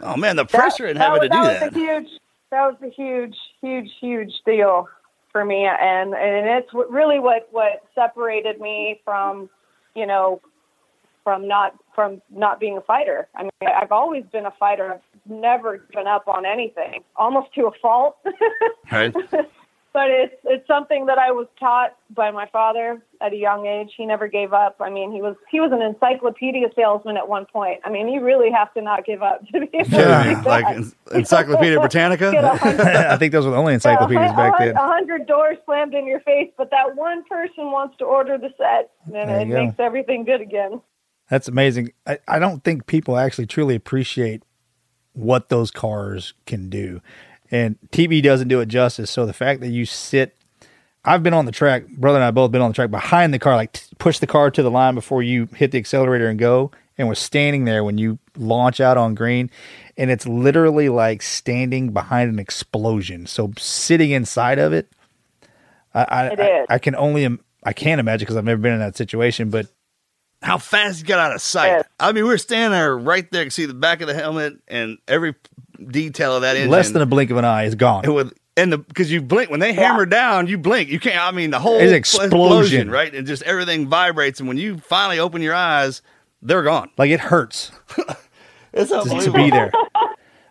Oh 0.00 0.16
man, 0.16 0.36
the 0.36 0.44
pressure 0.44 0.86
in 0.86 0.96
having 0.96 1.22
to 1.22 1.28
do 1.28 1.34
that 1.34 1.60
that. 1.60 1.72
was 1.72 1.76
a 1.76 1.78
huge 1.78 2.08
that 2.50 2.66
was 2.66 2.76
a 2.82 2.90
huge 2.90 3.36
huge 3.60 3.90
huge 4.00 4.32
deal 4.44 4.88
for 5.32 5.44
me 5.44 5.66
and 5.66 6.14
and 6.14 6.48
it's 6.48 6.72
really 6.72 7.18
what 7.18 7.48
what 7.50 7.82
separated 7.94 8.60
me 8.60 9.00
from 9.04 9.48
you 9.94 10.06
know 10.06 10.40
from 11.26 11.48
not 11.48 11.74
from 11.92 12.22
not 12.30 12.60
being 12.60 12.76
a 12.76 12.80
fighter 12.82 13.26
i 13.34 13.42
mean 13.42 13.50
i've 13.82 13.90
always 13.90 14.22
been 14.30 14.46
a 14.46 14.54
fighter 14.60 14.92
i've 14.94 15.00
never 15.28 15.78
given 15.90 16.06
up 16.06 16.28
on 16.28 16.46
anything 16.46 17.02
almost 17.16 17.52
to 17.52 17.66
a 17.66 17.72
fault 17.82 18.16
Right? 18.92 19.12
but 19.96 20.10
it's 20.10 20.34
it's 20.44 20.66
something 20.68 21.06
that 21.06 21.16
I 21.18 21.30
was 21.32 21.46
taught 21.58 21.96
by 22.14 22.30
my 22.30 22.46
father 22.52 23.00
at 23.22 23.32
a 23.32 23.36
young 23.36 23.66
age. 23.66 23.92
He 23.96 24.04
never 24.04 24.28
gave 24.28 24.52
up. 24.52 24.76
I 24.78 24.90
mean, 24.90 25.10
he 25.10 25.22
was 25.22 25.36
he 25.50 25.58
was 25.58 25.72
an 25.72 25.80
encyclopedia 25.80 26.68
salesman 26.76 27.16
at 27.16 27.26
one 27.26 27.46
point. 27.46 27.80
I 27.82 27.88
mean, 27.90 28.06
you 28.08 28.22
really 28.22 28.50
have 28.52 28.72
to 28.74 28.82
not 28.82 29.06
give 29.06 29.22
up 29.22 29.40
to 29.48 29.60
be 29.60 29.70
able 29.72 29.88
to 29.88 29.96
Yeah, 29.96 30.42
do 30.42 30.48
like. 30.48 30.66
En- 30.76 30.92
Encyclopedia 31.14 31.80
Britannica. 31.80 32.30
Get 32.30 32.44
a 32.44 32.48
hundred, 32.64 32.86
I 32.86 33.16
think 33.16 33.32
those 33.32 33.46
were 33.46 33.52
the 33.52 33.56
only 33.56 33.72
encyclopedias 33.72 34.32
a 34.32 34.36
back 34.36 34.58
then. 34.58 34.76
A 34.76 34.86
hundred 34.86 35.26
doors 35.26 35.56
slammed 35.64 35.94
in 35.94 36.06
your 36.06 36.20
face, 36.20 36.50
but 36.58 36.70
that 36.72 36.94
one 36.94 37.24
person 37.24 37.72
wants 37.72 37.96
to 37.96 38.04
order 38.04 38.36
the 38.36 38.50
set, 38.58 38.90
and 39.06 39.14
There 39.30 39.40
it 39.40 39.48
go. 39.48 39.64
makes 39.64 39.76
everything 39.80 40.24
good 40.24 40.42
again. 40.42 40.80
That's 41.28 41.48
amazing. 41.48 41.92
I, 42.06 42.18
I 42.28 42.38
don't 42.38 42.62
think 42.62 42.86
people 42.86 43.16
actually 43.16 43.46
truly 43.46 43.74
appreciate 43.74 44.42
what 45.12 45.48
those 45.48 45.70
cars 45.70 46.34
can 46.46 46.68
do. 46.68 47.00
And 47.50 47.78
TV 47.90 48.22
doesn't 48.22 48.48
do 48.48 48.60
it 48.60 48.66
justice. 48.66 49.10
So 49.10 49.26
the 49.26 49.32
fact 49.32 49.60
that 49.60 49.68
you 49.68 49.86
sit, 49.86 50.36
I've 51.04 51.22
been 51.22 51.34
on 51.34 51.46
the 51.46 51.52
track, 51.52 51.86
brother 51.88 52.18
and 52.18 52.24
I 52.24 52.30
both 52.30 52.50
been 52.50 52.62
on 52.62 52.70
the 52.70 52.74
track 52.74 52.90
behind 52.90 53.32
the 53.32 53.38
car, 53.38 53.56
like 53.56 53.72
t- 53.72 53.86
push 53.98 54.18
the 54.18 54.26
car 54.26 54.50
to 54.50 54.62
the 54.62 54.70
line 54.70 54.94
before 54.94 55.22
you 55.22 55.48
hit 55.54 55.70
the 55.70 55.78
accelerator 55.78 56.28
and 56.28 56.38
go. 56.38 56.70
And 56.98 57.08
we're 57.08 57.14
standing 57.14 57.64
there 57.64 57.84
when 57.84 57.98
you 57.98 58.18
launch 58.36 58.80
out 58.80 58.96
on 58.96 59.14
green. 59.14 59.50
And 59.96 60.10
it's 60.10 60.26
literally 60.26 60.88
like 60.88 61.22
standing 61.22 61.92
behind 61.92 62.30
an 62.30 62.38
explosion. 62.38 63.26
So 63.26 63.52
sitting 63.58 64.10
inside 64.10 64.58
of 64.58 64.72
it, 64.72 64.90
I, 65.94 66.04
I, 66.04 66.26
It 66.26 66.40
I. 66.40 66.66
I 66.74 66.78
can 66.78 66.94
only, 66.94 67.38
I 67.62 67.72
can't 67.72 68.00
imagine 68.00 68.24
because 68.24 68.36
I've 68.36 68.44
never 68.44 68.60
been 68.60 68.74
in 68.74 68.80
that 68.80 68.96
situation, 68.96 69.50
but 69.50 69.66
How 70.42 70.58
fast 70.58 71.00
you 71.00 71.06
got 71.06 71.18
out 71.18 71.34
of 71.34 71.40
sight? 71.40 71.68
Yeah. 71.68 71.82
I 71.98 72.12
mean, 72.12 72.24
we 72.24 72.30
were 72.30 72.38
standing 72.38 72.70
there 72.72 72.96
right 72.96 73.30
there, 73.32 73.42
you 73.42 73.46
could 73.46 73.52
see 73.52 73.66
the 73.66 73.74
back 73.74 74.00
of 74.00 74.06
the 74.06 74.14
helmet 74.14 74.54
and 74.68 74.98
every 75.08 75.34
detail 75.90 76.36
of 76.36 76.42
that 76.42 76.56
engine. 76.56 76.70
less 76.70 76.90
than 76.90 77.02
a 77.02 77.06
blink 77.06 77.30
of 77.30 77.36
an 77.36 77.44
eye 77.44 77.64
is 77.64 77.74
gone. 77.74 78.04
It 78.04 78.10
would, 78.10 78.32
and 78.56 78.72
the 78.72 78.78
because 78.78 79.10
you 79.10 79.20
blink 79.22 79.50
when 79.50 79.60
they 79.60 79.72
hammer 79.72 80.06
down, 80.06 80.46
you 80.46 80.56
blink. 80.58 80.88
You 80.88 81.00
can't. 81.00 81.18
I 81.20 81.30
mean, 81.30 81.50
the 81.50 81.58
whole 81.58 81.78
It's 81.78 82.14
pl- 82.14 82.24
explosion. 82.24 82.90
right? 82.90 83.12
And 83.14 83.26
just 83.26 83.42
everything 83.42 83.88
vibrates. 83.88 84.38
And 84.40 84.48
when 84.48 84.56
you 84.58 84.78
finally 84.78 85.18
open 85.18 85.42
your 85.42 85.54
eyes, 85.54 86.02
they're 86.42 86.62
gone. 86.62 86.90
Like 86.96 87.10
it 87.10 87.20
hurts 87.20 87.72
It's 88.72 88.90
just 88.90 89.24
to 89.24 89.32
be 89.32 89.50
there. 89.50 89.72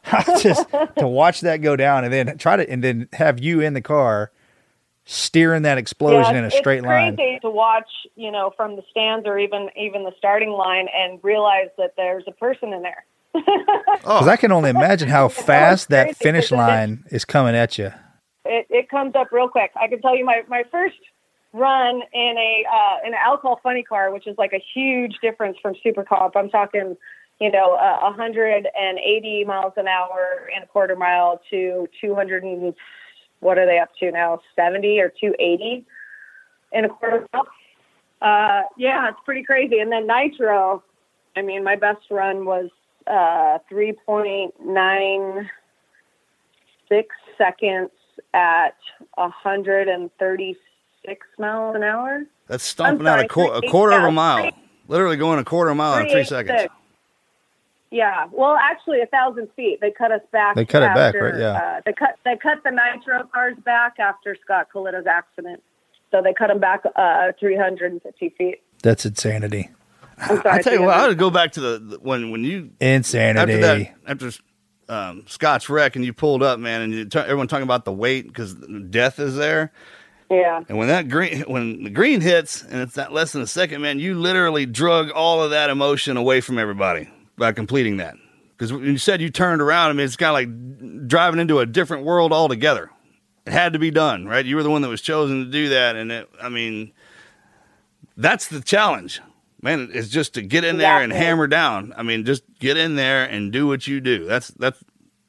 just 0.39 0.69
to 0.97 1.07
watch 1.07 1.41
that 1.41 1.57
go 1.63 1.75
down 1.75 2.03
and 2.03 2.13
then 2.13 2.37
try 2.37 2.55
to 2.55 2.69
and 2.69 2.83
then 2.83 3.09
have 3.13 3.39
you 3.39 3.61
in 3.61 3.73
the 3.73 3.81
car 3.81 4.31
steering 5.05 5.61
that 5.63 5.77
explosion 5.77 6.33
Yeah, 6.33 6.39
in 6.39 6.43
a 6.43 6.47
it's- 6.47 6.59
straight 6.59 6.77
it's 6.79 6.85
line. 6.87 7.15
crazy 7.15 7.39
to 7.41 7.49
watch, 7.49 7.89
you 8.15 8.31
know, 8.31 8.51
from 8.57 8.75
the 8.75 8.83
stands 8.89 9.25
or 9.27 9.37
even 9.39 9.69
even 9.77 10.03
the 10.03 10.11
starting 10.17 10.49
line 10.51 10.87
and 10.95 11.19
realize 11.23 11.69
that 11.77 11.93
there's 11.95 12.23
a 12.27 12.31
person 12.31 12.73
in 12.73 12.81
there. 12.81 13.05
Because 14.01 14.27
I 14.27 14.35
can 14.35 14.51
only 14.51 14.69
imagine 14.69 15.07
how 15.09 15.27
fast 15.49 15.89
that 15.89 16.15
finish 16.17 16.51
line 16.63 17.03
is 17.11 17.25
coming 17.25 17.55
at 17.55 17.77
you. 17.77 17.91
it, 18.45 18.65
it 18.69 18.89
comes 18.89 19.15
up 19.15 19.31
real 19.31 19.47
quick. 19.49 19.71
I 19.79 19.87
can 19.87 20.01
tell 20.01 20.15
you 20.15 20.25
my, 20.25 20.41
my 20.47 20.63
first 20.71 20.95
run 21.53 22.01
in 22.13 22.35
a 22.37 22.65
uh, 22.71 22.97
in 23.07 23.13
an 23.13 23.19
alcohol 23.23 23.59
funny 23.63 23.83
car, 23.83 24.11
which 24.11 24.27
is 24.27 24.35
like 24.37 24.53
a 24.53 24.63
huge 24.73 25.15
difference 25.21 25.57
from 25.61 25.73
super 25.83 26.03
comp. 26.03 26.35
I'm 26.35 26.49
talking, 26.49 26.97
you 27.39 27.51
know, 27.51 27.75
uh, 27.75 27.99
180 28.01 29.43
miles 29.45 29.73
an 29.77 29.87
hour 29.87 30.49
in 30.55 30.63
a 30.63 30.67
quarter 30.67 30.95
mile 30.95 31.41
to 31.51 31.87
200 32.01 32.43
and 32.43 32.73
what 33.39 33.57
are 33.57 33.65
they 33.65 33.79
up 33.79 33.89
to 33.99 34.11
now? 34.11 34.39
70 34.55 34.99
or 34.99 35.09
280 35.09 35.85
in 36.71 36.85
a 36.85 36.89
quarter 36.89 37.27
mile. 37.33 37.47
Uh, 38.21 38.61
yeah, 38.77 39.09
it's 39.09 39.19
pretty 39.25 39.43
crazy. 39.43 39.79
And 39.79 39.91
then 39.91 40.07
nitro, 40.07 40.81
I 41.35 41.41
mean, 41.41 41.61
my 41.63 41.75
best 41.75 42.03
run 42.09 42.45
was 42.45 42.69
uh, 43.07 43.57
3.9 43.71 45.49
six 46.89 47.15
seconds 47.37 47.91
at 48.33 48.75
136 49.15 51.27
miles 51.37 51.75
an 51.75 51.83
hour. 51.83 52.23
That's 52.47 52.63
stomping 52.63 53.01
I'm 53.01 53.07
out 53.07 53.19
a, 53.19 53.27
sorry, 53.33 53.49
qu- 53.49 53.67
a 53.67 53.69
quarter 53.69 53.97
of 53.97 54.05
a 54.05 54.11
mile. 54.11 54.49
Literally 54.87 55.17
going 55.17 55.39
a 55.39 55.43
quarter 55.43 55.71
of 55.71 55.75
a 55.75 55.77
mile 55.77 55.97
in 55.97 56.03
three 56.03 56.23
386. 56.23 56.49
seconds. 56.49 56.71
Yeah, 57.91 58.27
well, 58.31 58.55
actually, 58.55 59.01
a 59.01 59.05
thousand 59.05 59.47
feet. 59.55 59.79
They 59.79 59.91
cut 59.91 60.11
us 60.11 60.21
back. 60.31 60.55
They 60.55 60.65
cut 60.65 60.83
it 60.83 60.93
back, 60.95 61.15
right? 61.15 61.37
Yeah. 61.37 61.51
Uh, 61.51 61.81
they 61.85 61.93
cut 61.93 62.17
they 62.25 62.35
cut 62.35 62.63
the 62.63 62.71
nitro 62.71 63.23
cars 63.33 63.55
back 63.63 63.99
after 63.99 64.35
Scott 64.43 64.67
Kalitta's 64.73 65.07
accident. 65.07 65.61
So 66.11 66.21
they 66.21 66.33
cut 66.33 66.47
them 66.47 66.59
back 66.59 66.83
uh, 66.95 67.31
350 67.39 68.29
feet. 68.37 68.61
That's 68.81 69.05
insanity. 69.05 69.69
I'm 70.17 70.41
sorry. 70.41 70.59
I 70.59 70.61
tell 70.61 70.73
you 70.73 70.81
what, 70.81 70.89
I 70.91 71.05
300. 71.05 71.07
would 71.09 71.17
go 71.17 71.29
back 71.29 71.51
to 71.53 71.59
the, 71.61 71.79
the 71.79 71.99
when 71.99 72.31
when 72.31 72.43
you 72.43 72.71
Insanity. 72.79 73.53
after 73.53 73.61
that 73.61 73.93
after 74.07 74.31
um, 74.89 75.23
Scott's 75.27 75.69
wreck 75.69 75.95
and 75.95 76.03
you 76.03 76.13
pulled 76.13 76.41
up, 76.41 76.59
man, 76.59 76.81
and 76.81 76.93
you 76.93 77.05
t- 77.05 77.19
everyone 77.19 77.47
talking 77.47 77.63
about 77.63 77.85
the 77.85 77.93
weight 77.93 78.27
because 78.27 78.55
death 78.89 79.19
is 79.19 79.35
there. 79.35 79.71
Yeah. 80.29 80.63
And 80.67 80.77
when 80.77 80.87
that 80.87 81.07
green 81.07 81.41
when 81.41 81.83
the 81.83 81.89
green 81.89 82.21
hits 82.21 82.63
and 82.63 82.81
it's 82.81 82.95
that 82.95 83.13
less 83.13 83.31
than 83.31 83.41
a 83.41 83.47
second, 83.47 83.81
man, 83.81 83.99
you 83.99 84.15
literally 84.19 84.65
drug 84.65 85.11
all 85.11 85.43
of 85.43 85.51
that 85.51 85.69
emotion 85.69 86.17
away 86.17 86.41
from 86.41 86.57
everybody 86.57 87.09
by 87.37 87.51
completing 87.51 87.97
that. 87.97 88.15
Because 88.57 88.71
you 88.71 88.97
said 88.97 89.21
you 89.21 89.29
turned 89.29 89.61
around, 89.61 89.89
I 89.89 89.93
mean, 89.93 90.05
it's 90.05 90.15
kind 90.15 90.29
of 90.29 90.33
like 90.33 91.07
driving 91.07 91.39
into 91.39 91.59
a 91.59 91.65
different 91.65 92.05
world 92.05 92.31
altogether. 92.31 92.89
It 93.45 93.53
had 93.53 93.73
to 93.73 93.79
be 93.79 93.91
done, 93.91 94.25
right? 94.25 94.45
You 94.45 94.55
were 94.55 94.63
the 94.63 94.69
one 94.69 94.81
that 94.81 94.87
was 94.87 95.01
chosen 95.01 95.45
to 95.45 95.51
do 95.51 95.69
that, 95.69 95.95
and 95.95 96.11
it, 96.11 96.29
I 96.41 96.49
mean, 96.49 96.93
that's 98.17 98.47
the 98.47 98.61
challenge, 98.61 99.21
man. 99.61 99.91
Is 99.93 100.09
just 100.09 100.33
to 100.35 100.41
get 100.41 100.63
in 100.63 100.77
there 100.77 101.01
and 101.01 101.11
hammer 101.11 101.47
down. 101.47 101.93
I 101.95 102.01
mean, 102.01 102.25
just 102.25 102.43
get 102.59 102.77
in 102.77 102.95
there 102.95 103.25
and 103.25 103.51
do 103.51 103.67
what 103.67 103.85
you 103.85 104.01
do. 104.01 104.25
That's 104.25 104.47
that's 104.49 104.83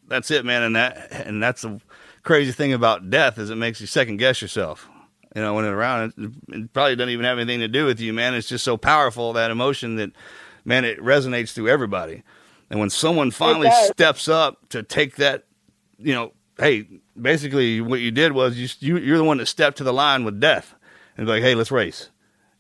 that's 0.09 0.31
it, 0.31 0.45
man. 0.45 0.63
And 0.63 0.77
that 0.77 1.11
and 1.11 1.43
that's 1.43 1.63
the 1.63 1.81
crazy 2.23 2.53
thing 2.53 2.73
about 2.73 3.11
death 3.11 3.39
is 3.39 3.51
it 3.51 3.57
makes 3.57 3.81
you 3.81 3.87
second 3.87 4.17
guess 4.19 4.41
yourself. 4.41 4.89
You 5.35 5.43
know, 5.43 5.53
when 5.53 5.67
it's 5.67 5.73
around, 5.73 6.15
it, 6.17 6.31
it 6.49 6.73
probably 6.73 6.97
doesn't 6.97 7.11
even 7.11 7.27
have 7.27 7.39
anything 7.39 7.61
to 7.61 7.69
do 7.69 7.85
with 7.85 8.01
you, 8.01 8.15
man. 8.15 8.33
It's 8.33 8.49
just 8.49 8.65
so 8.65 8.79
powerful 8.79 9.35
that 9.35 9.51
emotion 9.51 9.97
that, 9.97 10.13
man, 10.67 10.85
it 10.85 10.99
resonates 10.99 11.53
through 11.53 11.69
everybody. 11.69 12.23
And 12.69 12.81
when 12.81 12.91
someone 12.91 13.31
finally 13.31 13.71
steps 13.71 14.29
up 14.29 14.69
to 14.71 14.83
take 14.83 15.17
that, 15.17 15.45
you 15.99 16.13
know, 16.13 16.33
hey, 16.59 16.87
basically 17.21 17.81
what 17.81 18.01
you 18.01 18.11
did 18.11 18.33
was 18.33 18.57
you, 18.57 18.69
you 18.81 18.99
you're 18.99 19.19
the 19.19 19.25
one 19.25 19.39
that 19.39 19.47
stepped 19.47 19.79
to 19.79 19.85
the 19.85 19.93
line 19.93 20.25
with 20.25 20.41
death 20.41 20.75
and 21.17 21.27
be 21.27 21.33
like, 21.33 21.43
hey, 21.43 21.55
let's 21.55 21.71
race. 21.71 22.11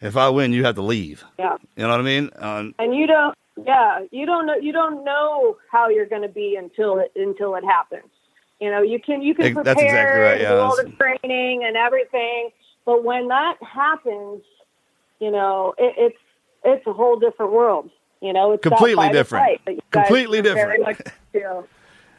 If 0.01 0.17
I 0.17 0.29
win, 0.29 0.53
you 0.53 0.65
have 0.65 0.77
to 0.77 0.83
leave. 0.83 1.25
Yeah. 1.39 1.57
You 1.77 1.83
know 1.83 1.91
what 1.91 2.01
I 2.01 2.05
mean? 2.05 2.31
Um, 2.37 2.75
And 2.79 2.95
you 2.95 3.07
don't. 3.07 3.35
Yeah, 3.65 4.01
you 4.11 4.27
don't 4.27 4.45
know. 4.45 4.55
You 4.55 4.71
don't 4.71 5.03
know 5.03 5.57
how 5.73 5.89
you're 5.89 6.07
going 6.07 6.23
to 6.23 6.29
be 6.29 6.57
until 6.57 6.99
it 6.99 7.11
until 7.17 7.55
it 7.55 7.65
happens. 7.65 8.11
You 8.61 8.71
know, 8.71 8.83
you 8.83 9.01
can 9.01 9.23
you 9.23 9.35
can 9.35 9.55
prepare 9.55 9.65
that's 9.65 9.81
exactly 9.81 10.21
right, 10.21 10.41
yeah, 10.41 10.51
do 10.51 10.57
all 10.59 10.77
the 10.77 10.91
training 10.91 11.65
and 11.65 11.75
everything, 11.75 12.51
but 12.85 13.03
when 13.03 13.29
that 13.29 13.57
happens, 13.63 14.43
you 15.21 15.31
know, 15.31 15.75
it, 15.79 15.95
it's 15.97 16.19
it's 16.65 16.87
a 16.87 16.93
whole 16.93 17.19
different 17.19 17.53
world. 17.53 17.91
You 18.21 18.33
know, 18.33 18.53
it's 18.53 18.62
Completely 18.62 19.09
different. 19.11 19.45
flight 19.45 19.61
that 19.67 19.75
you 19.75 19.81
guys 19.91 20.07
Completely 20.07 20.41
very 20.41 20.79
different. 20.79 20.83
much 21.07 21.14
feel. 21.33 21.67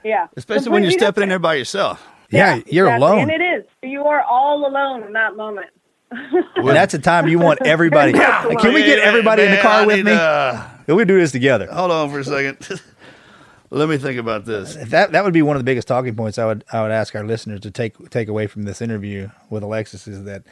Yeah, 0.04 0.28
especially 0.38 0.70
when 0.72 0.84
you're 0.84 0.92
Completely 0.92 1.06
stepping 1.06 1.24
in 1.24 1.30
there 1.30 1.40
by 1.40 1.56
yourself. 1.56 2.06
yeah, 2.30 2.62
you're 2.68 2.88
exactly. 2.88 3.08
alone. 3.08 3.20
and 3.20 3.32
it 3.32 3.42
is. 3.44 3.64
You 3.84 4.04
are 4.06 4.22
all 4.22 4.68
alone 4.68 5.04
in 5.04 5.14
that 5.14 5.36
moment. 5.36 5.68
And 6.12 6.68
that's 6.70 6.94
a 6.94 7.00
time 7.00 7.28
you 7.28 7.40
want 7.40 7.60
everybody. 7.66 8.14
Can 8.14 8.74
we 8.74 8.84
get 8.84 9.00
Hey, 9.00 9.06
everybody 9.06 9.44
in 9.44 9.52
the 9.52 9.58
car 9.58 9.86
with 9.86 10.06
me? 10.06 10.12
uh, 10.14 10.64
we 10.88 11.04
do 11.04 11.20
this 11.20 11.32
together. 11.34 11.68
hold 11.72 11.92
on 11.92 12.10
for 12.10 12.20
a 12.20 12.24
second. 12.24 12.82
Let 13.70 13.90
me 13.90 13.98
think 13.98 14.18
about 14.18 14.46
this. 14.46 14.76
That 14.76 15.12
that 15.12 15.26
would 15.26 15.34
be 15.34 15.42
one 15.42 15.58
of 15.58 15.60
the 15.60 15.66
biggest 15.66 15.90
talking 15.90 16.16
points 16.16 16.38
I 16.38 16.46
would 16.46 16.64
I 16.72 16.82
would 16.82 16.92
ask 16.92 17.14
our 17.16 17.26
listeners 17.26 17.60
to 17.62 17.72
take 17.72 18.10
take 18.10 18.30
away 18.30 18.48
from 18.48 18.64
this 18.64 18.82
interview 18.82 19.30
with 19.50 19.62
Alexis 19.64 20.08
is 20.08 20.24
that 20.24 20.44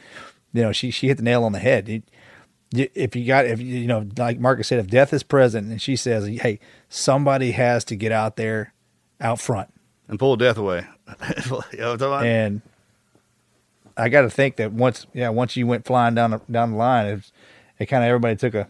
you 0.51 0.61
know 0.61 0.73
she 0.73 0.91
she 0.91 1.07
hit 1.07 1.15
the 1.17 1.23
nail 1.23 1.45
on 1.45 1.53
the 1.53 1.59
head. 1.59 1.87
You- 1.87 1.95
you- 1.95 2.01
if 2.73 3.15
you 3.15 3.25
got 3.25 3.45
if 3.45 3.59
you 3.59 3.67
you 3.77 3.87
know 3.87 4.05
like 4.17 4.39
Marcus 4.39 4.67
said 4.67 4.79
if 4.79 4.87
death 4.87 5.13
is 5.13 5.23
present 5.23 5.69
and 5.71 5.81
she 5.81 5.95
says 5.95 6.27
hey 6.27 6.59
somebody 6.89 7.51
has 7.51 7.83
to 7.85 7.95
get 7.95 8.11
out 8.11 8.35
there 8.35 8.73
out 9.21 9.39
front. 9.39 9.69
And 10.07 10.19
pull 10.19 10.35
death 10.35 10.57
away. 10.57 10.85
you 11.71 11.79
know 11.79 11.91
what 11.91 12.01
I'm 12.01 12.25
and 12.25 12.61
I 13.97 14.09
got 14.09 14.21
to 14.23 14.29
think 14.29 14.57
that 14.57 14.71
once 14.71 15.05
yeah 15.13 15.29
once 15.29 15.55
you 15.55 15.67
went 15.67 15.85
flying 15.85 16.15
down 16.15 16.31
the, 16.31 16.41
down 16.51 16.71
the 16.71 16.77
line 16.77 17.05
it, 17.07 17.31
it 17.79 17.85
kind 17.87 18.03
of 18.03 18.07
everybody 18.09 18.35
took 18.35 18.53
a 18.55 18.67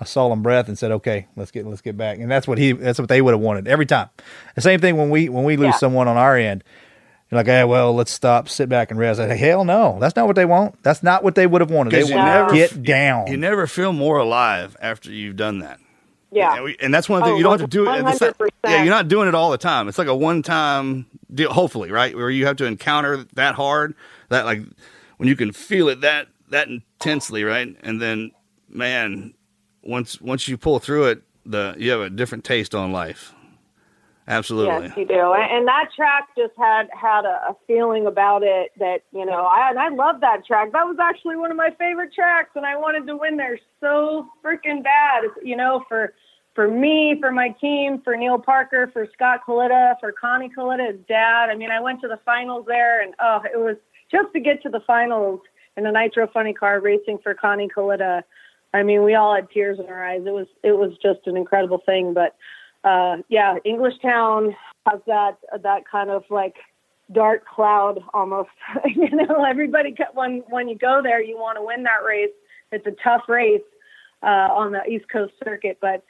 a 0.00 0.06
solemn 0.06 0.42
breath 0.42 0.66
and 0.66 0.76
said 0.76 0.90
okay 0.90 1.26
let's 1.36 1.50
get 1.50 1.66
let's 1.66 1.80
get 1.80 1.96
back. 1.96 2.18
And 2.18 2.30
that's 2.30 2.48
what 2.48 2.58
he 2.58 2.72
that's 2.72 2.98
what 2.98 3.08
they 3.08 3.20
would 3.22 3.32
have 3.32 3.40
wanted 3.40 3.68
every 3.68 3.86
time. 3.86 4.08
The 4.54 4.60
same 4.60 4.80
thing 4.80 4.96
when 4.96 5.10
we 5.10 5.28
when 5.28 5.44
we 5.44 5.56
lose 5.56 5.66
Yeah. 5.66 5.78
someone 5.78 6.08
on 6.08 6.16
our 6.16 6.36
end 6.36 6.64
you're 7.30 7.38
like 7.40 7.46
hey 7.46 7.64
well 7.64 7.94
let's 7.94 8.10
stop 8.12 8.48
sit 8.48 8.68
back 8.68 8.90
and 8.90 8.98
rest 9.00 9.18
I 9.20 9.28
say 9.28 9.36
hell 9.36 9.64
no 9.64 9.98
that's 10.00 10.14
not 10.16 10.26
what 10.26 10.36
they 10.36 10.44
want 10.44 10.80
that's 10.82 11.02
not 11.02 11.22
what 11.24 11.34
they 11.34 11.46
would 11.46 11.60
have 11.60 11.70
wanted 11.70 11.90
they 11.92 12.02
want 12.04 12.26
never- 12.26 12.48
to 12.50 12.54
get 12.54 12.82
down 12.82 13.26
You 13.28 13.36
never 13.36 13.66
feel 13.66 13.92
more 13.92 14.18
alive 14.18 14.76
after 14.80 15.10
you've 15.10 15.36
done 15.36 15.58
that. 15.60 15.80
Yeah. 16.30 16.54
And, 16.56 16.64
we, 16.64 16.76
and 16.80 16.92
that's 16.92 17.08
one 17.08 17.22
thing 17.22 17.34
Oh, 17.34 17.36
you 17.36 17.44
don't 17.44 17.60
have 17.60 17.70
to 17.70 17.72
do 17.76 17.88
it. 17.88 18.04
it's 18.06 18.20
not- 18.20 18.36
100%. 18.38 18.48
yeah, 18.64 18.82
you're 18.82 18.92
not 18.92 19.06
doing 19.06 19.28
it 19.28 19.36
all 19.36 19.52
the 19.52 19.58
time. 19.58 19.86
It's 19.88 19.98
like 19.98 20.08
a 20.08 20.16
one 20.16 20.42
time 20.42 21.06
deal, 21.32 21.52
hopefully, 21.52 21.92
right? 21.92 22.12
Where 22.16 22.28
you 22.28 22.46
have 22.46 22.56
to 22.56 22.64
encounter 22.64 23.24
that 23.34 23.54
hard, 23.54 23.94
that 24.30 24.44
like 24.44 24.62
when 25.18 25.28
you 25.28 25.36
can 25.36 25.52
feel 25.52 25.88
it 25.88 26.00
that 26.00 26.26
that 26.50 26.66
intensely, 26.68 27.44
right? 27.44 27.76
And 27.84 28.02
then, 28.02 28.32
man, 28.68 29.34
once 29.82 30.20
once 30.20 30.48
you 30.48 30.56
pull 30.58 30.80
through 30.80 31.04
it, 31.06 31.22
the 31.46 31.76
you 31.78 31.92
have 31.92 32.00
a 32.00 32.10
different 32.10 32.42
taste 32.42 32.74
on 32.74 32.90
life. 32.90 33.32
Absolutely. 34.26 34.88
Yes, 34.88 34.96
you 34.96 35.06
do. 35.06 35.34
And, 35.34 35.68
that 35.68 35.90
track 35.94 36.28
just 36.36 36.54
had 36.56 36.88
had 36.98 37.24
a, 37.26 37.54
feeling 37.66 38.06
about 38.06 38.42
it 38.42 38.70
that 38.78 39.02
you 39.12 39.26
know. 39.26 39.44
I 39.44 39.68
and 39.70 39.78
I 39.78 39.88
love 39.88 40.20
that 40.20 40.46
track. 40.46 40.72
That 40.72 40.86
was 40.86 40.96
actually 41.00 41.36
one 41.36 41.50
of 41.50 41.56
my 41.56 41.70
favorite 41.78 42.12
tracks, 42.14 42.50
and 42.54 42.64
I 42.64 42.76
wanted 42.76 43.06
to 43.06 43.16
win 43.16 43.36
there 43.36 43.58
so 43.80 44.26
freaking 44.42 44.82
bad. 44.82 45.24
You 45.42 45.56
know, 45.56 45.84
for 45.88 46.14
for 46.54 46.68
me, 46.68 47.16
for 47.20 47.32
my 47.32 47.50
team, 47.60 48.00
for 48.02 48.16
Neal 48.16 48.38
Parker, 48.38 48.88
for 48.92 49.06
Scott 49.12 49.40
Kalitta, 49.46 49.94
for 50.00 50.12
Connie 50.12 50.50
Kalitta, 50.56 50.92
his 50.92 51.00
dad. 51.06 51.50
I 51.50 51.54
mean, 51.54 51.70
I 51.70 51.80
went 51.80 52.00
to 52.02 52.08
the 52.08 52.20
finals 52.24 52.64
there, 52.66 53.02
and 53.02 53.14
oh, 53.20 53.40
it 53.44 53.58
was 53.58 53.76
just 54.10 54.32
to 54.32 54.40
get 54.40 54.62
to 54.62 54.70
the 54.70 54.80
finals 54.86 55.40
in 55.76 55.86
a 55.86 55.92
Nitro 55.92 56.28
Funny 56.28 56.54
Car 56.54 56.80
racing 56.80 57.18
for 57.22 57.34
Connie 57.34 57.68
Kalitta. 57.74 58.22
I 58.72 58.82
mean, 58.82 59.02
we 59.02 59.14
all 59.14 59.34
had 59.34 59.50
tears 59.50 59.78
in 59.78 59.86
our 59.86 60.04
eyes. 60.04 60.22
It 60.26 60.32
was 60.32 60.46
it 60.62 60.72
was 60.72 60.92
just 61.02 61.26
an 61.26 61.36
incredible 61.36 61.82
thing. 61.84 62.14
But 62.14 62.36
uh, 62.84 63.16
yeah, 63.28 63.56
Englishtown 63.66 64.54
has 64.86 65.00
that 65.06 65.38
that 65.62 65.88
kind 65.90 66.10
of 66.10 66.24
like 66.30 66.56
dark 67.12 67.46
cloud 67.46 68.00
almost. 68.12 68.50
you 68.94 69.10
know, 69.10 69.44
everybody 69.44 69.94
when 70.12 70.42
when 70.48 70.68
you 70.68 70.76
go 70.76 71.00
there, 71.02 71.22
you 71.22 71.36
want 71.36 71.58
to 71.58 71.62
win 71.64 71.82
that 71.84 72.04
race. 72.06 72.30
It's 72.70 72.86
a 72.86 72.94
tough 73.02 73.28
race 73.28 73.62
uh, 74.22 74.48
on 74.52 74.72
the 74.72 74.84
East 74.84 75.08
Coast 75.08 75.32
circuit, 75.42 75.78
but 75.80 76.04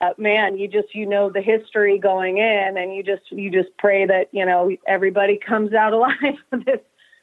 uh, 0.00 0.10
man, 0.18 0.58
you 0.58 0.68
just 0.68 0.94
you 0.94 1.06
know 1.06 1.30
the 1.30 1.40
history 1.40 1.98
going 1.98 2.38
in, 2.38 2.76
and 2.76 2.94
you 2.94 3.02
just 3.02 3.30
you 3.30 3.50
just 3.50 3.70
pray 3.78 4.04
that 4.06 4.28
you 4.32 4.44
know 4.44 4.70
everybody 4.86 5.38
comes 5.38 5.72
out 5.72 5.92
alive 5.92 6.34
of 6.52 6.64
this 6.64 6.80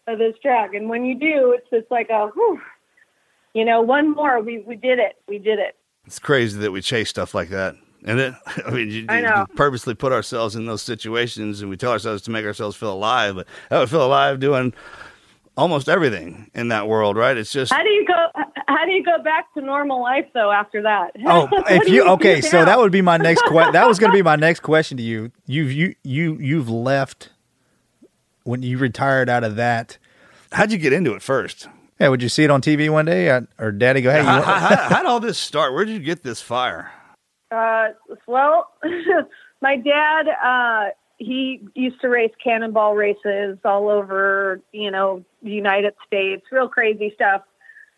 of 0.07 0.17
this 0.17 0.35
track. 0.41 0.73
And 0.73 0.89
when 0.89 1.05
you 1.05 1.15
do, 1.15 1.55
it's 1.57 1.69
just 1.69 1.91
like 1.91 2.09
a 2.09 2.27
whew, 2.27 2.61
you 3.53 3.65
know, 3.65 3.81
one 3.81 4.11
more. 4.11 4.39
We 4.39 4.59
we 4.59 4.75
did 4.75 4.99
it. 4.99 5.17
We 5.27 5.39
did 5.39 5.59
it. 5.59 5.75
It's 6.05 6.19
crazy 6.19 6.59
that 6.59 6.71
we 6.71 6.81
chase 6.81 7.09
stuff 7.09 7.33
like 7.33 7.49
that. 7.49 7.75
And 8.05 8.19
then, 8.19 8.37
I 8.65 8.71
mean, 8.71 8.89
you, 8.89 9.05
I 9.09 9.19
you 9.19 9.45
purposely 9.55 9.93
put 9.95 10.11
ourselves 10.11 10.55
in 10.55 10.65
those 10.65 10.81
situations 10.81 11.61
and 11.61 11.69
we 11.69 11.77
tell 11.77 11.91
ourselves 11.91 12.21
to 12.23 12.31
make 12.31 12.45
ourselves 12.45 12.75
feel 12.75 12.93
alive, 12.93 13.35
but 13.35 13.47
oh, 13.71 13.77
I 13.77 13.79
would 13.79 13.89
feel 13.89 14.05
alive 14.05 14.39
doing 14.39 14.73
almost 15.55 15.87
everything 15.87 16.49
in 16.53 16.69
that 16.69 16.87
world, 16.87 17.15
right? 17.15 17.37
It's 17.37 17.51
just, 17.51 17.71
How 17.71 17.83
do 17.83 17.89
you 17.89 18.05
go? 18.07 18.13
How 18.67 18.85
do 18.85 18.91
you 18.91 19.03
go 19.03 19.21
back 19.23 19.53
to 19.53 19.61
normal 19.61 20.01
life 20.01 20.25
though 20.33 20.51
after 20.51 20.81
that? 20.81 21.11
Oh, 21.25 21.47
if 21.69 21.85
do 21.85 21.91
you 21.93 22.07
okay, 22.09 22.41
so 22.41 22.59
now? 22.59 22.65
that 22.65 22.79
would 22.79 22.91
be 22.91 23.01
my 23.01 23.17
next 23.17 23.43
question. 23.45 23.73
That 23.73 23.87
was 23.87 23.99
going 23.99 24.11
to 24.11 24.17
be 24.17 24.21
my 24.23 24.35
next 24.35 24.61
question 24.61 24.97
to 24.97 25.03
you. 25.03 25.31
You've 25.45 25.71
you 25.71 25.95
you 26.03 26.37
you've 26.39 26.69
left 26.69 27.29
when 28.43 28.63
you 28.63 28.77
retired 28.77 29.29
out 29.29 29.43
of 29.43 29.55
that. 29.55 29.97
how'd 30.51 30.71
you 30.71 30.77
get 30.77 30.91
into 30.91 31.13
it 31.13 31.21
first? 31.21 31.67
Yeah, 31.99 32.09
would 32.09 32.21
you 32.23 32.29
see 32.29 32.43
it 32.43 32.49
on 32.49 32.61
TV 32.61 32.89
one 32.89 33.05
day, 33.05 33.29
or 33.59 33.71
Daddy 33.71 34.01
go, 34.01 34.11
"Hey, 34.11 34.19
you 34.19 34.25
How, 34.25 34.33
want- 34.37 34.45
how, 34.45 34.59
how, 34.75 34.75
how'd 34.95 35.05
all 35.05 35.19
this 35.19 35.37
start? 35.37 35.73
Where 35.73 35.85
did 35.85 35.93
you 35.93 35.99
get 35.99 36.23
this 36.23 36.41
fire? 36.41 36.91
Uh, 37.53 37.89
well, 38.27 38.71
my 39.61 39.75
dad, 39.77 40.27
uh, 40.43 40.89
he 41.17 41.61
used 41.75 42.01
to 42.01 42.09
race 42.09 42.33
cannonball 42.43 42.95
races 42.95 43.57
all 43.63 43.89
over, 43.89 44.59
you 44.71 44.91
know, 44.91 45.23
the 45.41 45.51
United 45.51 45.93
States, 46.05 46.43
real 46.51 46.67
crazy 46.67 47.11
stuff, 47.15 47.43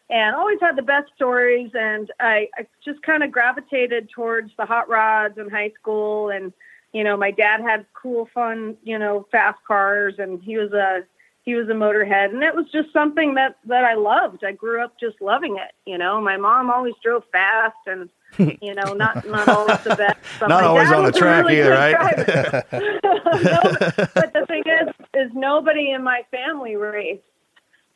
and 0.10 0.36
always 0.36 0.60
had 0.62 0.76
the 0.76 0.82
best 0.82 1.12
stories. 1.16 1.72
And 1.74 2.12
I, 2.20 2.50
I 2.58 2.68
just 2.84 3.02
kind 3.02 3.24
of 3.24 3.32
gravitated 3.32 4.10
towards 4.10 4.52
the 4.58 4.66
hot 4.66 4.90
rods 4.90 5.38
in 5.38 5.50
high 5.50 5.72
school. 5.80 6.30
And, 6.30 6.54
you 6.94 7.04
know, 7.04 7.18
my 7.18 7.32
dad 7.32 7.62
had 7.62 7.86
cool, 7.94 8.30
fun, 8.34 8.78
you 8.84 9.00
know, 9.00 9.26
fast 9.32 9.60
cars, 9.68 10.16
and 10.18 10.42
he 10.44 10.58
was 10.58 10.72
a 10.74 11.04
he 11.44 11.54
was 11.54 11.70
a 11.70 11.74
motorhead, 11.74 12.34
and 12.34 12.42
it 12.42 12.56
was 12.56 12.66
just 12.72 12.92
something 12.92 13.36
that 13.36 13.58
that 13.66 13.84
I 13.84 13.94
loved. 13.94 14.44
I 14.44 14.52
grew 14.52 14.84
up 14.84 15.00
just 15.00 15.22
loving 15.22 15.58
it. 15.58 15.74
You 15.86 15.98
know, 15.98 16.20
my 16.20 16.38
mom 16.38 16.70
always 16.70 16.96
drove 17.04 17.24
fast 17.32 17.78
and. 17.86 18.10
You 18.38 18.74
know, 18.76 18.94
not 18.94 19.28
not 19.28 19.48
always 19.48 19.80
the 19.84 19.96
best. 19.96 20.18
But 20.40 20.50
Not 20.50 20.64
always 20.64 20.92
on 20.92 21.06
the 21.06 21.12
track 21.12 21.46
really 21.46 21.60
either, 21.60 21.72
right? 21.72 22.28
no, 22.72 23.62
but 24.14 24.34
the 24.34 24.46
thing 24.48 24.64
is, 24.66 24.94
is 25.14 25.32
nobody 25.34 25.92
in 25.92 26.04
my 26.04 26.24
family 26.32 26.76
raced. 26.76 27.24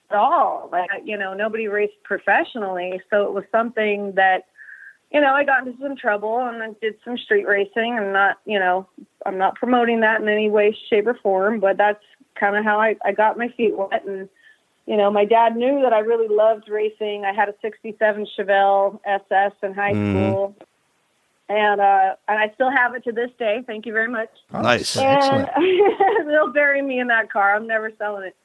at 0.09 0.17
all. 0.17 0.69
Like 0.71 0.89
you 1.03 1.17
know, 1.17 1.33
nobody 1.33 1.67
raced 1.67 2.01
professionally, 2.03 3.01
so 3.09 3.25
it 3.25 3.33
was 3.33 3.43
something 3.51 4.13
that 4.15 4.45
you 5.11 5.19
know 5.19 5.33
I 5.33 5.43
got 5.43 5.65
into 5.67 5.79
some 5.81 5.95
trouble 5.97 6.39
and 6.39 6.63
I 6.63 6.69
did 6.81 6.95
some 7.03 7.17
street 7.17 7.47
racing. 7.47 7.97
I'm 7.99 8.13
not 8.13 8.37
you 8.45 8.59
know 8.59 8.87
I'm 9.25 9.37
not 9.37 9.55
promoting 9.55 9.99
that 10.01 10.21
in 10.21 10.29
any 10.29 10.49
way, 10.49 10.75
shape, 10.89 11.07
or 11.07 11.15
form, 11.15 11.59
but 11.59 11.77
that's 11.77 12.03
kind 12.39 12.55
of 12.55 12.63
how 12.63 12.79
I 12.79 12.95
I 13.03 13.11
got 13.11 13.37
my 13.37 13.49
feet 13.49 13.77
wet 13.77 14.05
and. 14.05 14.29
You 14.89 14.97
know, 14.97 15.11
my 15.11 15.23
dad 15.23 15.55
knew 15.55 15.81
that 15.83 15.93
I 15.93 15.99
really 15.99 16.35
loved 16.35 16.67
racing. 16.67 17.23
I 17.23 17.31
had 17.31 17.47
a 17.47 17.53
'67 17.61 18.25
Chevelle 18.35 18.99
SS 19.05 19.51
in 19.61 19.75
high 19.75 19.91
school, 19.91 20.55
and 21.47 21.79
uh, 21.79 22.15
and 22.27 22.39
I 22.39 22.51
still 22.55 22.71
have 22.71 22.95
it 22.95 23.03
to 23.03 23.11
this 23.11 23.29
day. 23.37 23.59
Thank 23.67 23.85
you 23.85 23.93
very 23.93 24.07
much. 24.07 24.29
Nice. 24.51 24.97
And 24.97 25.47
they'll 26.27 26.51
bury 26.51 26.81
me 26.81 26.99
in 26.99 27.05
that 27.05 27.31
car. 27.31 27.55
I'm 27.55 27.67
never 27.67 27.91
selling 27.99 28.29
it. 28.29 28.35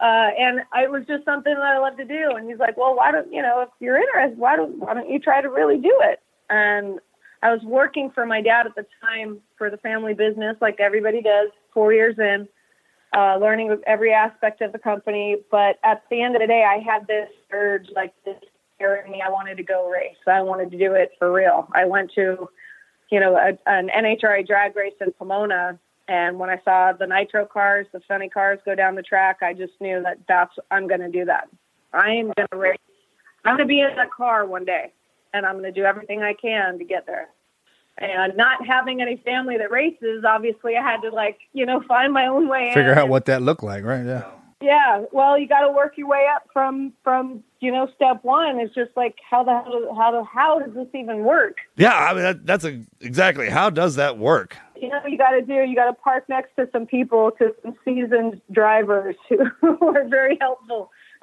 Uh, 0.00 0.28
and 0.38 0.60
it 0.76 0.90
was 0.90 1.04
just 1.08 1.24
something 1.24 1.54
that 1.54 1.62
I 1.62 1.78
love 1.78 1.96
to 1.96 2.04
do. 2.04 2.32
And 2.36 2.46
he's 2.46 2.58
like, 2.58 2.76
well, 2.76 2.94
why 2.94 3.10
don't, 3.10 3.32
you 3.32 3.40
know, 3.40 3.62
if 3.62 3.68
you're 3.80 3.98
interested, 3.98 4.38
why 4.38 4.56
don't, 4.56 4.78
why 4.78 4.94
don't 4.94 5.10
you 5.10 5.18
try 5.18 5.42
to 5.42 5.48
really 5.48 5.76
do 5.76 5.94
it? 6.04 6.20
And 6.48 7.00
I 7.42 7.52
was 7.52 7.62
working 7.62 8.10
for 8.10 8.24
my 8.24 8.40
dad 8.40 8.66
at 8.66 8.74
the 8.74 8.86
time 9.02 9.40
for 9.58 9.68
the 9.68 9.76
family 9.76 10.14
business, 10.14 10.56
like 10.60 10.80
everybody 10.80 11.20
does, 11.20 11.50
four 11.74 11.92
years 11.92 12.18
in, 12.18 12.48
uh, 13.16 13.36
learning 13.40 13.76
every 13.86 14.12
aspect 14.12 14.60
of 14.60 14.72
the 14.72 14.78
company. 14.78 15.36
But 15.50 15.78
at 15.84 16.02
the 16.10 16.22
end 16.22 16.36
of 16.36 16.40
the 16.40 16.46
day, 16.46 16.64
I 16.64 16.78
had 16.78 17.06
this 17.06 17.28
urge, 17.52 17.88
like 17.94 18.12
this 18.24 18.36
spirit 18.74 19.06
in 19.06 19.12
me. 19.12 19.22
I 19.24 19.30
wanted 19.30 19.56
to 19.56 19.62
go 19.62 19.90
race. 19.90 20.16
I 20.26 20.42
wanted 20.42 20.70
to 20.70 20.78
do 20.78 20.94
it 20.94 21.12
for 21.18 21.32
real. 21.32 21.68
I 21.74 21.84
went 21.84 22.12
to, 22.14 22.48
you 23.10 23.20
know, 23.20 23.36
a, 23.36 23.58
an 23.66 23.90
NHRA 23.94 24.46
drag 24.46 24.76
race 24.76 24.94
in 25.00 25.12
Pomona. 25.12 25.78
And 26.08 26.38
when 26.38 26.50
I 26.50 26.60
saw 26.64 26.92
the 26.92 27.06
nitro 27.06 27.46
cars, 27.46 27.86
the 27.92 28.00
funny 28.08 28.28
cars 28.28 28.58
go 28.64 28.74
down 28.74 28.94
the 28.94 29.02
track, 29.02 29.38
I 29.42 29.54
just 29.54 29.74
knew 29.80 30.02
that 30.02 30.18
that's, 30.26 30.54
I'm 30.70 30.88
going 30.88 31.00
to 31.00 31.10
do 31.10 31.24
that. 31.26 31.48
I 31.92 32.10
am 32.12 32.32
going 32.36 32.48
to 32.50 32.56
race. 32.56 32.78
I'm 33.44 33.56
going 33.56 33.66
to 33.66 33.72
be 33.72 33.80
in 33.80 33.94
that 33.96 34.10
car 34.10 34.44
one 34.46 34.64
day 34.64 34.92
and 35.32 35.46
I'm 35.46 35.54
going 35.54 35.72
to 35.72 35.72
do 35.72 35.84
everything 35.84 36.22
I 36.22 36.34
can 36.34 36.78
to 36.78 36.84
get 36.84 37.06
there. 37.06 37.28
And 38.00 38.34
not 38.36 38.66
having 38.66 39.02
any 39.02 39.18
family 39.18 39.58
that 39.58 39.70
races, 39.70 40.24
obviously 40.26 40.76
I 40.76 40.82
had 40.82 41.02
to 41.02 41.10
like, 41.10 41.38
you 41.52 41.66
know, 41.66 41.82
find 41.88 42.12
my 42.12 42.26
own 42.26 42.48
way 42.48 42.72
Figure 42.74 42.92
in. 42.92 42.98
out 42.98 43.08
what 43.08 43.26
that 43.26 43.42
looked 43.42 43.62
like, 43.62 43.84
right? 43.84 44.04
Yeah. 44.04 44.24
Yeah, 44.62 45.04
well, 45.10 45.38
you 45.38 45.48
got 45.48 45.60
to 45.60 45.72
work 45.72 45.96
your 45.96 46.06
way 46.06 46.26
up 46.34 46.46
from 46.52 46.92
from 47.02 47.42
you 47.60 47.72
know 47.72 47.88
step 47.96 48.22
one. 48.22 48.60
It's 48.60 48.74
just 48.74 48.90
like 48.94 49.16
how 49.28 49.42
the 49.42 49.52
how 49.52 49.64
do, 49.64 49.94
how 49.96 50.10
do, 50.10 50.28
how 50.30 50.58
does 50.58 50.74
this 50.74 50.86
even 50.94 51.24
work? 51.24 51.56
Yeah, 51.76 51.94
I 51.94 52.12
mean 52.12 52.22
that, 52.22 52.46
that's 52.46 52.64
a, 52.66 52.82
exactly 53.00 53.48
how 53.48 53.70
does 53.70 53.96
that 53.96 54.18
work? 54.18 54.58
You 54.76 54.90
know, 54.90 55.00
what 55.00 55.10
you 55.10 55.16
got 55.16 55.30
to 55.30 55.40
do 55.40 55.54
you 55.54 55.74
got 55.74 55.86
to 55.86 55.94
park 55.94 56.28
next 56.28 56.56
to 56.56 56.68
some 56.72 56.84
people, 56.84 57.30
to 57.38 57.54
some 57.62 57.74
seasoned 57.86 58.42
drivers 58.52 59.16
who, 59.30 59.46
who 59.62 59.96
are 59.96 60.06
very 60.06 60.36
helpful. 60.38 60.90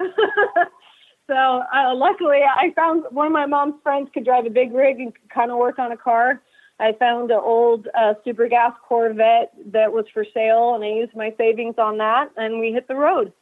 so 1.28 1.34
uh, 1.34 1.94
luckily, 1.94 2.40
I 2.42 2.72
found 2.74 3.04
one 3.10 3.28
of 3.28 3.32
my 3.32 3.46
mom's 3.46 3.80
friends 3.84 4.08
could 4.12 4.24
drive 4.24 4.46
a 4.46 4.50
big 4.50 4.72
rig 4.72 4.98
and 4.98 5.12
kind 5.32 5.52
of 5.52 5.58
work 5.58 5.78
on 5.78 5.92
a 5.92 5.96
car. 5.96 6.42
I 6.80 6.92
found 6.92 7.30
an 7.30 7.40
old 7.42 7.88
uh, 7.98 8.14
super 8.24 8.46
gas 8.48 8.72
Corvette 8.86 9.52
that 9.72 9.92
was 9.92 10.06
for 10.12 10.24
sale, 10.32 10.74
and 10.74 10.84
I 10.84 10.88
used 10.88 11.14
my 11.16 11.34
savings 11.36 11.74
on 11.76 11.98
that, 11.98 12.30
and 12.36 12.60
we 12.60 12.72
hit 12.72 12.86
the 12.86 12.94
road. 12.94 13.32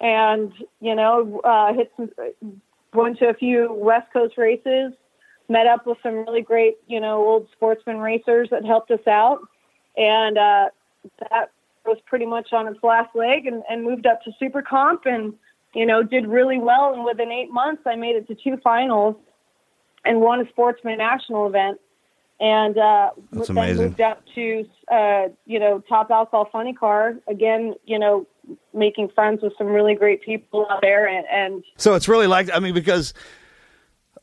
And 0.00 0.52
you 0.80 0.94
know, 0.94 1.40
uh, 1.44 1.72
hit 1.72 1.92
some, 1.96 2.10
went 2.92 3.18
to 3.18 3.28
a 3.28 3.34
few 3.34 3.72
West 3.72 4.12
Coast 4.12 4.36
races, 4.36 4.92
met 5.48 5.66
up 5.66 5.86
with 5.86 5.98
some 6.02 6.14
really 6.14 6.42
great, 6.42 6.76
you 6.86 7.00
know, 7.00 7.26
old 7.26 7.48
sportsman 7.52 7.98
racers 7.98 8.48
that 8.50 8.64
helped 8.64 8.90
us 8.90 9.06
out, 9.06 9.40
and 9.96 10.36
uh, 10.36 10.68
that 11.30 11.52
was 11.86 11.98
pretty 12.06 12.26
much 12.26 12.52
on 12.52 12.68
its 12.68 12.82
last 12.82 13.14
leg, 13.14 13.46
and, 13.46 13.62
and 13.70 13.82
moved 13.82 14.06
up 14.06 14.22
to 14.24 14.32
Super 14.38 14.60
Comp, 14.60 15.06
and 15.06 15.32
you 15.74 15.86
know, 15.86 16.02
did 16.02 16.26
really 16.26 16.58
well. 16.58 16.92
And 16.92 17.04
within 17.04 17.32
eight 17.32 17.50
months, 17.50 17.82
I 17.86 17.96
made 17.96 18.16
it 18.16 18.28
to 18.28 18.34
two 18.34 18.58
finals, 18.62 19.16
and 20.04 20.20
won 20.20 20.40
a 20.40 20.48
sportsman 20.50 20.98
national 20.98 21.46
event 21.46 21.80
and 22.40 22.76
uh, 22.76 23.10
That's 23.32 23.48
then 23.48 23.56
amazing. 23.58 23.84
moved 23.86 24.00
up 24.00 24.22
to 24.34 24.64
uh, 24.92 25.28
you 25.46 25.58
know 25.58 25.80
top 25.88 26.10
alcohol 26.10 26.48
funny 26.50 26.72
car 26.74 27.14
again. 27.28 27.74
You 27.86 27.98
know, 27.98 28.26
making 28.72 29.10
friends 29.14 29.42
with 29.42 29.52
some 29.56 29.68
really 29.68 29.94
great 29.94 30.22
people 30.22 30.66
out 30.70 30.80
there, 30.82 31.06
and, 31.08 31.24
and 31.30 31.64
So 31.76 31.94
it's 31.94 32.08
really 32.08 32.26
like 32.26 32.50
I 32.52 32.58
mean 32.58 32.74
because 32.74 33.14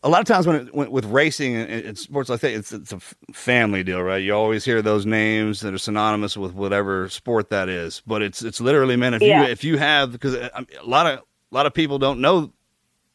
a 0.03 0.09
lot 0.09 0.19
of 0.19 0.25
times 0.25 0.47
when, 0.47 0.55
it, 0.67 0.73
when 0.73 0.89
with 0.91 1.05
racing 1.05 1.55
and, 1.55 1.69
and 1.85 1.97
sports 1.97 2.27
like 2.29 2.39
that, 2.41 2.51
it's 2.53 2.71
it's 2.71 2.91
a 2.91 2.99
family 3.33 3.83
deal, 3.83 4.01
right? 4.01 4.17
You 4.23 4.33
always 4.33 4.65
hear 4.65 4.81
those 4.81 5.05
names 5.05 5.61
that 5.61 5.73
are 5.73 5.77
synonymous 5.77 6.35
with 6.35 6.53
whatever 6.53 7.07
sport 7.09 7.49
that 7.49 7.69
is, 7.69 8.01
but 8.07 8.21
it's 8.21 8.41
it's 8.41 8.59
literally 8.59 8.95
man 8.95 9.13
if 9.13 9.21
Yeah. 9.21 9.45
you 9.45 9.51
if 9.51 9.63
you 9.63 9.77
have 9.77 10.11
because 10.11 10.33
a 10.35 10.65
lot 10.83 11.05
of 11.05 11.19
a 11.19 11.55
lot 11.55 11.65
of 11.65 11.73
people 11.73 11.99
don't 11.99 12.19
know. 12.19 12.51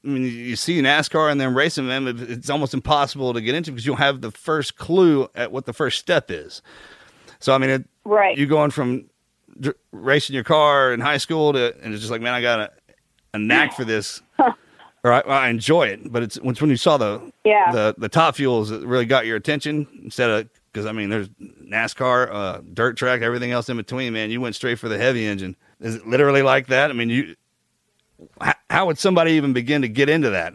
I 0.07 0.09
mean, 0.09 0.23
you 0.23 0.55
see 0.57 0.81
NASCAR 0.81 1.33
and 1.33 1.41
then 1.41 1.53
racing 1.53 1.89
them, 1.89 2.07
it's 2.07 2.49
almost 2.49 2.73
impossible 2.75 3.35
to 3.35 3.41
get 3.41 3.55
into 3.57 3.73
because 3.73 3.85
you 3.85 3.93
don't 3.93 3.99
have 3.99 4.21
the 4.21 4.31
first 4.31 4.77
clue 4.77 5.29
at 5.35 5.51
what 5.51 5.67
the 5.67 5.73
first 5.73 5.99
step 5.99 6.31
is. 6.31 6.63
So 7.41 7.53
I 7.53 7.59
mean, 7.59 7.71
it, 7.71 7.85
right. 8.05 8.39
you 8.39 8.47
going 8.47 8.71
from 8.71 9.11
dr- 9.61 9.77
racing 9.93 10.35
your 10.35 10.45
car 10.45 10.93
in 10.93 11.01
high 11.01 11.17
school 11.19 11.53
to 11.55 11.75
and 11.83 11.93
it's 11.93 12.01
just 12.03 12.11
like 12.11 12.21
man 12.21 12.35
i 12.35 12.41
got 12.43 12.61
a, 12.61 12.71
a 13.35 13.39
knack 13.39 13.73
for 13.75 13.85
this 13.85 14.23
or 14.39 15.13
I, 15.13 15.21
I 15.21 15.49
enjoy 15.49 15.89
it 15.89 16.13
but 16.13 16.23
it's 16.23 16.37
it's 16.43 16.61
when 16.61 16.71
you 16.71 16.77
saw 16.77 16.97
the 16.99 17.33
Yeah. 17.45 17.73
the 17.73 17.95
the 17.99 18.09
top 18.09 18.37
fuels 18.37 18.69
that 18.71 18.87
really 18.87 19.07
got 19.07 19.27
your 19.27 19.37
attention 19.37 19.87
instead 20.05 20.31
of 20.31 20.49
because 20.73 20.87
i 20.87 20.93
mean 20.93 21.09
there's 21.11 21.29
nascar 21.31 22.29
uh 22.33 22.61
dirt 22.75 22.97
track 22.97 23.23
everything 23.23 23.51
else 23.51 23.69
in 23.69 23.77
between 23.77 24.13
man 24.13 24.31
you 24.31 24.41
went 24.41 24.55
straight 24.55 24.79
for 24.79 24.89
the 24.89 24.99
heavy 24.99 25.27
engine 25.27 25.57
is 25.81 25.95
it 25.97 26.07
literally 26.07 26.43
like 26.43 26.67
that 26.69 26.91
i 26.91 26.93
mean 26.93 27.09
you 27.11 27.35
how, 28.71 28.87
would 28.87 28.99
somebody 28.99 29.33
even 29.33 29.53
begin 29.53 29.83
to 29.83 29.89
get 29.89 30.09
into 30.09 30.31
that 30.31 30.55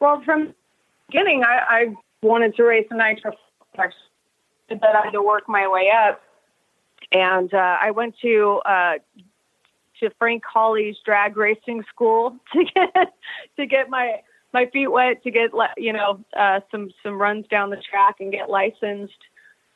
Well, 0.00 0.22
from 0.24 0.46
the 0.46 0.54
beginning, 1.08 1.42
I, 1.44 1.60
I 1.68 1.94
wanted 2.22 2.56
to 2.56 2.64
race 2.64 2.86
a 2.90 2.96
nitro. 2.96 3.32
That 3.76 4.82
I 4.82 5.04
had 5.04 5.12
to 5.12 5.22
work 5.22 5.48
my 5.48 5.68
way 5.68 5.90
up, 5.90 6.20
and 7.12 7.52
uh, 7.54 7.76
I 7.80 7.90
went 7.92 8.16
to 8.22 8.60
uh, 8.66 8.94
to 10.00 10.10
Frank 10.18 10.42
Hawley's 10.44 10.96
drag 11.04 11.36
racing 11.36 11.84
school 11.88 12.36
to 12.52 12.64
get 12.64 13.14
to 13.56 13.66
get 13.66 13.88
my 13.88 14.20
my 14.52 14.66
feet 14.66 14.88
wet, 14.88 15.22
to 15.22 15.30
get 15.30 15.50
you 15.76 15.92
know 15.92 16.24
uh, 16.36 16.60
some 16.70 16.90
some 17.02 17.20
runs 17.20 17.46
down 17.46 17.70
the 17.70 17.76
track 17.76 18.16
and 18.20 18.32
get 18.32 18.50
licensed. 18.50 19.18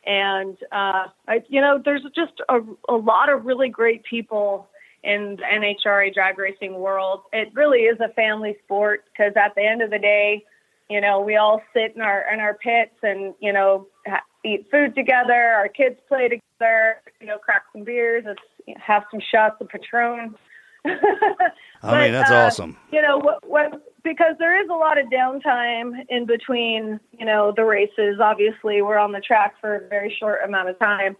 And 0.05 0.57
uh, 0.73 1.07
I, 1.29 1.45
you 1.49 1.61
know, 1.61 1.81
there's 1.83 2.03
just 2.15 2.43
a, 2.49 2.59
a 2.89 2.97
lot 2.97 3.29
of 3.29 3.45
really 3.45 3.69
great 3.69 4.03
people 4.03 4.69
in 5.05 5.37
the 5.37 5.43
NHRA 5.43 6.15
drag 6.15 6.39
racing 6.39 6.75
world. 6.75 7.23
It 7.33 7.51
really 7.55 7.81
is 7.81 7.99
a 8.01 8.13
family 8.15 8.57
sport 8.65 9.05
because 9.13 9.33
at 9.37 9.55
the 9.55 9.63
end 9.63 9.83
of 9.83 9.91
the 9.91 9.99
day, 9.99 10.45
you 10.89 11.01
know, 11.01 11.21
we 11.21 11.37
all 11.37 11.63
sit 11.73 11.95
in 11.97 12.03
our 12.03 12.25
in 12.33 12.41
our 12.41 12.55
pits 12.55 12.95
and 13.03 13.35
you 13.41 13.53
know 13.53 13.87
ha- 14.07 14.23
eat 14.45 14.67
food 14.71 14.95
together. 14.95 15.33
Our 15.33 15.69
kids 15.69 15.97
play 16.09 16.29
together. 16.29 17.01
You 17.21 17.27
know, 17.27 17.39
crack 17.39 17.63
some 17.73 17.85
beers, 17.85 18.25
it's, 18.27 18.79
have 18.81 19.05
some 19.11 19.21
shots 19.21 19.57
of 19.61 19.69
Patron. 19.69 20.35
I 20.85 22.05
mean, 22.05 22.13
that's 22.13 22.31
uh, 22.31 22.35
awesome. 22.35 22.77
You 22.93 23.03
know, 23.03 23.19
what, 23.19 23.49
what 23.49 23.83
because 24.03 24.35
there 24.39 24.61
is 24.63 24.69
a 24.69 24.75
lot 24.75 24.99
of 24.99 25.07
downtime 25.07 25.93
in 26.09 26.27
between. 26.27 27.01
You 27.19 27.27
know, 27.27 27.53
the 27.55 27.65
races. 27.65 28.19
Obviously, 28.21 28.83
we're 28.83 28.99
on 28.99 29.13
the 29.13 29.21
track 29.21 29.55
for 29.61 29.77
a 29.77 29.89
very 29.89 30.15
short 30.19 30.41
amount 30.45 30.69
of 30.69 30.79
time. 30.79 31.17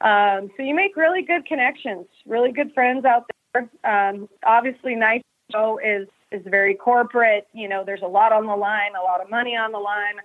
Um, 0.00 0.50
so 0.56 0.62
you 0.62 0.74
make 0.74 0.96
really 0.96 1.22
good 1.22 1.46
connections, 1.46 2.06
really 2.26 2.52
good 2.52 2.72
friends 2.74 3.04
out 3.04 3.30
there. 3.54 3.70
Um, 3.84 4.28
obviously, 4.44 4.94
Nitro 4.94 5.78
is 5.78 6.08
is 6.32 6.42
very 6.44 6.74
corporate. 6.74 7.46
You 7.52 7.68
know, 7.68 7.84
there's 7.84 8.02
a 8.02 8.08
lot 8.08 8.32
on 8.32 8.46
the 8.46 8.56
line, 8.56 8.92
a 9.00 9.02
lot 9.02 9.20
of 9.20 9.30
money 9.30 9.56
on 9.56 9.72
the 9.72 9.78
line, 9.78 10.16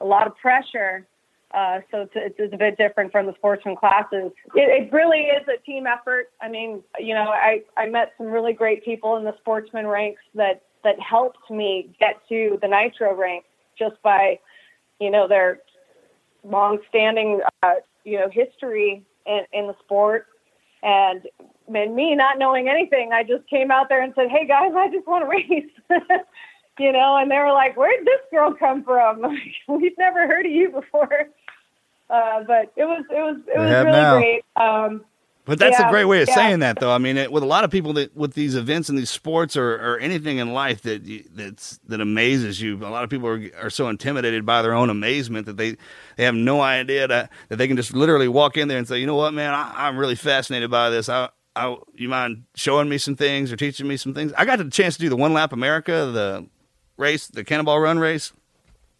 a 0.00 0.04
lot 0.04 0.26
of 0.26 0.36
pressure. 0.36 1.06
Uh, 1.52 1.80
so 1.92 2.08
it's, 2.14 2.34
it's, 2.36 2.52
a 2.52 2.56
bit 2.56 2.76
different 2.76 3.12
from 3.12 3.26
the 3.26 3.34
sportsman 3.34 3.76
classes. 3.76 4.32
It, 4.56 4.86
it, 4.86 4.92
really 4.92 5.20
is 5.20 5.46
a 5.46 5.56
team 5.64 5.86
effort. 5.86 6.30
I 6.42 6.48
mean, 6.48 6.82
you 6.98 7.14
know, 7.14 7.28
I, 7.28 7.62
I 7.76 7.86
met 7.86 8.12
some 8.18 8.26
really 8.26 8.52
great 8.52 8.84
people 8.84 9.16
in 9.18 9.24
the 9.24 9.36
sportsman 9.38 9.86
ranks 9.86 10.20
that, 10.34 10.62
that 10.82 10.98
helped 10.98 11.48
me 11.48 11.94
get 12.00 12.20
to 12.28 12.58
the 12.60 12.66
nitro 12.66 13.14
ranks 13.14 13.46
just 13.78 14.02
by, 14.02 14.40
you 14.98 15.12
know, 15.12 15.28
their 15.28 15.60
long-standing, 16.42 17.40
uh, 17.62 17.74
you 18.04 18.18
know, 18.18 18.28
history 18.28 19.04
in, 19.26 19.40
in 19.52 19.66
the 19.66 19.74
sport. 19.84 20.26
And, 20.82 21.22
and 21.74 21.94
me 21.94 22.14
not 22.14 22.38
knowing 22.38 22.68
anything, 22.68 23.12
I 23.12 23.22
just 23.22 23.48
came 23.48 23.70
out 23.70 23.88
there 23.88 24.02
and 24.02 24.12
said, 24.14 24.28
"Hey 24.30 24.46
guys, 24.46 24.72
I 24.76 24.90
just 24.90 25.06
want 25.06 25.24
to 25.24 25.28
race." 25.28 26.02
you 26.78 26.92
know, 26.92 27.16
and 27.16 27.30
they 27.30 27.38
were 27.38 27.52
like, 27.52 27.76
"Where'd 27.76 28.04
this 28.04 28.20
girl 28.30 28.54
come 28.54 28.84
from? 28.84 29.22
We've 29.68 29.96
never 29.98 30.26
heard 30.26 30.46
of 30.46 30.52
you 30.52 30.70
before." 30.70 31.28
Uh, 32.10 32.44
but 32.46 32.72
it 32.76 32.84
was 32.84 33.04
it 33.10 33.22
was 33.22 33.36
it 33.54 33.58
was 33.58 33.70
really 33.70 33.92
now. 33.92 34.18
great. 34.18 34.44
Um, 34.56 35.04
but 35.46 35.58
that's 35.58 35.78
yeah, 35.78 35.88
a 35.88 35.90
great 35.90 36.06
way 36.06 36.22
of 36.22 36.28
yeah. 36.28 36.34
saying 36.34 36.60
that, 36.60 36.80
though. 36.80 36.90
I 36.90 36.96
mean, 36.96 37.18
it, 37.18 37.30
with 37.30 37.42
a 37.42 37.46
lot 37.46 37.64
of 37.64 37.70
people 37.70 37.92
that 37.94 38.16
with 38.16 38.32
these 38.32 38.54
events 38.54 38.88
and 38.88 38.98
these 38.98 39.10
sports 39.10 39.56
or, 39.56 39.74
or 39.74 39.98
anything 39.98 40.38
in 40.38 40.54
life 40.54 40.82
that 40.82 41.02
that's 41.34 41.78
that 41.86 42.00
amazes 42.00 42.60
you, 42.60 42.76
a 42.78 42.88
lot 42.88 43.04
of 43.04 43.10
people 43.10 43.28
are, 43.28 43.50
are 43.60 43.70
so 43.70 43.88
intimidated 43.88 44.46
by 44.46 44.62
their 44.62 44.72
own 44.72 44.88
amazement 44.88 45.44
that 45.46 45.58
they 45.58 45.76
they 46.16 46.24
have 46.24 46.34
no 46.34 46.62
idea 46.62 47.06
that, 47.08 47.30
that 47.48 47.56
they 47.56 47.68
can 47.68 47.76
just 47.76 47.92
literally 47.94 48.28
walk 48.28 48.56
in 48.56 48.68
there 48.68 48.78
and 48.78 48.88
say, 48.88 48.98
you 48.98 49.06
know 49.06 49.16
what, 49.16 49.34
man, 49.34 49.52
I, 49.52 49.88
am 49.88 49.98
really 49.98 50.14
fascinated 50.14 50.70
by 50.70 50.88
this. 50.88 51.08
I, 51.10 51.28
I, 51.54 51.76
you 51.94 52.08
mind 52.08 52.44
showing 52.54 52.88
me 52.88 52.96
some 52.96 53.14
things 53.14 53.52
or 53.52 53.56
teaching 53.56 53.86
me 53.86 53.98
some 53.98 54.14
things? 54.14 54.32
I 54.38 54.46
got 54.46 54.58
the 54.58 54.70
chance 54.70 54.94
to 54.94 55.00
do 55.00 55.08
the 55.10 55.16
One 55.16 55.34
Lap 55.34 55.52
America, 55.52 56.10
the 56.12 56.46
race, 56.96 57.26
the 57.26 57.44
Cannonball 57.44 57.80
Run 57.80 57.98
race 57.98 58.32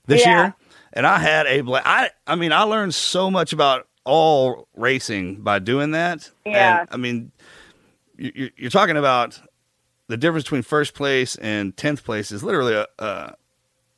this 0.06 0.20
yeah. 0.26 0.42
year 0.42 0.54
and 0.94 1.06
I 1.06 1.18
had 1.18 1.46
a 1.46 1.60
blast. 1.60 1.86
I 1.86 2.10
I 2.26 2.36
mean, 2.36 2.52
I 2.52 2.62
learned 2.62 2.94
so 2.94 3.30
much 3.30 3.52
about 3.52 3.86
all 4.04 4.68
racing 4.74 5.42
by 5.42 5.58
doing 5.58 5.92
that. 5.92 6.30
Yeah. 6.44 6.80
And, 6.80 6.88
I 6.90 6.96
mean, 6.96 7.32
you, 8.16 8.50
you're 8.56 8.70
talking 8.70 8.96
about 8.96 9.40
the 10.08 10.16
difference 10.16 10.44
between 10.44 10.62
first 10.62 10.94
place 10.94 11.36
and 11.36 11.76
tenth 11.76 12.04
place 12.04 12.30
is 12.30 12.42
literally 12.42 12.74
a, 12.74 12.86
a 12.98 13.34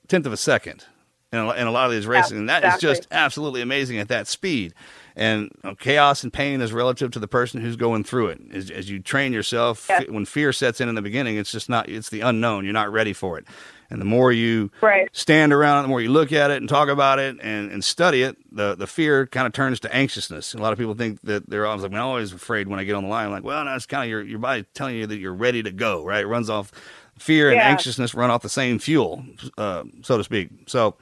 tenth 0.09 0.27
of 0.27 0.33
a 0.33 0.37
second 0.37 0.85
in 1.33 1.41
a, 1.41 1.51
in 1.55 1.67
a 1.67 1.71
lot 1.71 1.87
of 1.87 1.93
these 1.93 2.07
races, 2.07 2.33
and 2.33 2.49
that 2.49 2.63
exactly. 2.63 2.91
is 2.91 2.99
just 2.99 3.09
absolutely 3.11 3.61
amazing 3.61 3.99
at 3.99 4.09
that 4.09 4.29
speed. 4.29 4.73
And 5.17 5.45
you 5.45 5.71
know, 5.71 5.75
chaos 5.75 6.23
and 6.23 6.33
pain 6.33 6.61
is 6.61 6.73
relative 6.73 7.11
to 7.13 7.19
the 7.19 7.27
person 7.27 7.61
who's 7.61 7.77
going 7.77 8.05
through 8.05 8.29
it. 8.29 8.41
As, 8.53 8.71
as 8.71 8.91
you 8.91 9.01
train 9.01 9.33
yourself, 9.33 9.87
yep. 9.89 10.09
when 10.11 10.25
fear 10.27 10.53
sets 10.53 10.81
in 10.81 10.89
in 10.89 10.95
the 10.95 11.03
beginning, 11.03 11.37
it's 11.37 11.51
just 11.51 11.69
not. 11.69 11.89
It's 11.89 12.11
the 12.11 12.21
unknown. 12.21 12.65
You're 12.65 12.75
not 12.75 12.93
ready 12.93 13.13
for 13.13 13.39
it. 13.39 13.47
And 13.89 14.01
the 14.01 14.05
more 14.05 14.33
you 14.33 14.71
right. 14.81 15.09
stand 15.13 15.53
around, 15.53 15.81
it, 15.81 15.83
the 15.83 15.89
more 15.89 16.01
you 16.01 16.11
look 16.11 16.33
at 16.33 16.51
it 16.51 16.57
and 16.57 16.69
talk 16.69 16.89
about 16.89 17.19
it 17.19 17.37
and, 17.41 17.71
and 17.71 17.85
study 17.85 18.23
it, 18.23 18.37
the, 18.51 18.75
the 18.75 18.87
fear 18.87 19.27
kind 19.27 19.47
of 19.47 19.53
turns 19.53 19.79
to 19.81 19.95
anxiousness. 19.95 20.53
And 20.53 20.61
a 20.61 20.63
lot 20.63 20.73
of 20.73 20.79
people 20.79 20.95
think 20.95 21.21
that 21.23 21.49
they're 21.49 21.67
always 21.67 21.83
like, 21.83 21.93
I'm 21.93 21.99
always 22.01 22.33
afraid 22.33 22.67
when 22.69 22.81
I 22.81 22.85
get 22.85 22.95
on 22.95 23.05
the 23.05 23.09
line. 23.09 23.27
I'm 23.27 23.33
like, 23.33 23.45
well, 23.45 23.65
no, 23.65 23.75
it's 23.75 23.87
kind 23.87 24.03
of 24.03 24.11
your, 24.11 24.23
your 24.23 24.39
body 24.39 24.65
telling 24.75 24.97
you 24.97 25.07
that 25.07 25.19
you're 25.19 25.35
ready 25.35 25.63
to 25.63 25.71
go, 25.71 26.05
right? 26.05 26.25
It 26.25 26.27
runs 26.27 26.51
off 26.51 26.73
fear 27.19 27.49
and 27.49 27.57
yeah. 27.57 27.69
anxiousness 27.69 28.15
run 28.15 28.31
off 28.31 28.43
the 28.43 28.49
same 28.49 28.79
fuel, 28.79 29.25
uh, 29.57 29.85
so 30.03 30.19
to 30.19 30.25
speak. 30.25 30.51
So, 30.67 30.97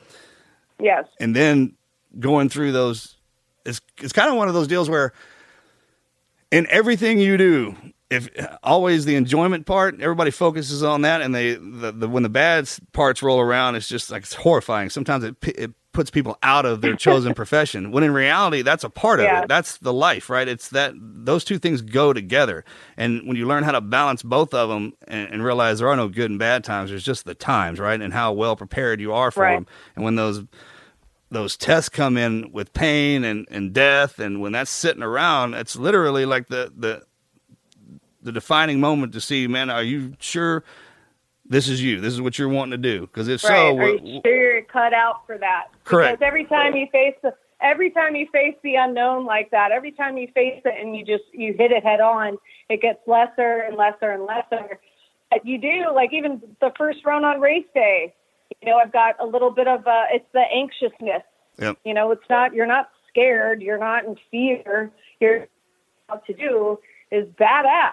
yes. 0.78 1.06
And 1.18 1.34
then 1.34 1.74
going 2.20 2.48
through 2.48 2.72
those, 2.72 3.16
it's, 3.64 3.80
it's 4.02 4.12
kind 4.12 4.30
of 4.30 4.36
one 4.36 4.48
of 4.48 4.54
those 4.54 4.68
deals 4.68 4.90
where 4.90 5.12
in 6.50 6.66
everything 6.68 7.18
you 7.18 7.36
do, 7.36 7.76
if 8.10 8.28
always 8.62 9.04
the 9.04 9.16
enjoyment 9.16 9.66
part, 9.66 10.00
everybody 10.00 10.30
focuses 10.30 10.82
on 10.82 11.02
that, 11.02 11.20
and 11.20 11.34
they 11.34 11.54
the, 11.54 11.92
the 11.92 12.08
when 12.08 12.22
the 12.22 12.28
bad 12.28 12.68
parts 12.92 13.22
roll 13.22 13.40
around, 13.40 13.76
it's 13.76 13.88
just 13.88 14.10
like 14.10 14.22
it's 14.22 14.34
horrifying. 14.34 14.90
Sometimes 14.90 15.24
it 15.24 15.36
it 15.42 15.72
puts 15.92 16.10
people 16.10 16.36
out 16.42 16.66
of 16.66 16.80
their 16.80 16.96
chosen 16.96 17.34
profession. 17.36 17.92
When 17.92 18.04
in 18.04 18.12
reality, 18.12 18.62
that's 18.62 18.84
a 18.84 18.90
part 18.90 19.20
yeah. 19.20 19.38
of 19.38 19.44
it. 19.44 19.48
That's 19.48 19.78
the 19.78 19.92
life, 19.92 20.28
right? 20.28 20.46
It's 20.46 20.68
that 20.70 20.92
those 20.96 21.44
two 21.44 21.58
things 21.58 21.80
go 21.80 22.12
together, 22.12 22.64
and 22.96 23.26
when 23.26 23.36
you 23.36 23.46
learn 23.46 23.64
how 23.64 23.72
to 23.72 23.80
balance 23.80 24.22
both 24.22 24.52
of 24.52 24.68
them 24.68 24.92
and, 25.08 25.30
and 25.32 25.44
realize 25.44 25.78
there 25.78 25.88
are 25.88 25.96
no 25.96 26.08
good 26.08 26.30
and 26.30 26.38
bad 26.38 26.62
times, 26.62 26.90
there's 26.90 27.04
just 27.04 27.24
the 27.24 27.34
times, 27.34 27.80
right? 27.80 28.00
And 28.00 28.12
how 28.12 28.32
well 28.32 28.54
prepared 28.54 29.00
you 29.00 29.12
are 29.12 29.30
for 29.30 29.44
right. 29.44 29.54
them, 29.54 29.66
and 29.96 30.04
when 30.04 30.16
those 30.16 30.44
those 31.30 31.56
tests 31.56 31.88
come 31.88 32.16
in 32.16 32.52
with 32.52 32.72
pain 32.72 33.24
and, 33.24 33.48
and 33.50 33.72
death 33.72 34.20
and 34.20 34.40
when 34.40 34.52
that's 34.52 34.70
sitting 34.70 35.02
around 35.02 35.52
it's 35.54 35.74
literally 35.74 36.24
like 36.24 36.46
the 36.46 36.72
the 36.76 37.02
the 38.24 38.32
defining 38.32 38.80
moment 38.80 39.12
to 39.12 39.20
see, 39.20 39.46
man, 39.46 39.70
are 39.70 39.82
you 39.82 40.14
sure 40.18 40.64
this 41.46 41.68
is 41.68 41.82
you? 41.82 42.00
This 42.00 42.12
is 42.12 42.20
what 42.20 42.38
you're 42.38 42.48
wanting 42.48 42.72
to 42.72 42.78
do? 42.78 43.02
Because 43.02 43.28
if 43.28 43.44
right. 43.44 43.50
so, 43.50 43.78
are 43.78 43.88
you 43.94 44.20
sure 44.24 44.52
you're 44.54 44.62
cut 44.62 44.92
out 44.92 45.26
for 45.26 45.38
that? 45.38 45.66
Correct. 45.84 46.18
Because 46.18 46.26
every 46.26 46.44
time 46.46 46.74
you 46.74 46.86
face 46.90 47.14
the 47.22 47.34
every 47.60 47.90
time 47.90 48.16
you 48.16 48.26
face 48.32 48.56
the 48.62 48.74
unknown 48.76 49.26
like 49.26 49.50
that, 49.50 49.70
every 49.72 49.92
time 49.92 50.16
you 50.16 50.28
face 50.34 50.60
it 50.64 50.74
and 50.80 50.96
you 50.96 51.04
just 51.04 51.24
you 51.32 51.54
hit 51.56 51.70
it 51.70 51.84
head 51.84 52.00
on, 52.00 52.38
it 52.68 52.80
gets 52.80 53.00
lesser 53.06 53.60
and 53.66 53.76
lesser 53.76 54.10
and 54.10 54.24
lesser. 54.24 54.80
You 55.42 55.58
do 55.58 55.92
like 55.92 56.12
even 56.12 56.40
the 56.60 56.72
first 56.78 57.04
run 57.04 57.24
on 57.24 57.40
race 57.40 57.66
day. 57.74 58.14
You 58.62 58.70
know, 58.70 58.78
I've 58.78 58.92
got 58.92 59.16
a 59.20 59.26
little 59.26 59.50
bit 59.50 59.68
of 59.68 59.86
uh, 59.86 60.04
it's 60.12 60.26
the 60.32 60.44
anxiousness. 60.54 61.22
Yep. 61.58 61.78
You 61.84 61.92
know, 61.92 62.10
it's 62.12 62.28
not 62.30 62.54
you're 62.54 62.66
not 62.66 62.90
scared, 63.08 63.60
you're 63.60 63.78
not 63.78 64.04
in 64.04 64.16
fear. 64.30 64.90
You're 65.20 65.48
what 66.06 66.24
to 66.26 66.32
do 66.32 66.78
is 67.10 67.26
badass. 67.40 67.92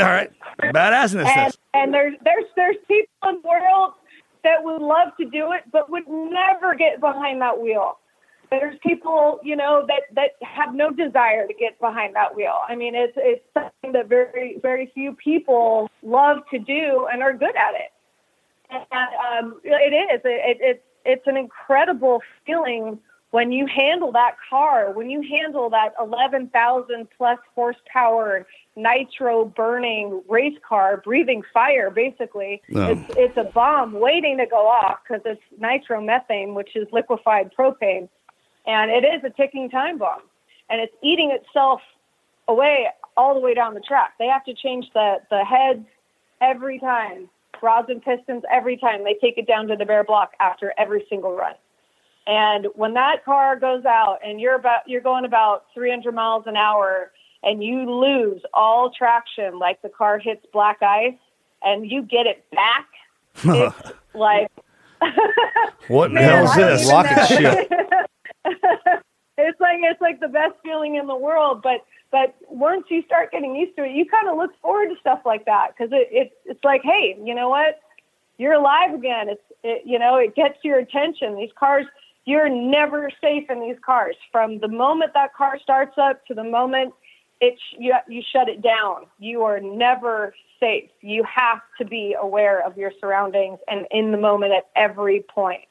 All 0.00 0.08
right, 0.08 0.30
badassness. 0.60 1.26
And, 1.26 1.56
and 1.74 1.94
there's 1.94 2.14
there's 2.24 2.44
there's 2.56 2.76
people 2.86 3.08
in 3.28 3.42
the 3.42 3.48
world 3.48 3.94
that 4.44 4.62
would 4.62 4.80
love 4.82 5.08
to 5.18 5.24
do 5.24 5.52
it, 5.52 5.62
but 5.72 5.90
would 5.90 6.08
never 6.08 6.74
get 6.74 7.00
behind 7.00 7.40
that 7.42 7.60
wheel. 7.60 7.98
There's 8.50 8.78
people, 8.86 9.40
you 9.42 9.56
know, 9.56 9.86
that 9.88 10.02
that 10.14 10.30
have 10.42 10.74
no 10.74 10.90
desire 10.90 11.46
to 11.46 11.54
get 11.54 11.80
behind 11.80 12.14
that 12.14 12.34
wheel. 12.36 12.58
I 12.68 12.76
mean, 12.76 12.94
it's 12.94 13.14
it's 13.16 13.44
something 13.54 13.92
that 13.92 14.08
very 14.08 14.58
very 14.60 14.90
few 14.94 15.14
people 15.14 15.90
love 16.02 16.38
to 16.50 16.58
do 16.58 17.08
and 17.12 17.22
are 17.22 17.32
good 17.32 17.56
at 17.56 17.74
it. 17.74 17.90
And 18.70 19.44
um, 19.44 19.60
it 19.64 19.92
is. 19.92 20.20
It, 20.24 20.26
it, 20.26 20.58
it's 20.60 20.84
it's 21.04 21.26
an 21.26 21.36
incredible 21.36 22.20
feeling 22.46 22.98
when 23.32 23.50
you 23.50 23.66
handle 23.66 24.12
that 24.12 24.36
car, 24.48 24.92
when 24.92 25.08
you 25.08 25.22
handle 25.22 25.70
that 25.70 25.94
11,000 25.98 27.08
plus 27.16 27.38
horsepower 27.54 28.46
nitro 28.76 29.46
burning 29.46 30.22
race 30.28 30.56
car, 30.66 30.98
breathing 30.98 31.42
fire, 31.52 31.90
basically, 31.90 32.60
it's, 32.90 33.14
it's 33.16 33.36
a 33.38 33.44
bomb 33.44 33.94
waiting 33.94 34.36
to 34.36 34.44
go 34.44 34.68
off 34.68 34.98
because 35.02 35.22
it's 35.24 35.40
nitromethane, 35.58 36.54
which 36.54 36.76
is 36.76 36.86
liquefied 36.92 37.50
propane. 37.58 38.06
And 38.66 38.90
it 38.90 39.02
is 39.02 39.24
a 39.24 39.30
ticking 39.30 39.70
time 39.70 39.96
bomb. 39.96 40.20
And 40.68 40.82
it's 40.82 40.94
eating 41.02 41.30
itself 41.30 41.80
away 42.48 42.88
all 43.16 43.32
the 43.32 43.40
way 43.40 43.54
down 43.54 43.72
the 43.72 43.80
track. 43.80 44.12
They 44.18 44.26
have 44.26 44.44
to 44.44 44.54
change 44.54 44.90
the, 44.92 45.16
the 45.30 45.42
heads 45.42 45.86
every 46.42 46.78
time, 46.78 47.30
rods 47.62 47.88
and 47.88 48.02
pistons 48.02 48.42
every 48.52 48.76
time. 48.76 49.04
They 49.04 49.16
take 49.22 49.38
it 49.38 49.46
down 49.46 49.68
to 49.68 49.76
the 49.76 49.86
bare 49.86 50.04
block 50.04 50.32
after 50.38 50.74
every 50.76 51.06
single 51.08 51.34
run. 51.34 51.54
And 52.26 52.68
when 52.74 52.94
that 52.94 53.24
car 53.24 53.58
goes 53.58 53.84
out 53.84 54.18
and 54.24 54.40
you're 54.40 54.54
about 54.54 54.82
you're 54.86 55.00
going 55.00 55.24
about 55.24 55.64
300 55.74 56.14
miles 56.14 56.44
an 56.46 56.56
hour 56.56 57.10
and 57.42 57.62
you 57.62 57.90
lose 57.90 58.40
all 58.54 58.90
traction 58.90 59.58
like 59.58 59.82
the 59.82 59.88
car 59.88 60.18
hits 60.18 60.44
black 60.52 60.82
ice 60.82 61.14
and 61.62 61.90
you 61.90 62.02
get 62.02 62.26
it 62.26 62.44
back 62.52 62.86
it's 63.44 63.92
like 64.14 64.50
What 65.88 66.12
the 66.12 66.20
hell 66.20 66.44
is 66.44 66.54
this? 66.54 66.82
even 66.82 66.94
Rocket 66.94 67.26
ship. 67.26 67.72
it's 69.38 69.60
like 69.60 69.78
it's 69.82 70.00
like 70.00 70.20
the 70.20 70.28
best 70.28 70.54
feeling 70.62 70.96
in 70.96 71.06
the 71.06 71.16
world 71.16 71.60
but 71.62 71.84
but 72.12 72.36
once 72.48 72.84
you 72.88 73.02
start 73.02 73.32
getting 73.32 73.56
used 73.56 73.74
to 73.76 73.84
it 73.84 73.92
you 73.92 74.06
kind 74.06 74.28
of 74.28 74.36
look 74.36 74.52
forward 74.60 74.88
to 74.88 74.94
stuff 75.00 75.20
like 75.24 75.44
that 75.46 75.68
because 75.76 75.90
it, 75.92 76.08
it 76.10 76.32
it's 76.44 76.62
like 76.62 76.82
hey 76.84 77.18
you 77.24 77.34
know 77.34 77.48
what 77.48 77.80
you're 78.38 78.52
alive 78.52 78.94
again 78.94 79.28
it's 79.28 79.42
it, 79.64 79.82
you 79.84 79.98
know 79.98 80.16
it 80.16 80.34
gets 80.34 80.58
your 80.62 80.78
attention 80.78 81.36
these 81.36 81.50
cars 81.58 81.86
you're 82.24 82.48
never 82.48 83.10
safe 83.20 83.50
in 83.50 83.60
these 83.60 83.76
cars 83.84 84.16
from 84.30 84.58
the 84.60 84.68
moment 84.68 85.12
that 85.14 85.34
car 85.34 85.58
starts 85.62 85.96
up 85.98 86.24
to 86.26 86.34
the 86.34 86.44
moment 86.44 86.94
it 87.40 87.58
sh- 87.58 87.76
you, 87.78 87.94
you 88.08 88.22
shut 88.32 88.48
it 88.48 88.62
down 88.62 89.06
you 89.18 89.42
are 89.42 89.60
never 89.60 90.34
safe 90.60 90.90
you 91.00 91.24
have 91.24 91.60
to 91.78 91.84
be 91.84 92.14
aware 92.20 92.64
of 92.64 92.76
your 92.76 92.92
surroundings 93.00 93.58
and 93.68 93.86
in 93.90 94.12
the 94.12 94.18
moment 94.18 94.52
at 94.52 94.68
every 94.76 95.24
point 95.34 95.62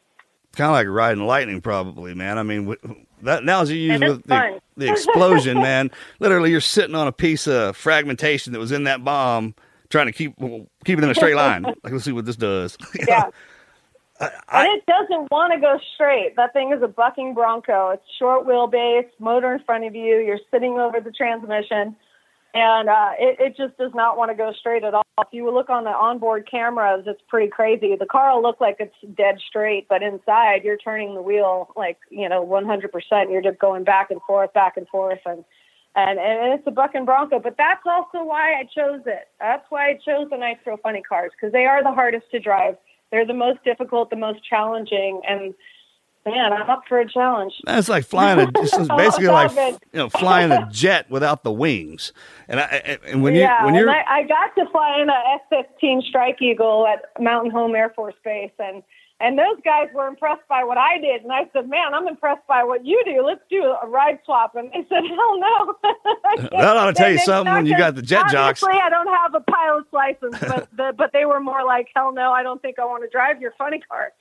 kind 0.56 0.70
of 0.70 0.74
like 0.74 0.88
riding 0.88 1.26
lightning, 1.26 1.62
probably, 1.62 2.14
man. 2.14 2.38
I 2.38 2.44
mean, 2.44 2.76
that 3.22 3.44
analogy 3.44 3.78
you 3.78 3.94
use 3.94 4.02
with 4.02 4.24
the, 4.24 4.62
the 4.78 4.92
explosion, 4.92 5.58
man. 5.60 5.92
Literally, 6.20 6.52
you're 6.52 6.62
sitting 6.62 6.96
on 6.96 7.08
a 7.08 7.12
piece 7.12 7.48
of 7.48 7.78
fragmentation 7.78 8.54
that 8.54 8.60
was 8.60 8.72
in 8.72 8.84
that 8.86 9.04
bomb, 9.04 9.56
trying 9.90 10.08
to 10.08 10.12
keep 10.12 10.36
keep 10.86 10.98
it 10.98 11.04
in 11.04 11.10
a 11.10 11.16
straight 11.16 11.36
line. 11.36 11.64
Like, 11.64 11.92
let's 11.92 12.06
see 12.06 12.12
what 12.12 12.26
this 12.26 12.36
does. 12.36 12.78
You 13.00 13.06
know? 14.22 14.30
Yeah. 14.52 14.60
and 14.60 14.68
it 14.78 14.86
doesn't 14.86 15.32
want 15.32 15.54
to 15.54 15.60
go 15.60 15.80
straight. 15.96 16.36
That 16.36 16.54
thing 16.54 16.74
is 16.74 16.82
a 16.84 16.88
bucking 16.88 17.34
bronco. 17.34 17.90
It's 17.90 18.04
short 18.18 18.46
wheelbase, 18.46 19.10
motor 19.20 19.54
in 19.54 19.64
front 19.64 19.86
of 19.86 19.96
you. 19.96 20.18
You're 20.18 20.40
sitting 20.52 20.80
over 20.80 21.00
the 21.00 21.12
transmission, 21.12 21.96
and 22.54 22.90
uh, 22.90 23.12
it, 23.18 23.40
it 23.40 23.58
just 23.58 23.78
does 23.78 23.92
not 23.94 24.18
want 24.18 24.32
to 24.32 24.36
go 24.36 24.52
straight 24.60 24.84
at 24.84 24.94
all. 24.94 25.04
If 25.20 25.28
you 25.32 25.50
look 25.52 25.70
on 25.70 25.84
the 25.84 25.92
onboard 25.92 26.50
cameras, 26.50 27.04
it's 27.08 27.22
pretty 27.28 27.50
crazy. 27.50 27.96
The 27.98 28.06
car 28.06 28.36
will 28.36 28.42
look 28.42 28.60
like 28.60 28.78
it's 28.80 28.96
dead 29.16 29.36
straight, 29.48 29.88
but 29.88 30.04
inside 30.04 30.64
you're 30.64 30.78
turning 30.78 31.16
the 31.16 31.22
wheel 31.22 31.70
like 31.76 31.98
you 32.10 32.28
know 32.28 32.46
100%. 32.46 33.32
You're 33.32 33.42
just 33.42 33.60
going 33.60 33.84
back 33.84 34.12
and 34.12 34.22
forth, 34.24 34.54
back 34.54 34.78
and 34.78 34.88
forth, 34.88 35.20
and 35.26 35.44
and 35.96 36.20
and 36.20 36.54
it's 36.54 36.68
a 36.68 36.72
bucking 36.72 37.06
bronco. 37.06 37.40
But 37.40 37.56
that's 37.58 37.84
also 37.86 38.24
why 38.24 38.54
I 38.54 38.64
chose 38.64 39.02
it. 39.06 39.28
That's 39.40 39.66
why 39.70 39.90
I 39.90 39.94
chose 39.94 40.28
the 40.30 40.38
Nitro 40.38 40.78
Funny 40.78 41.02
cars 41.02 41.32
because 41.36 41.52
they 41.52 41.66
are 41.66 41.84
the 41.84 41.92
hardest 41.92 42.30
to 42.32 42.40
drive. 42.40 42.78
They're 43.12 43.26
the 43.26 43.34
most 43.34 43.64
difficult, 43.64 44.10
the 44.10 44.16
most 44.16 44.44
challenging, 44.44 45.22
and 45.28 45.54
man, 46.26 46.54
I'm 46.54 46.70
up 46.70 46.84
for 46.88 47.00
a 47.00 47.10
challenge. 47.10 47.54
That's 47.66 47.90
like 47.90 48.06
flying 48.06 48.40
a. 48.40 48.52
This 48.52 48.74
is 48.74 48.88
oh, 48.90 48.98
basically 48.98 49.26
It's 49.26 49.34
like 49.34 49.56
good. 49.56 49.80
you 49.94 50.00
know 50.00 50.10
flying 50.10 50.52
a 50.52 50.68
jet 50.72 51.10
without 51.10 51.44
the 51.44 51.52
wings. 51.52 52.14
And 52.48 52.60
I 52.60 53.00
and 53.08 53.24
when 53.24 53.36
you 53.36 53.42
yeah, 53.42 53.66
when 53.66 53.76
and 53.76 53.86
you're 53.86 53.90
I, 53.90 54.04
I 54.08 54.24
got 54.24 54.56
to 54.56 54.70
fly 54.72 55.02
in 55.02 55.10
a 55.10 55.22
F-15 55.52 56.04
Strike 56.04 56.42
Eagle 56.42 56.88
at 56.88 57.22
Mountain 57.22 57.52
Home 57.52 57.76
Air 57.76 57.92
Force 57.96 58.16
Base, 58.24 58.52
and 58.60 58.84
and 59.22 59.38
those 59.38 59.62
guys 59.64 59.88
were 59.94 60.08
impressed 60.08 60.48
by 60.50 60.64
what 60.64 60.78
I 60.78 60.98
did, 60.98 61.22
and 61.24 61.32
I 61.32 61.50
said, 61.54 61.70
"Man, 61.70 61.94
I'm 61.94 62.08
impressed 62.08 62.46
by 62.48 62.64
what 62.64 62.86
you 62.86 63.02
do. 63.06 63.24
Let's 63.26 63.42
do 63.50 63.64
a 63.64 63.88
ride 63.88 64.20
swap." 64.26 64.56
And 64.56 64.70
they 64.72 64.86
said, 64.90 65.04
"Hell 65.08 65.40
no." 65.40 65.76
That 66.52 66.78
ought 66.78 66.86
to 66.88 66.94
tell 66.94 67.12
you 67.12 67.20
something 67.20 67.54
when 67.54 67.66
you 67.66 67.78
got 67.78 67.96
the 67.96 68.02
jet 68.02 68.30
jocks. 68.30 68.64
Obviously, 68.64 68.82
I 68.84 68.90
don't 68.90 69.08
have 69.08 69.36
a 69.36 69.42
pilot's 69.42 69.94
license, 69.94 70.38
but 70.42 70.68
the, 70.76 70.94
but 70.98 71.12
they 71.14 71.26
were 71.26 71.40
more 71.40 71.64
like, 71.64 71.88
"Hell 71.96 72.12
no, 72.14 72.32
I 72.32 72.44
don't 72.44 72.62
think 72.62 72.80
I 72.80 72.86
want 72.86 73.04
to 73.04 73.10
drive 73.10 73.42
your 73.42 73.54
funny 73.58 73.80
car." 73.80 74.12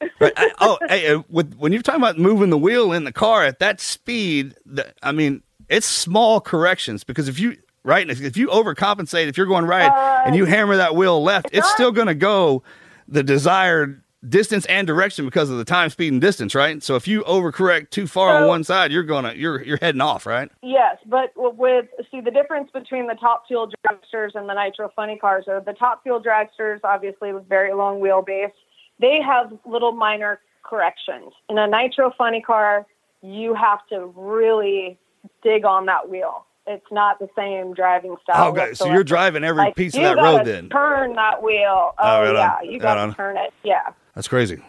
Right. 0.20 0.32
I, 0.36 0.50
oh, 0.60 0.76
hey, 0.88 1.06
uh, 1.14 1.22
with, 1.30 1.54
when 1.54 1.72
you're 1.72 1.80
talking 1.80 2.02
about 2.02 2.18
moving 2.18 2.50
the 2.50 2.58
wheel 2.58 2.92
in 2.92 3.04
the 3.04 3.12
car 3.12 3.44
at 3.44 3.60
that 3.60 3.80
speed, 3.80 4.54
the, 4.66 4.92
I 5.02 5.12
mean, 5.12 5.42
it's 5.68 5.86
small 5.86 6.42
corrections 6.42 7.04
because 7.04 7.26
if 7.26 7.38
you 7.38 7.56
right, 7.84 8.08
if 8.10 8.36
you 8.36 8.48
overcompensate, 8.48 9.28
if 9.28 9.38
you're 9.38 9.46
going 9.46 9.64
right 9.64 9.90
and 10.26 10.36
you 10.36 10.44
hammer 10.44 10.76
that 10.76 10.94
wheel 10.94 11.22
left, 11.22 11.48
it's 11.52 11.70
still 11.70 11.92
going 11.92 12.08
to 12.08 12.14
go 12.14 12.62
the 13.08 13.22
desired 13.22 14.02
distance 14.28 14.64
and 14.66 14.86
direction 14.86 15.24
because 15.24 15.50
of 15.50 15.58
the 15.58 15.64
time, 15.64 15.90
speed, 15.90 16.12
and 16.12 16.20
distance, 16.20 16.54
right? 16.54 16.82
So 16.82 16.96
if 16.96 17.06
you 17.08 17.22
overcorrect 17.24 17.90
too 17.90 18.06
far 18.06 18.36
on 18.42 18.48
one 18.48 18.64
side, 18.64 18.90
you're 18.92 19.02
gonna 19.02 19.32
you're 19.34 19.62
you're 19.62 19.78
heading 19.80 20.00
off, 20.00 20.26
right? 20.26 20.50
Yes, 20.62 20.96
but 21.06 21.32
with 21.36 21.86
see 22.10 22.20
the 22.20 22.30
difference 22.30 22.70
between 22.72 23.06
the 23.06 23.14
top 23.14 23.46
fuel 23.46 23.70
dragsters 23.86 24.34
and 24.34 24.48
the 24.48 24.54
nitro 24.54 24.90
funny 24.96 25.16
cars 25.18 25.44
are 25.48 25.60
the 25.60 25.72
top 25.74 26.02
fuel 26.02 26.22
dragsters, 26.22 26.80
obviously 26.84 27.32
with 27.32 27.48
very 27.48 27.72
long 27.74 28.00
wheelbase, 28.00 28.52
they 29.00 29.20
have 29.20 29.52
little 29.66 29.92
minor 29.92 30.40
corrections. 30.62 31.32
In 31.50 31.58
a 31.58 31.66
nitro 31.66 32.12
funny 32.16 32.40
car, 32.40 32.86
you 33.22 33.54
have 33.54 33.86
to 33.88 34.12
really 34.16 34.98
dig 35.42 35.64
on 35.64 35.86
that 35.86 36.08
wheel. 36.08 36.46
It's 36.66 36.86
not 36.90 37.18
the 37.18 37.28
same 37.36 37.74
driving 37.74 38.16
style. 38.22 38.46
Oh, 38.46 38.50
okay. 38.52 38.72
So 38.72 38.90
you're 38.90 39.04
driving 39.04 39.44
every 39.44 39.64
Like, 39.64 39.76
piece 39.76 39.94
of 39.94 40.02
that 40.02 40.16
road 40.16 40.46
then. 40.46 40.70
Turn 40.70 41.14
that 41.14 41.42
wheel. 41.42 41.92
Oh, 41.92 41.94
Oh, 41.98 42.20
right 42.22 42.28
on. 42.30 42.34
yeah, 42.36 42.70
you 42.70 42.78
got 42.78 42.94
to 42.94 43.00
on. 43.02 43.14
turn 43.14 43.36
it. 43.36 43.52
Yeah, 43.62 43.90
That's 44.14 44.28
crazy. 44.28 44.62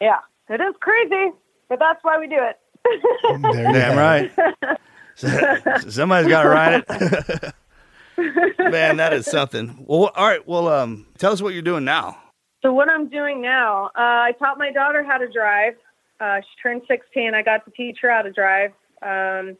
yeah. 0.00 0.18
It 0.48 0.60
is 0.60 0.74
crazy, 0.80 1.32
but 1.70 1.78
that's 1.78 1.98
why 2.02 2.18
we 2.18 2.26
do 2.26 2.36
it. 2.38 2.58
There 2.84 3.66
you 3.66 3.72
Damn 3.72 3.96
right. 3.96 4.30
Somebody's 5.90 6.28
got 6.28 6.42
to 6.42 6.48
ride 6.50 6.84
it. 6.86 7.54
Man, 8.70 8.98
that 8.98 9.14
is 9.14 9.24
something. 9.26 9.84
Well, 9.86 10.10
all 10.14 10.26
right. 10.26 10.46
Well, 10.46 10.68
um, 10.68 11.06
tell 11.16 11.32
us 11.32 11.40
what 11.40 11.54
you're 11.54 11.62
doing 11.62 11.84
now. 11.84 12.18
So 12.62 12.74
what 12.74 12.90
I'm 12.90 13.08
doing 13.08 13.40
now, 13.40 13.86
uh, 13.86 13.90
I 13.96 14.32
taught 14.38 14.58
my 14.58 14.70
daughter 14.70 15.02
how 15.02 15.16
to 15.18 15.30
drive. 15.32 15.74
Uh, 16.20 16.40
she 16.40 16.62
turned 16.62 16.82
16. 16.88 17.34
I 17.34 17.42
got 17.42 17.64
to 17.64 17.70
teach 17.70 17.98
her 18.02 18.10
how 18.10 18.22
to 18.22 18.30
drive. 18.32 18.72
Um, 19.02 19.56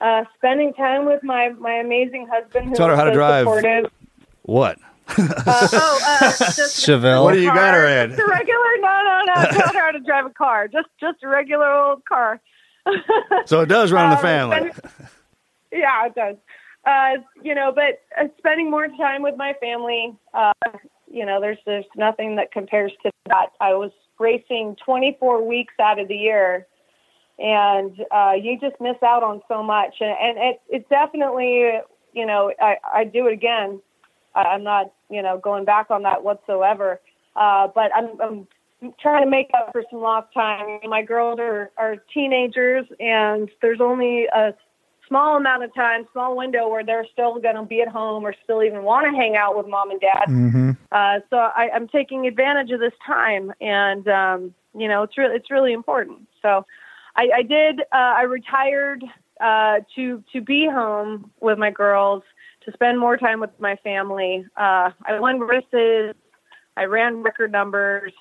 uh, 0.00 0.24
spending 0.36 0.74
time 0.74 1.06
with 1.06 1.22
my, 1.22 1.50
my 1.58 1.74
amazing 1.74 2.28
husband 2.30 2.68
who 2.68 2.74
Taught 2.74 2.88
her 2.88 2.94
is 2.94 2.98
how 2.98 3.04
to 3.04 3.12
drive. 3.12 3.44
supportive. 3.44 3.90
What? 4.42 4.78
Uh, 5.08 5.68
oh, 5.72 6.00
uh, 6.06 6.30
just 6.30 6.58
Chevelle. 6.86 7.24
What 7.24 7.34
do 7.34 7.40
you 7.40 7.52
got 7.52 7.74
her 7.74 7.86
in? 7.86 8.10
Just 8.10 8.22
a 8.22 8.26
regular, 8.26 8.64
no, 8.80 9.00
no, 9.04 9.20
no. 9.26 9.34
Taught 9.50 9.74
her 9.74 9.80
how 9.80 9.90
to 9.90 10.00
drive 10.00 10.26
a 10.26 10.30
car. 10.30 10.68
Just 10.68 10.88
just 11.00 11.22
a 11.22 11.28
regular 11.28 11.70
old 11.70 12.04
car. 12.04 12.40
So 13.46 13.60
it 13.60 13.66
does 13.66 13.92
run 13.92 14.04
in 14.06 14.10
the 14.10 14.16
Uh, 14.18 14.22
family. 14.22 14.56
spend- 14.72 15.08
yeah, 15.72 16.06
it 16.06 16.14
does. 16.14 16.36
Uh, 16.86 17.22
you 17.42 17.54
know, 17.54 17.72
but 17.74 18.00
uh, 18.20 18.28
spending 18.38 18.70
more 18.70 18.88
time 18.88 19.22
with 19.22 19.36
my 19.36 19.54
family, 19.60 20.14
uh, 20.34 20.52
you 21.10 21.24
know, 21.26 21.40
there's 21.40 21.58
there's 21.66 21.84
nothing 21.96 22.36
that 22.36 22.52
compares 22.52 22.92
to 23.02 23.10
that. 23.26 23.46
I 23.60 23.74
was 23.74 23.90
racing 24.18 24.76
24 24.84 25.46
weeks 25.46 25.74
out 25.80 25.98
of 25.98 26.08
the 26.08 26.16
year, 26.16 26.66
and 27.38 27.92
uh, 28.10 28.32
you 28.40 28.58
just 28.60 28.76
miss 28.80 28.96
out 29.02 29.22
on 29.22 29.40
so 29.48 29.62
much. 29.62 29.96
And, 30.00 30.10
and 30.10 30.38
it, 30.38 30.60
it's 30.68 30.88
definitely, 30.88 31.72
you 32.12 32.26
know, 32.26 32.52
I 32.60 32.76
I 32.92 33.04
do 33.04 33.26
it 33.28 33.32
again. 33.32 33.80
I- 34.34 34.42
I'm 34.42 34.62
not, 34.64 34.92
you 35.14 35.22
know, 35.22 35.38
going 35.38 35.64
back 35.64 35.90
on 35.90 36.02
that 36.02 36.22
whatsoever. 36.24 37.00
Uh, 37.36 37.68
but 37.74 37.90
I'm, 37.94 38.20
I'm 38.20 38.48
trying 39.00 39.24
to 39.24 39.30
make 39.30 39.50
up 39.56 39.70
for 39.72 39.82
some 39.90 40.00
lost 40.00 40.32
time. 40.34 40.80
My 40.84 41.02
girls 41.02 41.38
are, 41.40 41.70
are 41.76 41.96
teenagers, 42.12 42.86
and 43.00 43.50
there's 43.62 43.80
only 43.80 44.26
a 44.26 44.54
small 45.08 45.36
amount 45.36 45.64
of 45.64 45.74
time, 45.74 46.06
small 46.12 46.36
window 46.36 46.68
where 46.68 46.84
they're 46.84 47.06
still 47.12 47.38
going 47.40 47.56
to 47.56 47.62
be 47.62 47.80
at 47.80 47.88
home 47.88 48.24
or 48.24 48.34
still 48.42 48.62
even 48.62 48.82
want 48.82 49.06
to 49.06 49.16
hang 49.16 49.36
out 49.36 49.56
with 49.56 49.66
mom 49.66 49.90
and 49.90 50.00
dad. 50.00 50.24
Mm-hmm. 50.28 50.70
Uh, 50.92 51.20
so 51.30 51.36
I, 51.36 51.70
I'm 51.74 51.88
taking 51.88 52.26
advantage 52.26 52.70
of 52.70 52.80
this 52.80 52.92
time, 53.06 53.52
and 53.60 54.06
um, 54.08 54.54
you 54.76 54.88
know, 54.88 55.02
it's 55.02 55.16
really 55.16 55.36
it's 55.36 55.50
really 55.50 55.72
important. 55.72 56.26
So 56.42 56.66
I, 57.16 57.28
I 57.36 57.42
did. 57.42 57.80
Uh, 57.80 57.84
I 57.92 58.22
retired 58.22 59.04
uh, 59.40 59.80
to 59.96 60.22
to 60.32 60.40
be 60.40 60.68
home 60.70 61.30
with 61.40 61.58
my 61.58 61.70
girls 61.70 62.22
to 62.64 62.72
spend 62.72 62.98
more 62.98 63.16
time 63.16 63.40
with 63.40 63.50
my 63.58 63.76
family. 63.76 64.44
Uh, 64.56 64.90
I 65.04 65.18
won 65.18 65.40
races. 65.40 66.14
I 66.76 66.84
ran 66.84 67.22
record 67.22 67.52
numbers. 67.52 68.12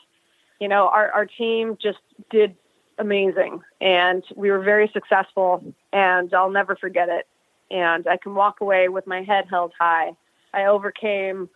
You 0.60 0.68
know, 0.68 0.88
our 0.88 1.12
our 1.12 1.26
team 1.26 1.78
just 1.82 2.00
did 2.30 2.56
amazing, 3.00 3.62
and 3.82 4.24
we 4.36 4.52
were 4.52 4.60
very 4.60 4.90
successful. 4.94 5.64
And 5.92 6.34
I'll 6.34 6.52
never 6.52 6.76
forget 6.76 7.10
it. 7.10 7.28
And 7.72 8.08
I 8.08 8.18
can 8.18 8.36
walk 8.36 8.62
away 8.62 8.90
with 8.90 9.08
my 9.08 9.24
head 9.24 9.46
held 9.50 9.74
high. 9.80 10.12
I 10.54 10.66
overcame 10.66 11.50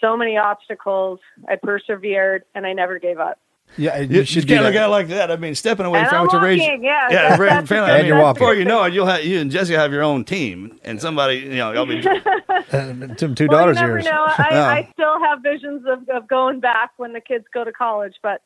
so 0.00 0.16
many 0.16 0.36
obstacles. 0.36 1.18
I 1.48 1.56
persevered, 1.56 2.44
and 2.54 2.66
I 2.66 2.72
never 2.72 2.98
gave 2.98 3.18
up. 3.18 3.38
Yeah, 3.78 3.98
You, 3.98 4.18
you 4.20 4.24
should 4.24 4.36
you 4.36 4.42
do 4.42 4.54
can't 4.54 4.64
look 4.64 4.72
that. 4.74 4.82
at 4.82 4.86
it 4.86 4.90
like 4.90 5.08
that. 5.08 5.30
I 5.30 5.36
mean, 5.36 5.54
stepping 5.54 5.84
away 5.86 5.98
And 6.00 6.08
from 6.08 6.16
I'm 6.18 6.24
what 6.26 6.32
you're 6.32 6.42
raising. 6.42 6.82
yeah, 6.82 7.08
yeah, 7.10 7.36
that's- 7.36 7.68
family. 7.68 7.86
the 7.86 7.92
I 7.92 7.96
And 7.96 7.98
mean, 7.98 8.06
you're 8.06 8.20
walking. 8.22 8.38
Before 8.40 8.54
you 8.54 8.64
know 8.64 8.82
it, 8.84 8.94
you'll 8.94 9.06
have 9.06 9.22
you 9.24 9.38
and 9.40 9.50
Jesse 9.50 9.74
have 9.74 9.92
your 9.92 10.02
own 10.02 10.24
team, 10.24 10.78
and 10.84 11.00
somebody, 11.00 11.36
you 11.38 11.56
know, 11.56 11.72
y'all 11.72 11.84
be. 11.86 12.00
Two 13.16 13.34
two 13.34 13.46
well, 13.48 13.58
daughters 13.60 13.76
you 13.76 13.82
never 13.82 13.92
yours. 13.98 14.04
know. 14.06 14.24
I, 14.26 14.48
Yeah. 14.50 14.66
I 14.66 14.88
still 14.92 15.20
have 15.20 15.40
visions 15.42 15.84
of, 15.86 16.08
of 16.08 16.26
going 16.28 16.60
back 16.60 16.92
when 16.96 17.12
the 17.12 17.20
kids 17.20 17.44
go 17.52 17.64
to 17.64 17.72
college, 17.72 18.14
but 18.22 18.40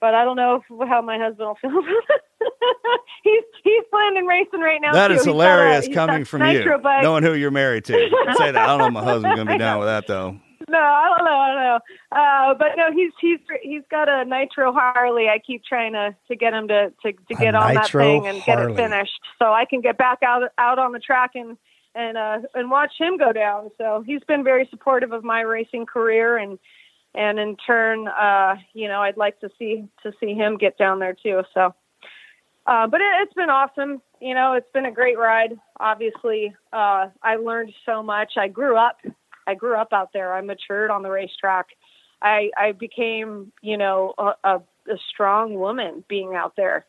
but 0.00 0.12
I 0.14 0.24
don't 0.24 0.36
know 0.36 0.56
if, 0.68 0.88
how 0.88 1.00
my 1.00 1.18
husband 1.18 1.48
will 1.48 1.54
feel. 1.60 1.70
about 1.78 1.84
it. 2.40 3.00
he's 3.22 3.42
he's 3.62 3.82
planning 3.90 4.26
racing 4.26 4.60
right 4.60 4.80
now. 4.80 4.92
That 4.92 5.08
too. 5.08 5.14
is 5.14 5.20
He's 5.20 5.26
got 5.26 5.30
a- 5.30 5.34
hilarious 5.34 5.88
got 5.88 5.94
coming 5.94 6.24
from 6.24 6.42
you, 6.46 6.78
bike. 6.82 7.02
knowing 7.02 7.22
who 7.22 7.34
you're 7.34 7.50
married 7.50 7.84
to. 7.86 7.92
Say 8.36 8.50
that. 8.50 8.56
I 8.56 8.66
don't 8.66 8.78
know 8.78 8.86
if 8.88 8.92
my 8.92 9.04
husband's 9.04 9.36
gonna 9.36 9.52
be 9.52 9.58
down 9.58 9.78
with 9.78 9.88
that 9.88 10.06
though. 10.06 10.38
No, 10.68 10.78
I 10.78 11.08
don't 11.08 11.24
know. 11.24 11.36
I 11.36 11.48
don't 11.48 11.62
know. 11.62 11.78
Uh, 12.12 12.54
but 12.54 12.68
no, 12.76 12.92
he's 12.92 13.12
he's 13.20 13.38
he's 13.62 13.82
got 13.90 14.08
a 14.08 14.24
nitro 14.24 14.72
Harley. 14.72 15.28
I 15.28 15.38
keep 15.38 15.64
trying 15.64 15.92
to 15.92 16.14
to 16.28 16.36
get 16.36 16.54
him 16.54 16.68
to 16.68 16.92
to, 17.02 17.12
to 17.12 17.34
A 17.34 17.36
get 17.36 17.54
on 17.54 17.74
that 17.74 17.90
thing 17.90 18.26
and 18.26 18.42
get 18.44 18.58
it 18.58 18.74
finished, 18.74 19.20
so 19.38 19.52
I 19.52 19.64
can 19.64 19.80
get 19.80 19.98
back 19.98 20.22
out 20.22 20.42
out 20.58 20.78
on 20.78 20.92
the 20.92 20.98
track 21.00 21.32
and 21.34 21.56
and 21.94 22.16
uh, 22.16 22.38
and 22.54 22.70
watch 22.70 22.92
him 22.98 23.16
go 23.18 23.32
down. 23.32 23.70
So 23.78 24.02
he's 24.06 24.22
been 24.26 24.42
very 24.42 24.66
supportive 24.70 25.12
of 25.12 25.22
my 25.22 25.42
racing 25.42 25.86
career, 25.86 26.38
and 26.38 26.58
and 27.14 27.38
in 27.38 27.56
turn, 27.56 28.08
uh, 28.08 28.56
you 28.72 28.88
know, 28.88 29.00
I'd 29.02 29.16
like 29.16 29.40
to 29.40 29.50
see 29.58 29.86
to 30.02 30.12
see 30.20 30.34
him 30.34 30.56
get 30.56 30.76
down 30.78 30.98
there 30.98 31.14
too. 31.14 31.42
So, 31.52 31.74
uh, 32.66 32.86
but 32.86 33.00
it, 33.00 33.12
it's 33.22 33.34
been 33.34 33.50
awesome. 33.50 34.02
You 34.20 34.34
know, 34.34 34.54
it's 34.54 34.70
been 34.72 34.86
a 34.86 34.92
great 34.92 35.18
ride. 35.18 35.58
Obviously, 35.78 36.54
uh, 36.72 37.08
I 37.22 37.36
learned 37.36 37.72
so 37.86 38.02
much. 38.02 38.32
I 38.36 38.48
grew 38.48 38.76
up. 38.76 38.98
I 39.46 39.54
grew 39.54 39.76
up 39.76 39.92
out 39.92 40.10
there. 40.12 40.34
I 40.34 40.40
matured 40.40 40.90
on 40.90 41.02
the 41.02 41.10
racetrack. 41.10 41.66
I 42.22 42.50
I 42.56 42.72
became, 42.72 43.52
you 43.62 43.76
know, 43.76 44.14
a, 44.18 44.32
a, 44.44 44.56
a 44.88 44.98
strong 45.12 45.54
woman 45.54 46.04
being 46.08 46.34
out 46.34 46.54
there. 46.56 46.86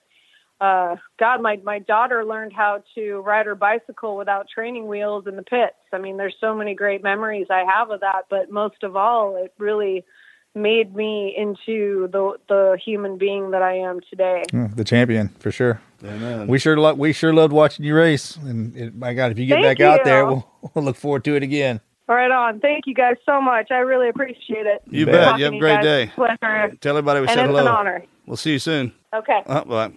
Uh, 0.61 0.95
God, 1.19 1.41
my 1.41 1.57
my 1.63 1.79
daughter 1.79 2.23
learned 2.23 2.53
how 2.53 2.81
to 2.95 3.19
ride 3.19 3.45
her 3.45 3.55
bicycle 3.55 4.15
without 4.15 4.47
training 4.47 4.87
wheels 4.87 5.27
in 5.27 5.35
the 5.35 5.43
pits. 5.43 5.75
I 5.91 5.97
mean, 5.97 6.17
there's 6.17 6.35
so 6.39 6.55
many 6.55 6.73
great 6.73 7.03
memories 7.03 7.47
I 7.49 7.65
have 7.65 7.89
of 7.89 7.99
that. 8.01 8.25
But 8.29 8.49
most 8.49 8.83
of 8.83 8.95
all, 8.95 9.35
it 9.35 9.53
really 9.57 10.05
made 10.55 10.95
me 10.95 11.35
into 11.37 12.07
the 12.07 12.37
the 12.47 12.77
human 12.83 13.17
being 13.17 13.51
that 13.51 13.61
I 13.61 13.79
am 13.79 13.99
today. 14.09 14.43
Mm, 14.53 14.75
the 14.77 14.85
champion 14.85 15.29
for 15.39 15.51
sure. 15.51 15.81
Amen. 16.03 16.47
We 16.47 16.57
sure 16.57 16.77
lo- 16.77 16.93
we 16.93 17.11
sure 17.11 17.33
loved 17.33 17.51
watching 17.51 17.83
you 17.83 17.95
race, 17.95 18.37
and 18.37 18.75
it, 18.77 18.95
my 18.95 19.13
God, 19.13 19.31
if 19.31 19.39
you 19.39 19.45
get 19.45 19.55
Thank 19.61 19.79
back 19.79 19.85
out 19.85 20.05
there, 20.05 20.25
we'll, 20.25 20.47
we'll 20.73 20.85
look 20.85 20.95
forward 20.95 21.25
to 21.25 21.35
it 21.35 21.43
again. 21.43 21.81
Right 22.07 22.29
on. 22.29 22.59
Thank 22.59 22.85
you 22.85 22.93
guys 22.93 23.15
so 23.25 23.41
much. 23.41 23.71
I 23.71 23.77
really 23.79 24.09
appreciate 24.09 24.65
it. 24.67 24.83
You 24.89 25.05
bet. 25.07 25.23
Talking 25.23 25.39
You 25.39 25.45
have 25.45 25.53
a 25.55 25.59
great 25.59 25.81
day. 25.81 26.11
Pleasure. 26.13 26.75
Tell 26.81 26.97
everybody 26.97 27.21
we 27.21 27.27
And 27.27 27.33
said 27.35 27.45
it's 27.45 27.47
hello. 27.49 27.61
an 27.61 27.67
honor. 27.67 28.03
We'll 28.27 28.37
see 28.37 28.51
you 28.51 28.59
soon. 28.59 28.93
Okay. 29.13 29.41
Uh, 29.47 29.63
bye. 29.63 29.91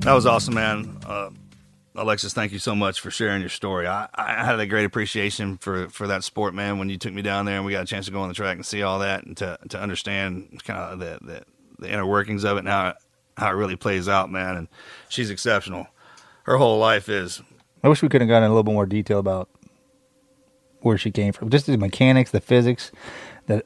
That 0.00 0.12
was 0.12 0.24
awesome, 0.24 0.54
man. 0.54 0.96
Uh, 1.04 1.30
Alexis, 1.96 2.34
thank 2.34 2.52
you 2.52 2.58
so 2.58 2.74
much 2.74 3.00
for 3.00 3.10
sharing 3.10 3.40
your 3.40 3.48
story. 3.48 3.86
I, 3.86 4.08
I 4.14 4.44
had 4.44 4.60
a 4.60 4.66
great 4.66 4.84
appreciation 4.84 5.56
for, 5.56 5.88
for 5.88 6.06
that 6.06 6.24
sport, 6.24 6.54
man. 6.54 6.78
When 6.78 6.90
you 6.90 6.98
took 6.98 7.12
me 7.12 7.22
down 7.22 7.46
there 7.46 7.56
and 7.56 7.64
we 7.64 7.72
got 7.72 7.84
a 7.84 7.86
chance 7.86 8.06
to 8.06 8.12
go 8.12 8.20
on 8.20 8.28
the 8.28 8.34
track 8.34 8.56
and 8.56 8.66
see 8.66 8.82
all 8.82 8.98
that 8.98 9.24
and 9.24 9.36
to, 9.38 9.58
to 9.70 9.80
understand 9.80 10.62
kind 10.64 10.78
of 10.78 10.98
the, 10.98 11.18
the, 11.22 11.42
the 11.78 11.90
inner 11.90 12.06
workings 12.06 12.44
of 12.44 12.56
it 12.56 12.60
and 12.60 12.68
how 12.68 12.94
how 13.36 13.50
it 13.50 13.54
really 13.54 13.76
plays 13.76 14.08
out, 14.08 14.30
man. 14.30 14.56
And 14.56 14.68
she's 15.08 15.30
exceptional. 15.30 15.86
Her 16.44 16.56
whole 16.56 16.78
life 16.78 17.08
is 17.08 17.42
I 17.82 17.88
wish 17.88 18.02
we 18.02 18.08
could 18.08 18.20
have 18.20 18.28
gotten 18.28 18.44
a 18.44 18.52
little 18.52 18.62
bit 18.62 18.72
more 18.72 18.86
detail 18.86 19.18
about 19.18 19.48
where 20.80 20.98
she 20.98 21.10
came 21.10 21.32
from, 21.32 21.50
just 21.50 21.66
the 21.66 21.76
mechanics, 21.76 22.30
the 22.30 22.40
physics 22.40 22.92
that 23.46 23.64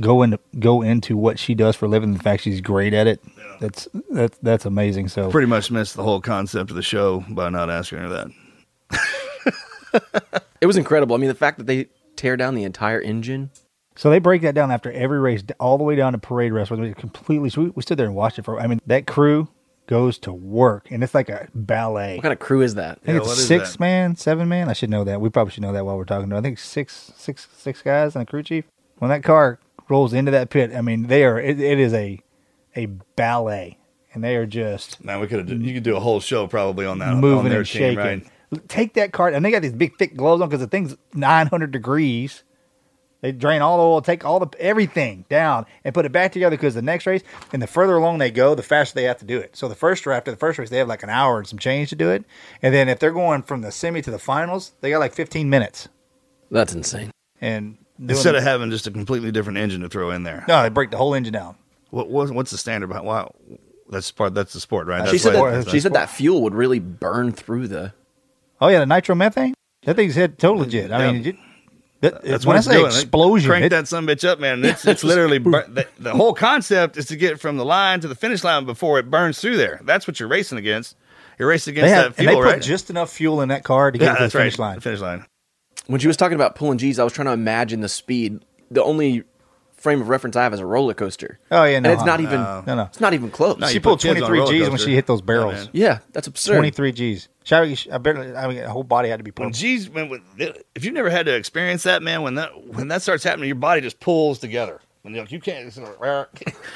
go 0.00 0.22
into 0.22 0.38
go 0.58 0.82
into 0.82 1.16
what 1.16 1.38
she 1.38 1.54
does 1.54 1.76
for 1.76 1.86
a 1.86 1.88
living. 1.88 2.12
The 2.14 2.18
fact 2.22 2.42
she's 2.42 2.60
great 2.60 2.92
at 2.94 3.06
it, 3.06 3.22
that's 3.60 3.88
that's 4.10 4.36
that's 4.38 4.64
amazing. 4.64 5.08
So 5.08 5.30
pretty 5.30 5.46
much 5.48 5.70
missed 5.70 5.96
the 5.96 6.02
whole 6.02 6.20
concept 6.20 6.70
of 6.70 6.76
the 6.76 6.82
show 6.82 7.24
by 7.28 7.48
not 7.48 7.70
asking 7.70 7.98
her 7.98 8.08
that. 8.08 8.30
It 10.60 10.66
was 10.66 10.76
incredible. 10.78 11.14
I 11.14 11.18
mean, 11.18 11.28
the 11.28 11.34
fact 11.34 11.58
that 11.58 11.66
they 11.66 11.88
tear 12.16 12.36
down 12.36 12.54
the 12.54 12.64
entire 12.64 13.00
engine. 13.00 13.50
So 13.94 14.08
they 14.10 14.18
break 14.18 14.40
that 14.42 14.54
down 14.54 14.70
after 14.70 14.90
every 14.90 15.20
race, 15.20 15.42
all 15.60 15.76
the 15.78 15.84
way 15.84 15.96
down 15.96 16.12
to 16.12 16.18
parade 16.18 16.52
rest. 16.52 16.70
where 16.70 16.80
they 16.80 16.94
completely. 16.94 17.50
So 17.50 17.62
we, 17.62 17.68
we 17.70 17.82
stood 17.82 17.98
there 17.98 18.06
and 18.06 18.14
watched 18.14 18.38
it 18.38 18.44
for. 18.46 18.58
I 18.58 18.66
mean, 18.66 18.80
that 18.86 19.06
crew 19.06 19.48
goes 19.86 20.18
to 20.20 20.32
work, 20.32 20.90
and 20.90 21.04
it's 21.04 21.14
like 21.14 21.28
a 21.28 21.48
ballet. 21.54 22.16
What 22.16 22.22
kind 22.22 22.32
of 22.32 22.38
crew 22.38 22.62
is 22.62 22.74
that? 22.74 22.98
I 23.02 23.04
think 23.06 23.14
Yeah, 23.16 23.20
what 23.20 23.30
it's 23.32 23.40
is 23.40 23.46
six 23.46 23.72
that? 23.72 23.80
man, 23.80 24.16
seven 24.16 24.48
man. 24.48 24.68
I 24.68 24.72
should 24.72 24.90
know 24.90 25.04
that. 25.04 25.20
We 25.20 25.28
probably 25.28 25.52
should 25.52 25.62
know 25.62 25.72
that 25.72 25.84
while 25.84 25.96
we're 25.98 26.04
talking. 26.04 26.30
to 26.30 26.36
I 26.36 26.40
think 26.40 26.58
six, 26.58 27.12
six, 27.16 27.46
six 27.56 27.82
guys 27.82 28.14
and 28.16 28.22
a 28.22 28.26
crew 28.26 28.42
chief. 28.42 28.64
When 28.98 29.10
that 29.10 29.22
car 29.22 29.58
rolls 29.88 30.12
into 30.12 30.30
that 30.32 30.50
pit, 30.50 30.72
I 30.74 30.80
mean, 30.80 31.06
they 31.06 31.24
are. 31.24 31.38
It, 31.38 31.60
it 31.60 31.78
is 31.78 31.92
a 31.92 32.20
a 32.74 32.86
ballet, 33.16 33.78
and 34.12 34.22
they 34.22 34.36
are 34.36 34.46
just 34.46 35.02
Man, 35.04 35.20
we 35.20 35.26
could 35.26 35.48
have. 35.48 35.62
You 35.62 35.74
could 35.74 35.82
do 35.82 35.96
a 35.96 36.00
whole 36.00 36.20
show 36.20 36.46
probably 36.46 36.86
on 36.86 36.98
that. 36.98 37.08
on 37.10 37.20
moving 37.20 37.50
their 37.50 37.60
and 37.60 37.68
team, 37.68 37.80
shaking. 37.80 37.98
right? 37.98 38.68
Take 38.68 38.94
that 38.94 39.12
car, 39.12 39.28
and 39.28 39.44
they 39.44 39.50
got 39.50 39.62
these 39.62 39.72
big 39.72 39.96
thick 39.98 40.16
gloves 40.16 40.40
on 40.40 40.48
because 40.48 40.60
the 40.60 40.68
thing's 40.68 40.96
nine 41.14 41.46
hundred 41.48 41.72
degrees. 41.72 42.42
They 43.22 43.32
drain 43.32 43.62
all 43.62 43.78
the 43.78 43.82
oil, 43.82 44.02
take 44.02 44.24
all 44.24 44.38
the 44.38 44.48
everything 44.60 45.24
down, 45.28 45.66
and 45.84 45.92
put 45.94 46.04
it 46.04 46.12
back 46.12 46.32
together. 46.32 46.54
Because 46.56 46.74
the 46.74 46.82
next 46.82 47.06
race, 47.06 47.22
and 47.52 47.60
the 47.60 47.66
further 47.66 47.96
along 47.96 48.18
they 48.18 48.30
go, 48.30 48.54
the 48.54 48.62
faster 48.62 48.94
they 48.94 49.04
have 49.04 49.18
to 49.18 49.24
do 49.24 49.38
it. 49.38 49.56
So 49.56 49.68
the 49.68 49.74
first 49.74 50.06
after 50.06 50.30
the 50.30 50.36
first 50.36 50.58
race, 50.58 50.70
they 50.70 50.78
have 50.78 50.86
like 50.88 51.02
an 51.02 51.10
hour 51.10 51.38
and 51.38 51.46
some 51.46 51.58
change 51.58 51.88
to 51.90 51.96
do 51.96 52.10
it, 52.10 52.24
and 52.62 52.72
then 52.72 52.88
if 52.88 52.98
they're 52.98 53.10
going 53.12 53.42
from 53.42 53.62
the 53.62 53.72
semi 53.72 54.00
to 54.02 54.10
the 54.10 54.18
finals, 54.18 54.72
they 54.80 54.90
got 54.90 54.98
like 55.00 55.14
fifteen 55.14 55.50
minutes. 55.50 55.88
That's 56.50 56.72
insane. 56.74 57.10
And 57.40 57.64
doing- 57.74 57.85
Instead 57.98 58.34
of 58.34 58.42
having 58.42 58.70
just 58.70 58.86
a 58.86 58.90
completely 58.90 59.32
different 59.32 59.58
engine 59.58 59.80
to 59.80 59.88
throw 59.88 60.10
in 60.10 60.22
there. 60.22 60.44
no, 60.48 60.62
they 60.62 60.68
break 60.68 60.90
the 60.90 60.96
whole 60.96 61.14
engine 61.14 61.32
down. 61.32 61.56
What, 61.90 62.08
what 62.08 62.30
what's 62.30 62.50
the 62.50 62.58
standard 62.58 62.88
behind? 62.88 63.06
Wow, 63.06 63.34
that's 63.88 64.10
part. 64.10 64.34
That's 64.34 64.52
the 64.52 64.60
sport, 64.60 64.86
right? 64.86 65.08
she 65.08 65.18
said 65.18 65.38
why- 65.38 65.50
that, 65.52 65.70
she 65.70 65.80
said 65.80 65.94
that 65.94 66.10
fuel 66.10 66.42
would 66.42 66.54
really 66.54 66.78
burn 66.78 67.32
through 67.32 67.68
the. 67.68 67.92
Oh 68.60 68.68
yeah, 68.68 68.80
the 68.80 68.84
nitromethane. 68.86 69.54
That 69.84 69.96
thing's 69.96 70.14
hit 70.14 70.38
total 70.38 70.58
legit. 70.62 70.90
I 70.90 71.04
Yeah. 71.06 71.12
mean, 71.12 71.26
it, 71.26 71.36
that, 72.00 72.22
That's 72.22 72.44
when 72.44 72.56
what 72.56 72.58
I 72.58 72.60
say 72.60 72.72
doing. 72.74 72.86
explosion, 72.86 73.48
Crank 73.48 73.64
it- 73.66 73.68
that 73.70 73.88
some 73.88 74.06
bitch 74.06 74.28
up, 74.28 74.38
man. 74.40 74.64
It's 74.64 74.84
it's 74.86 75.04
literally 75.04 75.38
bur- 75.38 75.66
the, 75.68 75.86
the 75.98 76.12
whole 76.12 76.34
concept 76.34 76.96
is 76.96 77.06
to 77.06 77.16
get 77.16 77.40
from 77.40 77.56
the 77.56 77.64
line 77.64 78.00
to 78.00 78.08
the 78.08 78.14
finish 78.14 78.44
line 78.44 78.66
before 78.66 78.98
it 78.98 79.10
burns 79.10 79.40
through 79.40 79.56
there. 79.56 79.80
That's 79.84 80.06
what 80.06 80.20
you're 80.20 80.28
racing 80.28 80.58
against. 80.58 80.96
You're 81.38 81.48
racing 81.48 81.74
they 81.74 81.80
against 81.82 81.94
have, 81.94 82.16
that 82.16 82.18
and 82.20 82.28
they 82.28 82.34
put 82.34 82.44
right? 82.44 82.62
just 82.62 82.90
enough 82.90 83.10
fuel 83.12 83.40
in 83.42 83.48
that 83.50 83.62
car 83.62 83.90
to 83.90 83.98
get 83.98 84.04
yeah, 84.06 84.16
to 84.16 84.24
the 84.24 84.30
finish 84.30 84.58
right. 84.58 84.66
line. 84.66 84.74
The 84.76 84.80
finish 84.80 85.00
line. 85.00 85.24
When 85.86 86.00
she 86.00 86.06
was 86.06 86.16
talking 86.16 86.34
about 86.34 86.54
pulling 86.54 86.78
G's, 86.78 86.98
I 86.98 87.04
was 87.04 87.12
trying 87.12 87.26
to 87.26 87.32
imagine 87.32 87.80
the 87.80 87.88
speed. 87.88 88.44
The 88.70 88.82
only 88.82 89.24
frame 89.76 90.00
of 90.00 90.08
reference 90.08 90.34
I 90.34 90.42
have 90.42 90.52
is 90.52 90.60
a 90.60 90.66
roller 90.66 90.94
coaster. 90.94 91.38
Oh, 91.50 91.62
yeah, 91.64 91.78
no, 91.78 91.90
and 91.90 91.98
it's 91.98 92.04
not 92.04 92.18
uh, 92.18 92.22
even. 92.24 92.40
no, 92.40 92.74
no. 92.74 92.82
It's 92.84 93.00
not 93.00 93.14
even 93.14 93.30
close. 93.30 93.58
No, 93.58 93.68
she 93.68 93.78
pulled 93.78 94.00
put 94.00 94.08
kids 94.08 94.20
on 94.22 94.24
a 94.24 94.36
23 94.36 94.38
roller 94.40 94.52
G's 94.52 94.68
when 94.68 94.78
she 94.78 94.94
hit 94.94 95.06
those 95.06 95.22
barrels. 95.22 95.54
man. 95.54 95.68
yeah, 95.72 95.98
that's 96.12 96.26
absurd. 96.26 96.56
23 96.56 96.92
G's. 96.92 97.28
Shall 97.44 97.62
I 97.62 97.98
bet, 97.98 98.16
I 98.16 98.48
mean, 98.48 98.56
the 98.56 98.70
whole 98.70 98.82
body 98.82 99.08
had 99.08 99.18
to 99.18 99.22
be 99.24 99.30
When 99.30 99.46
pulled. 99.46 99.54
G's, 99.54 99.88
when, 99.88 100.08
when, 100.08 100.22
if 100.74 100.84
you've 100.84 100.94
never 100.94 101.10
had 101.10 101.26
to 101.26 101.36
experience 101.36 101.84
that, 101.84 102.02
man, 102.02 102.22
when 102.22 102.34
that 102.34 102.66
when 102.66 102.88
that 102.88 103.02
starts 103.02 103.22
happening, 103.22 103.46
your 103.46 103.54
body 103.54 103.80
just 103.80 104.00
pulls 104.00 104.40
together. 104.40 104.80
When 105.02 105.14
you're 105.14 105.22
like, 105.22 105.30
you 105.30 105.38
can't. 105.38 105.68
It's 105.68 105.78
like, 105.78 106.26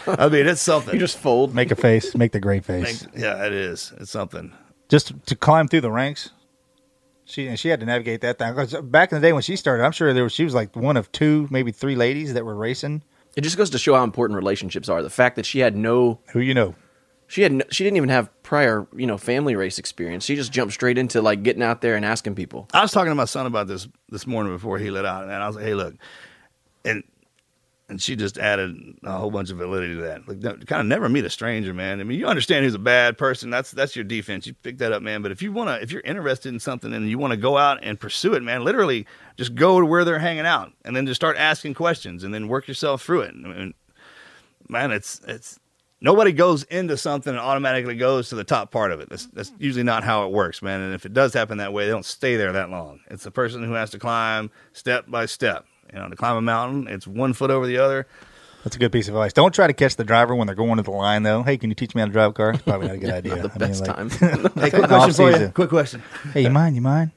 I 0.07 0.29
mean, 0.29 0.47
it's 0.47 0.61
something. 0.61 0.95
You 0.95 1.01
just 1.01 1.19
fold. 1.19 1.53
Make 1.53 1.73
a 1.73 1.75
face. 1.75 2.15
Make 2.15 2.31
the 2.31 2.39
great 2.39 2.65
face. 2.65 3.05
yeah, 3.17 3.45
it 3.45 3.53
is. 3.53 3.93
It's 3.99 4.13
something. 4.13 4.53
Just 4.89 5.13
to 5.27 5.35
climb 5.35 5.67
through 5.67 5.81
the 5.81 5.91
ranks. 5.91 6.31
She 7.31 7.47
and 7.47 7.59
she 7.59 7.69
had 7.69 7.81
to 7.81 7.87
navigate 7.87 8.21
that 8.23 8.39
thing. 8.39 8.53
'Cause 8.55 8.75
back 8.83 9.13
in 9.13 9.21
the 9.21 9.27
day 9.27 9.33
when 9.33 9.43
she 9.43 9.57
started, 9.57 9.85
I'm 9.85 9.93
sure 9.93 10.13
there 10.13 10.25
was 10.25 10.33
she 10.33 10.45
was 10.45 10.55
like 10.55 10.75
one 10.75 10.97
of 10.97 11.11
two, 11.13 11.47
maybe 11.51 11.71
three 11.73 11.95
ladies 11.97 12.35
that 12.35 12.45
were 12.45 12.55
racing. 12.57 13.03
It 13.37 13.43
just 13.43 13.57
goes 13.57 13.71
to 13.71 13.79
show 13.79 13.95
how 13.95 14.03
important 14.03 14.37
relationships 14.37 14.89
are. 14.89 15.03
The 15.03 15.11
fact 15.11 15.37
that 15.37 15.47
she 15.47 15.61
had 15.61 15.77
no, 15.77 16.19
Who 16.33 16.41
you 16.41 16.53
know? 16.55 16.75
she 17.29 17.43
had, 17.43 17.53
no, 17.53 17.65
she 17.71 17.85
didn't 17.85 17.97
even 17.99 18.09
have 18.09 18.29
prior, 18.43 18.89
you 18.97 19.07
know, 19.07 19.17
family 19.17 19.55
race 19.55 19.79
experience. 19.79 20.25
She 20.25 20.35
just 20.35 20.51
jumped 20.51 20.75
straight 20.75 20.99
into 20.99 21.23
like 21.23 21.45
getting 21.45 21.63
out 21.63 21.81
there 21.81 21.95
and 21.95 22.05
asking 22.05 22.35
people. 22.35 22.67
I 22.75 22.83
was 22.83 22.91
talking 22.91 23.11
to 23.13 23.15
my 23.15 23.25
son 23.27 23.47
about 23.47 23.69
this 23.69 23.87
this 24.09 24.27
morning 24.27 24.53
before 24.53 24.79
he 24.79 24.91
let 24.91 25.05
out, 25.05 25.23
and 25.23 25.33
I 25.33 25.47
was 25.47 25.55
like, 25.55 25.65
"Hey, 25.65 25.75
look," 25.75 25.95
and 26.85 27.05
and 27.91 28.01
she 28.01 28.15
just 28.15 28.39
added 28.39 28.77
a 29.03 29.19
whole 29.19 29.33
bunch 29.33 29.51
of 29.51 29.59
validity 29.59 29.97
to 29.97 30.03
that. 30.03 30.27
Like, 30.29 30.41
kind 30.41 30.81
of 30.81 30.87
never 30.87 31.09
meet 31.09 31.25
a 31.25 31.31
stranger, 31.31 31.75
man. 31.75 32.01
I 32.01 32.05
mean, 32.05 32.21
you 32.21 32.27
understand 32.27 32.65
who's 32.65 32.75
a 32.75 32.79
bad 32.79 33.19
person. 33.19 33.51
That's 33.51 33.73
that's 33.73 33.97
your 33.97 34.05
defense. 34.05 34.47
You 34.47 34.55
pick 34.55 34.79
that 34.79 34.93
up, 34.93 35.03
man. 35.03 35.23
But 35.23 35.33
if 35.33 35.43
you 35.43 35.53
wanna, 35.53 35.81
if 35.83 35.91
you're 35.91 36.01
interested 36.03 36.51
in 36.51 36.61
something 36.61 36.95
and 36.95 37.11
you 37.11 37.19
want 37.19 37.33
to 37.33 37.37
go 37.37 37.59
out 37.59 37.81
and 37.83 37.99
pursue 37.99 38.35
it, 38.35 38.43
man, 38.45 38.65
literally 38.65 39.07
just 39.37 39.57
go 39.57 39.81
to 39.81 39.85
where 39.85 40.05
they're 40.05 40.21
hanging 40.21 40.47
out, 40.47 40.73
and 40.85 40.95
then 40.95 41.05
just 41.05 41.21
start 41.21 41.37
asking 41.37 41.75
questions, 41.75 42.23
and 42.23 42.33
then 42.33 42.47
work 42.47 42.69
yourself 42.69 43.03
through 43.03 43.23
it. 43.23 43.35
I 43.35 43.49
mean, 43.49 43.75
man, 44.69 44.93
it's 44.93 45.21
it's 45.27 45.59
nobody 46.01 46.31
goes 46.31 46.63
into 46.65 46.97
something 46.97 47.31
and 47.31 47.41
automatically 47.41 47.97
goes 47.97 48.29
to 48.29 48.37
the 48.37 48.45
top 48.45 48.71
part 48.71 48.93
of 48.93 49.01
it. 49.01 49.11
That's 49.11 49.27
that's 49.27 49.51
mm-hmm. 49.51 49.65
usually 49.65 49.85
not 49.85 50.05
how 50.05 50.27
it 50.27 50.31
works, 50.31 50.63
man. 50.63 50.81
And 50.81 50.95
if 50.95 51.05
it 51.07 51.13
does 51.13 51.35
happen 51.35 51.59
that 51.59 51.73
way, 51.73 51.87
they 51.87 51.93
don't 51.93 52.05
stay 52.05 52.37
there 52.37 52.53
that 52.53 52.71
long. 52.71 53.01
It's 53.11 53.25
the 53.25 53.33
person 53.33 53.65
who 53.65 53.73
has 53.73 53.91
to 53.91 53.99
climb 53.99 54.53
step 54.73 55.07
by 55.09 55.27
step. 55.27 55.67
You 55.93 55.99
know, 55.99 56.09
to 56.09 56.17
climb 56.17 56.37
a 56.37 56.41
mountain, 56.41 56.87
it's 56.89 57.07
one 57.07 57.33
foot 57.33 57.51
over 57.51 57.67
the 57.67 57.79
other. 57.79 58.07
That's 58.65 58.77
a 58.77 58.79
good 58.79 58.93
piece 58.93 59.09
of 59.09 59.15
advice. 59.15 59.33
Don't 59.33 59.55
try 59.55 59.67
to 59.67 59.73
catch 59.73 59.97
the 59.97 60.05
driver 60.05 60.35
when 60.35 60.47
they're 60.47 60.55
going 60.55 60.77
to 60.77 60.83
the 60.83 60.91
line, 60.91 61.23
though. 61.23 61.43
Hey, 61.43 61.57
can 61.57 61.71
you 61.71 61.75
teach 61.75 61.95
me 61.95 62.01
how 62.01 62.07
to 62.07 62.13
drive 62.13 62.31
a 62.31 62.33
car? 62.35 62.51
It's 62.51 62.63
probably 62.63 62.89
not 62.89 62.97
a 62.97 62.99
good 62.99 63.11
idea. 63.15 63.35
the 63.37 63.41
I 63.41 63.43
mean, 63.49 63.59
best 63.59 63.87
like- 63.87 63.97
time. 63.97 64.11
Hey, 64.61 64.71
quick 64.71 64.85
question 64.89 65.13
for 65.15 65.31
you. 65.31 65.49
Quick 65.49 65.71
question. 65.71 66.03
Hey, 66.35 66.43
you 66.43 66.51
mind? 66.51 66.77
You 66.77 66.83
mind? 66.83 67.11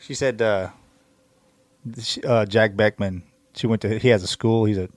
She 0.00 0.14
said, 0.14 0.42
uh, 0.42 0.70
she- 2.00 2.22
uh, 2.24 2.44
Jack 2.46 2.76
Beckman. 2.76 3.22
She 3.54 3.66
went 3.66 3.82
to. 3.82 3.98
He 3.98 4.08
has 4.08 4.22
a 4.22 4.26
school. 4.26 4.64
He's 4.64 4.76
a 4.78 4.88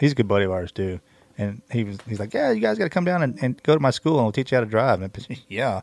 he's 0.00 0.12
a 0.12 0.14
good 0.14 0.28
buddy 0.28 0.44
of 0.44 0.50
ours 0.50 0.72
too. 0.72 1.00
And 1.38 1.62
he 1.70 1.84
was 1.84 1.98
he's 2.08 2.18
like, 2.20 2.34
yeah, 2.34 2.50
you 2.52 2.60
guys 2.60 2.76
got 2.76 2.84
to 2.84 2.90
come 2.90 3.04
down 3.04 3.22
and, 3.22 3.38
and 3.42 3.62
go 3.62 3.74
to 3.74 3.80
my 3.80 3.90
school 3.90 4.16
and 4.16 4.24
we'll 4.24 4.32
teach 4.32 4.52
you 4.52 4.56
how 4.56 4.60
to 4.64 4.68
drive. 4.70 5.00
And 5.02 5.16
I- 5.30 5.36
yeah, 5.48 5.80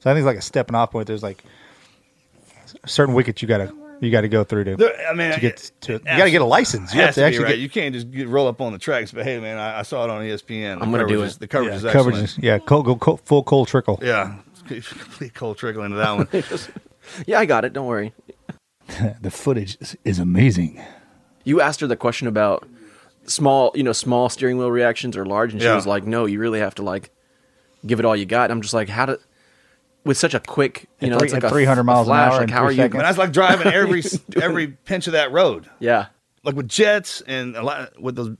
so 0.00 0.10
I 0.10 0.14
think 0.14 0.22
it's 0.24 0.26
like 0.26 0.38
a 0.38 0.42
stepping 0.42 0.74
off 0.74 0.90
point. 0.90 1.06
There's 1.06 1.22
like 1.22 1.44
certain 2.86 3.14
wickets 3.14 3.40
you 3.42 3.48
gotta 3.48 3.72
you 4.00 4.10
got 4.10 4.22
to 4.22 4.28
go 4.28 4.44
through 4.44 4.64
to. 4.64 4.76
There- 4.76 5.06
I 5.08 5.14
mean, 5.14 5.32
to 5.32 5.40
get 5.40 5.60
it- 5.60 5.72
to, 5.82 5.92
you 5.94 5.98
got 6.00 6.24
to 6.24 6.30
get 6.30 6.40
a 6.40 6.44
license. 6.44 6.94
You 6.94 7.00
have 7.02 7.14
to 7.14 7.20
to 7.20 7.26
actually 7.26 7.44
right. 7.44 7.50
get 7.50 7.58
You 7.60 7.68
can't 7.68 7.94
just 7.94 8.10
get, 8.10 8.28
roll 8.28 8.48
up 8.48 8.60
on 8.60 8.72
the 8.72 8.78
tracks. 8.78 9.12
But 9.12 9.24
hey, 9.24 9.38
man, 9.40 9.58
I, 9.58 9.80
I 9.80 9.82
saw 9.82 10.04
it 10.04 10.10
on 10.10 10.22
ESPN. 10.22 10.78
The 10.78 10.84
I'm 10.84 10.90
gonna 10.90 11.06
do 11.06 11.14
coverage 11.16 11.32
it. 11.32 11.38
The 11.40 11.48
coverage 11.48 11.70
yeah, 11.70 11.76
is 11.76 11.82
coverage. 11.92 12.16
excellent. 12.16 12.38
is- 12.38 12.38
Yeah, 12.38 12.58
cold, 12.58 12.84
go 12.86 12.96
cold, 12.96 13.20
full 13.22 13.42
cold 13.42 13.68
trickle. 13.68 13.98
Yeah, 14.02 14.34
complete 14.66 15.34
cold 15.34 15.58
trickle 15.58 15.82
into 15.84 15.96
that 15.98 16.16
one. 16.16 16.28
yeah, 17.26 17.38
I 17.40 17.46
got 17.46 17.64
it. 17.64 17.72
Don't 17.72 17.86
worry. 17.86 18.12
the 19.20 19.30
footage 19.30 19.76
is, 19.80 19.96
is 20.04 20.18
amazing. 20.18 20.82
You 21.44 21.60
asked 21.60 21.80
her 21.80 21.86
the 21.86 21.96
question 21.96 22.26
about 22.28 22.68
small, 23.24 23.70
you 23.74 23.82
know, 23.82 23.92
small 23.92 24.28
steering 24.28 24.58
wheel 24.58 24.70
reactions 24.70 25.16
or 25.16 25.24
large, 25.24 25.52
and 25.52 25.60
she 25.60 25.66
Yeah. 25.68 25.74
was 25.76 25.86
like, 25.86 26.04
"No, 26.04 26.26
you 26.26 26.38
really 26.40 26.58
have 26.60 26.74
to 26.76 26.82
like 26.82 27.10
give 27.86 27.98
it 27.98 28.04
all 28.04 28.16
you 28.16 28.26
got. 28.26 28.44
And 28.44 28.52
I'm 28.52 28.60
just 28.62 28.74
like, 28.74 28.88
how 28.88 29.06
to 29.06 29.18
with 30.04 30.16
such 30.16 30.34
a 30.34 30.40
quick, 30.40 30.88
you 31.00 31.06
At 31.06 31.10
know, 31.12 31.18
three- 31.18 31.26
it's 31.26 31.34
like 31.34 31.44
at 31.44 31.50
a 31.50 31.54
300 31.54 31.80
a 31.80 31.84
miles 31.84 32.08
an 32.08 32.14
hour 32.14 32.30
Like, 32.32 32.42
in 32.42 32.48
how 32.48 32.64
are 32.64 32.70
you? 32.70 32.76
seconds. 32.78 32.94
Man, 32.94 33.02
that's 33.04 33.18
like 33.18 33.32
driving 33.32 33.66
every 33.72 34.02
every 34.40 34.68
pinch 34.68 35.06
of 35.06 35.12
that 35.12 35.30
road. 35.32 35.68
Yeah, 35.78 36.06
Like 36.44 36.54
with 36.56 36.68
jets 36.68 37.20
and 37.26 37.56
a 37.56 37.62
lot 37.62 38.00
with 38.00 38.16
those 38.16 38.36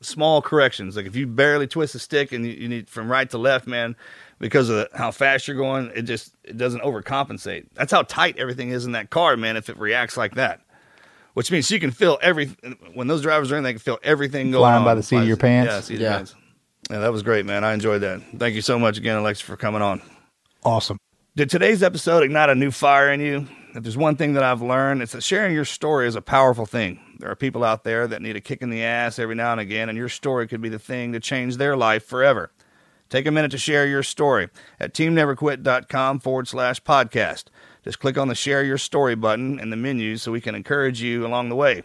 small 0.00 0.40
corrections. 0.42 0.96
Like 0.96 1.06
if 1.06 1.16
you 1.16 1.26
barely 1.26 1.66
twist 1.66 1.92
the 1.92 1.98
stick 1.98 2.32
and 2.32 2.46
you, 2.46 2.52
you 2.52 2.68
need 2.68 2.88
from 2.88 3.10
right 3.10 3.28
to 3.30 3.38
left, 3.38 3.66
man, 3.66 3.96
because 4.38 4.68
of 4.68 4.76
the, 4.76 4.88
how 4.96 5.10
fast 5.10 5.48
you're 5.48 5.56
going, 5.56 5.90
it 5.94 6.02
just 6.02 6.34
it 6.44 6.56
doesn't 6.56 6.82
overcompensate. 6.82 7.66
That's 7.74 7.92
how 7.92 8.02
tight 8.02 8.38
everything 8.38 8.70
is 8.70 8.86
in 8.86 8.92
that 8.92 9.10
car, 9.10 9.36
man. 9.36 9.56
If 9.56 9.68
it 9.68 9.76
reacts 9.78 10.16
like 10.16 10.36
that, 10.36 10.60
which 11.34 11.50
means 11.50 11.70
you 11.70 11.80
can 11.80 11.90
feel 11.90 12.18
every 12.22 12.46
when 12.94 13.08
those 13.08 13.22
drivers 13.22 13.50
are 13.52 13.56
in, 13.58 13.64
they 13.64 13.72
can 13.72 13.80
feel 13.80 13.98
everything 14.02 14.50
going 14.52 14.62
Flying 14.62 14.78
on 14.78 14.84
by 14.84 14.94
the 14.94 15.02
seat 15.02 15.16
of 15.18 15.26
your 15.28 15.36
pants? 15.36 15.70
Yeah, 15.72 15.80
seat 15.80 15.94
Yeah. 16.00 16.00
your 16.08 16.16
pants. 16.18 16.34
Yeah, 16.90 16.98
that 17.00 17.12
was 17.12 17.22
great, 17.22 17.44
man. 17.44 17.64
I 17.64 17.74
enjoyed 17.74 18.00
that. 18.00 18.22
Thank 18.38 18.54
you 18.54 18.62
so 18.62 18.78
much 18.78 18.96
again, 18.96 19.16
Alexa, 19.16 19.44
for 19.44 19.56
coming 19.58 19.82
on. 19.82 20.00
Awesome. 20.64 20.98
Did 21.36 21.50
today's 21.50 21.82
episode 21.82 22.24
ignite 22.24 22.50
a 22.50 22.54
new 22.54 22.70
fire 22.70 23.12
in 23.12 23.20
you? 23.20 23.46
If 23.74 23.84
there's 23.84 23.96
one 23.96 24.16
thing 24.16 24.32
that 24.32 24.42
I've 24.42 24.62
learned, 24.62 25.02
it's 25.02 25.12
that 25.12 25.22
sharing 25.22 25.54
your 25.54 25.64
story 25.64 26.08
is 26.08 26.16
a 26.16 26.20
powerful 26.20 26.66
thing. 26.66 26.98
There 27.18 27.30
are 27.30 27.36
people 27.36 27.62
out 27.62 27.84
there 27.84 28.08
that 28.08 28.22
need 28.22 28.34
a 28.34 28.40
kick 28.40 28.60
in 28.60 28.70
the 28.70 28.82
ass 28.82 29.18
every 29.18 29.34
now 29.34 29.52
and 29.52 29.60
again, 29.60 29.88
and 29.88 29.96
your 29.96 30.08
story 30.08 30.48
could 30.48 30.60
be 30.60 30.68
the 30.68 30.78
thing 30.78 31.12
to 31.12 31.20
change 31.20 31.56
their 31.56 31.76
life 31.76 32.04
forever. 32.04 32.50
Take 33.08 33.26
a 33.26 33.30
minute 33.30 33.50
to 33.52 33.58
share 33.58 33.86
your 33.86 34.02
story 34.02 34.48
at 34.80 34.94
teamneverquit.com 34.94 36.20
forward 36.20 36.48
slash 36.48 36.82
podcast. 36.82 37.44
Just 37.84 38.00
click 38.00 38.18
on 38.18 38.28
the 38.28 38.34
share 38.34 38.64
your 38.64 38.78
story 38.78 39.14
button 39.14 39.60
in 39.60 39.70
the 39.70 39.76
menu 39.76 40.16
so 40.16 40.32
we 40.32 40.40
can 40.40 40.54
encourage 40.54 41.00
you 41.00 41.24
along 41.24 41.48
the 41.48 41.56
way. 41.56 41.82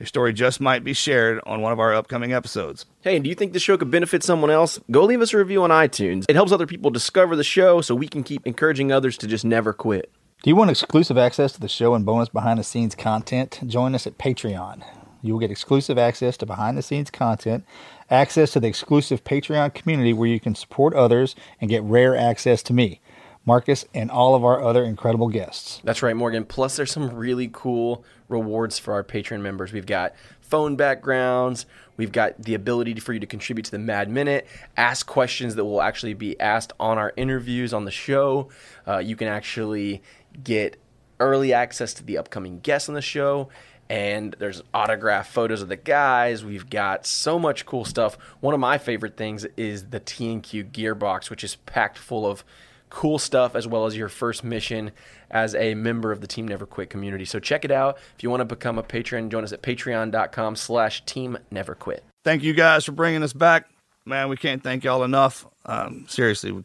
Your 0.00 0.06
story 0.06 0.32
just 0.32 0.62
might 0.62 0.82
be 0.82 0.94
shared 0.94 1.42
on 1.44 1.60
one 1.60 1.72
of 1.72 1.78
our 1.78 1.94
upcoming 1.94 2.32
episodes. 2.32 2.86
Hey, 3.02 3.18
do 3.18 3.28
you 3.28 3.34
think 3.34 3.52
the 3.52 3.58
show 3.58 3.76
could 3.76 3.90
benefit 3.90 4.22
someone 4.22 4.50
else? 4.50 4.80
Go 4.90 5.04
leave 5.04 5.20
us 5.20 5.34
a 5.34 5.36
review 5.36 5.62
on 5.62 5.68
iTunes. 5.68 6.24
It 6.26 6.36
helps 6.36 6.52
other 6.52 6.66
people 6.66 6.90
discover 6.90 7.36
the 7.36 7.44
show 7.44 7.82
so 7.82 7.94
we 7.94 8.08
can 8.08 8.22
keep 8.22 8.46
encouraging 8.46 8.90
others 8.90 9.18
to 9.18 9.26
just 9.26 9.44
never 9.44 9.74
quit. 9.74 10.10
Do 10.42 10.48
you 10.48 10.56
want 10.56 10.70
exclusive 10.70 11.18
access 11.18 11.52
to 11.52 11.60
the 11.60 11.68
show 11.68 11.92
and 11.92 12.06
bonus 12.06 12.30
behind 12.30 12.58
the 12.58 12.64
scenes 12.64 12.94
content? 12.94 13.60
Join 13.66 13.94
us 13.94 14.06
at 14.06 14.16
Patreon. 14.16 14.82
You 15.20 15.34
will 15.34 15.40
get 15.40 15.50
exclusive 15.50 15.98
access 15.98 16.38
to 16.38 16.46
behind 16.46 16.78
the 16.78 16.82
scenes 16.82 17.10
content, 17.10 17.66
access 18.08 18.52
to 18.52 18.60
the 18.60 18.68
exclusive 18.68 19.22
Patreon 19.22 19.74
community 19.74 20.14
where 20.14 20.28
you 20.30 20.40
can 20.40 20.54
support 20.54 20.94
others 20.94 21.36
and 21.60 21.68
get 21.68 21.82
rare 21.82 22.16
access 22.16 22.62
to 22.62 22.72
me, 22.72 23.02
Marcus, 23.44 23.84
and 23.92 24.10
all 24.10 24.34
of 24.34 24.46
our 24.46 24.64
other 24.64 24.82
incredible 24.82 25.28
guests. 25.28 25.82
That's 25.84 26.02
right, 26.02 26.16
Morgan. 26.16 26.46
Plus, 26.46 26.76
there's 26.76 26.90
some 26.90 27.14
really 27.14 27.50
cool 27.52 28.02
rewards 28.30 28.78
for 28.78 28.94
our 28.94 29.04
Patreon 29.04 29.40
members. 29.40 29.72
We've 29.72 29.86
got 29.86 30.14
phone 30.40 30.76
backgrounds. 30.76 31.66
We've 31.96 32.12
got 32.12 32.42
the 32.42 32.54
ability 32.54 32.94
for 33.00 33.12
you 33.12 33.20
to 33.20 33.26
contribute 33.26 33.64
to 33.66 33.70
the 33.70 33.78
Mad 33.78 34.08
Minute, 34.08 34.46
ask 34.76 35.06
questions 35.06 35.56
that 35.56 35.64
will 35.64 35.82
actually 35.82 36.14
be 36.14 36.40
asked 36.40 36.72
on 36.80 36.96
our 36.96 37.12
interviews 37.16 37.74
on 37.74 37.84
the 37.84 37.90
show. 37.90 38.48
Uh, 38.88 38.98
you 38.98 39.16
can 39.16 39.28
actually 39.28 40.02
get 40.42 40.80
early 41.18 41.52
access 41.52 41.92
to 41.94 42.04
the 42.04 42.16
upcoming 42.16 42.60
guests 42.60 42.88
on 42.88 42.94
the 42.94 43.02
show. 43.02 43.50
And 43.90 44.36
there's 44.38 44.62
autographed 44.72 45.32
photos 45.32 45.62
of 45.62 45.68
the 45.68 45.76
guys. 45.76 46.44
We've 46.44 46.70
got 46.70 47.06
so 47.06 47.40
much 47.40 47.66
cool 47.66 47.84
stuff. 47.84 48.16
One 48.38 48.54
of 48.54 48.60
my 48.60 48.78
favorite 48.78 49.16
things 49.16 49.44
is 49.56 49.86
the 49.86 49.98
TNQ 49.98 50.70
gearbox, 50.70 51.28
which 51.28 51.42
is 51.42 51.56
packed 51.66 51.98
full 51.98 52.24
of 52.24 52.44
cool 52.88 53.18
stuff 53.18 53.54
as 53.54 53.66
well 53.66 53.86
as 53.86 53.96
your 53.96 54.08
first 54.08 54.44
mission 54.44 54.90
as 55.30 55.54
a 55.54 55.74
member 55.74 56.12
of 56.12 56.20
the 56.20 56.26
Team 56.26 56.48
Never 56.48 56.66
Quit 56.66 56.90
community. 56.90 57.24
So 57.24 57.38
check 57.38 57.64
it 57.64 57.70
out. 57.70 57.98
If 58.16 58.22
you 58.22 58.30
want 58.30 58.40
to 58.40 58.44
become 58.44 58.78
a 58.78 58.82
patron, 58.82 59.30
join 59.30 59.44
us 59.44 59.52
at 59.52 59.62
patreon.com 59.62 60.56
slash 60.56 61.04
team 61.04 61.38
never 61.50 61.74
quit. 61.74 62.04
thank 62.24 62.42
you 62.42 62.52
guys 62.52 62.84
for 62.84 62.92
bringing 62.92 63.22
us 63.22 63.32
back. 63.32 63.68
Man, 64.04 64.28
we 64.28 64.36
can't 64.36 64.62
thank 64.62 64.84
y'all 64.84 65.04
enough. 65.04 65.46
Um, 65.66 66.06
seriously, 66.08 66.64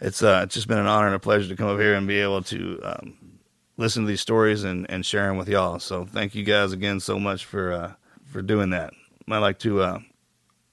it's 0.00 0.22
uh, 0.22 0.42
it's 0.44 0.54
just 0.54 0.68
been 0.68 0.78
an 0.78 0.86
honor 0.86 1.06
and 1.06 1.14
a 1.14 1.18
pleasure 1.18 1.48
to 1.48 1.56
come 1.56 1.68
up 1.68 1.78
here 1.78 1.94
and 1.94 2.06
be 2.06 2.20
able 2.20 2.42
to 2.44 2.80
um, 2.82 3.38
listen 3.76 4.04
to 4.04 4.08
these 4.08 4.20
stories 4.20 4.64
and, 4.64 4.90
and 4.90 5.04
share 5.04 5.26
them 5.28 5.36
with 5.36 5.48
y'all. 5.48 5.78
So 5.78 6.04
thank 6.04 6.34
you 6.34 6.44
guys 6.44 6.72
again 6.72 7.00
so 7.00 7.18
much 7.18 7.44
for 7.44 7.72
uh, 7.72 7.92
for 8.26 8.42
doing 8.42 8.70
that. 8.70 8.92
I'd 9.30 9.38
like 9.38 9.58
to 9.60 9.82
uh, 9.82 9.98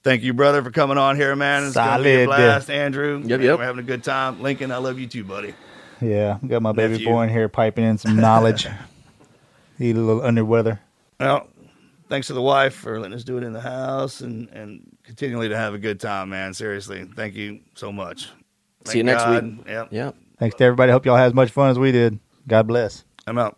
thank 0.04 0.24
you, 0.24 0.34
brother, 0.34 0.64
for 0.64 0.72
coming 0.72 0.98
on 0.98 1.18
here, 1.18 1.36
man. 1.36 1.66
It's 1.66 1.76
gonna 1.76 2.04
be 2.04 2.24
a 2.24 2.26
blast, 2.26 2.70
Andrew. 2.70 3.22
Yep, 3.24 3.42
yep. 3.42 3.60
We're 3.60 3.66
having 3.66 3.84
a 3.84 3.88
good 3.88 4.04
time. 4.04 4.42
Lincoln, 4.42 4.72
I 4.72 4.78
love 4.78 5.00
you 5.00 5.08
too, 5.08 5.24
buddy. 5.24 5.54
Yeah, 6.06 6.38
got 6.48 6.62
my 6.62 6.72
baby 6.72 6.94
Nephew. 6.94 7.08
boy 7.08 7.24
in 7.24 7.30
here 7.30 7.50
piping 7.50 7.86
in 7.86 7.98
some 7.98 8.16
knowledge. 8.16 8.68
He 9.78 9.92
a 9.92 9.94
little 9.94 10.22
under 10.22 10.46
weather. 10.46 10.80
Well, 11.20 11.50
thanks 12.08 12.28
to 12.28 12.34
the 12.34 12.42
wife 12.42 12.74
for 12.74 12.98
letting 12.98 13.14
us 13.14 13.26
do 13.26 13.38
it 13.38 13.44
in 13.44 13.52
the 13.52 13.60
house 13.60 14.22
and, 14.22 14.48
and 14.50 14.98
continually 15.04 15.50
to 15.50 15.58
have 15.58 15.74
a 15.74 15.78
good 15.78 16.00
time, 16.00 16.30
man. 16.30 16.54
Seriously, 16.54 17.06
thank 17.16 17.36
you 17.36 17.60
so 17.76 17.92
much. 17.92 18.30
See 18.86 19.00
you 19.00 19.04
next 19.04 19.24
God. 19.24 19.44
week. 19.44 19.68
Yep. 19.68 19.88
Yeah. 19.92 20.12
Thanks 20.40 20.56
to 20.58 20.64
everybody. 20.64 20.94
Hope 20.94 21.06
y'all 21.06 21.18
had 21.18 21.28
as 21.28 21.34
much 21.34 21.52
fun 21.52 21.72
as 21.72 21.80
we 21.80 21.92
did. 21.92 22.20
God 22.48 22.68
bless. 22.68 23.04
I'm 23.28 23.38
out. 23.38 23.58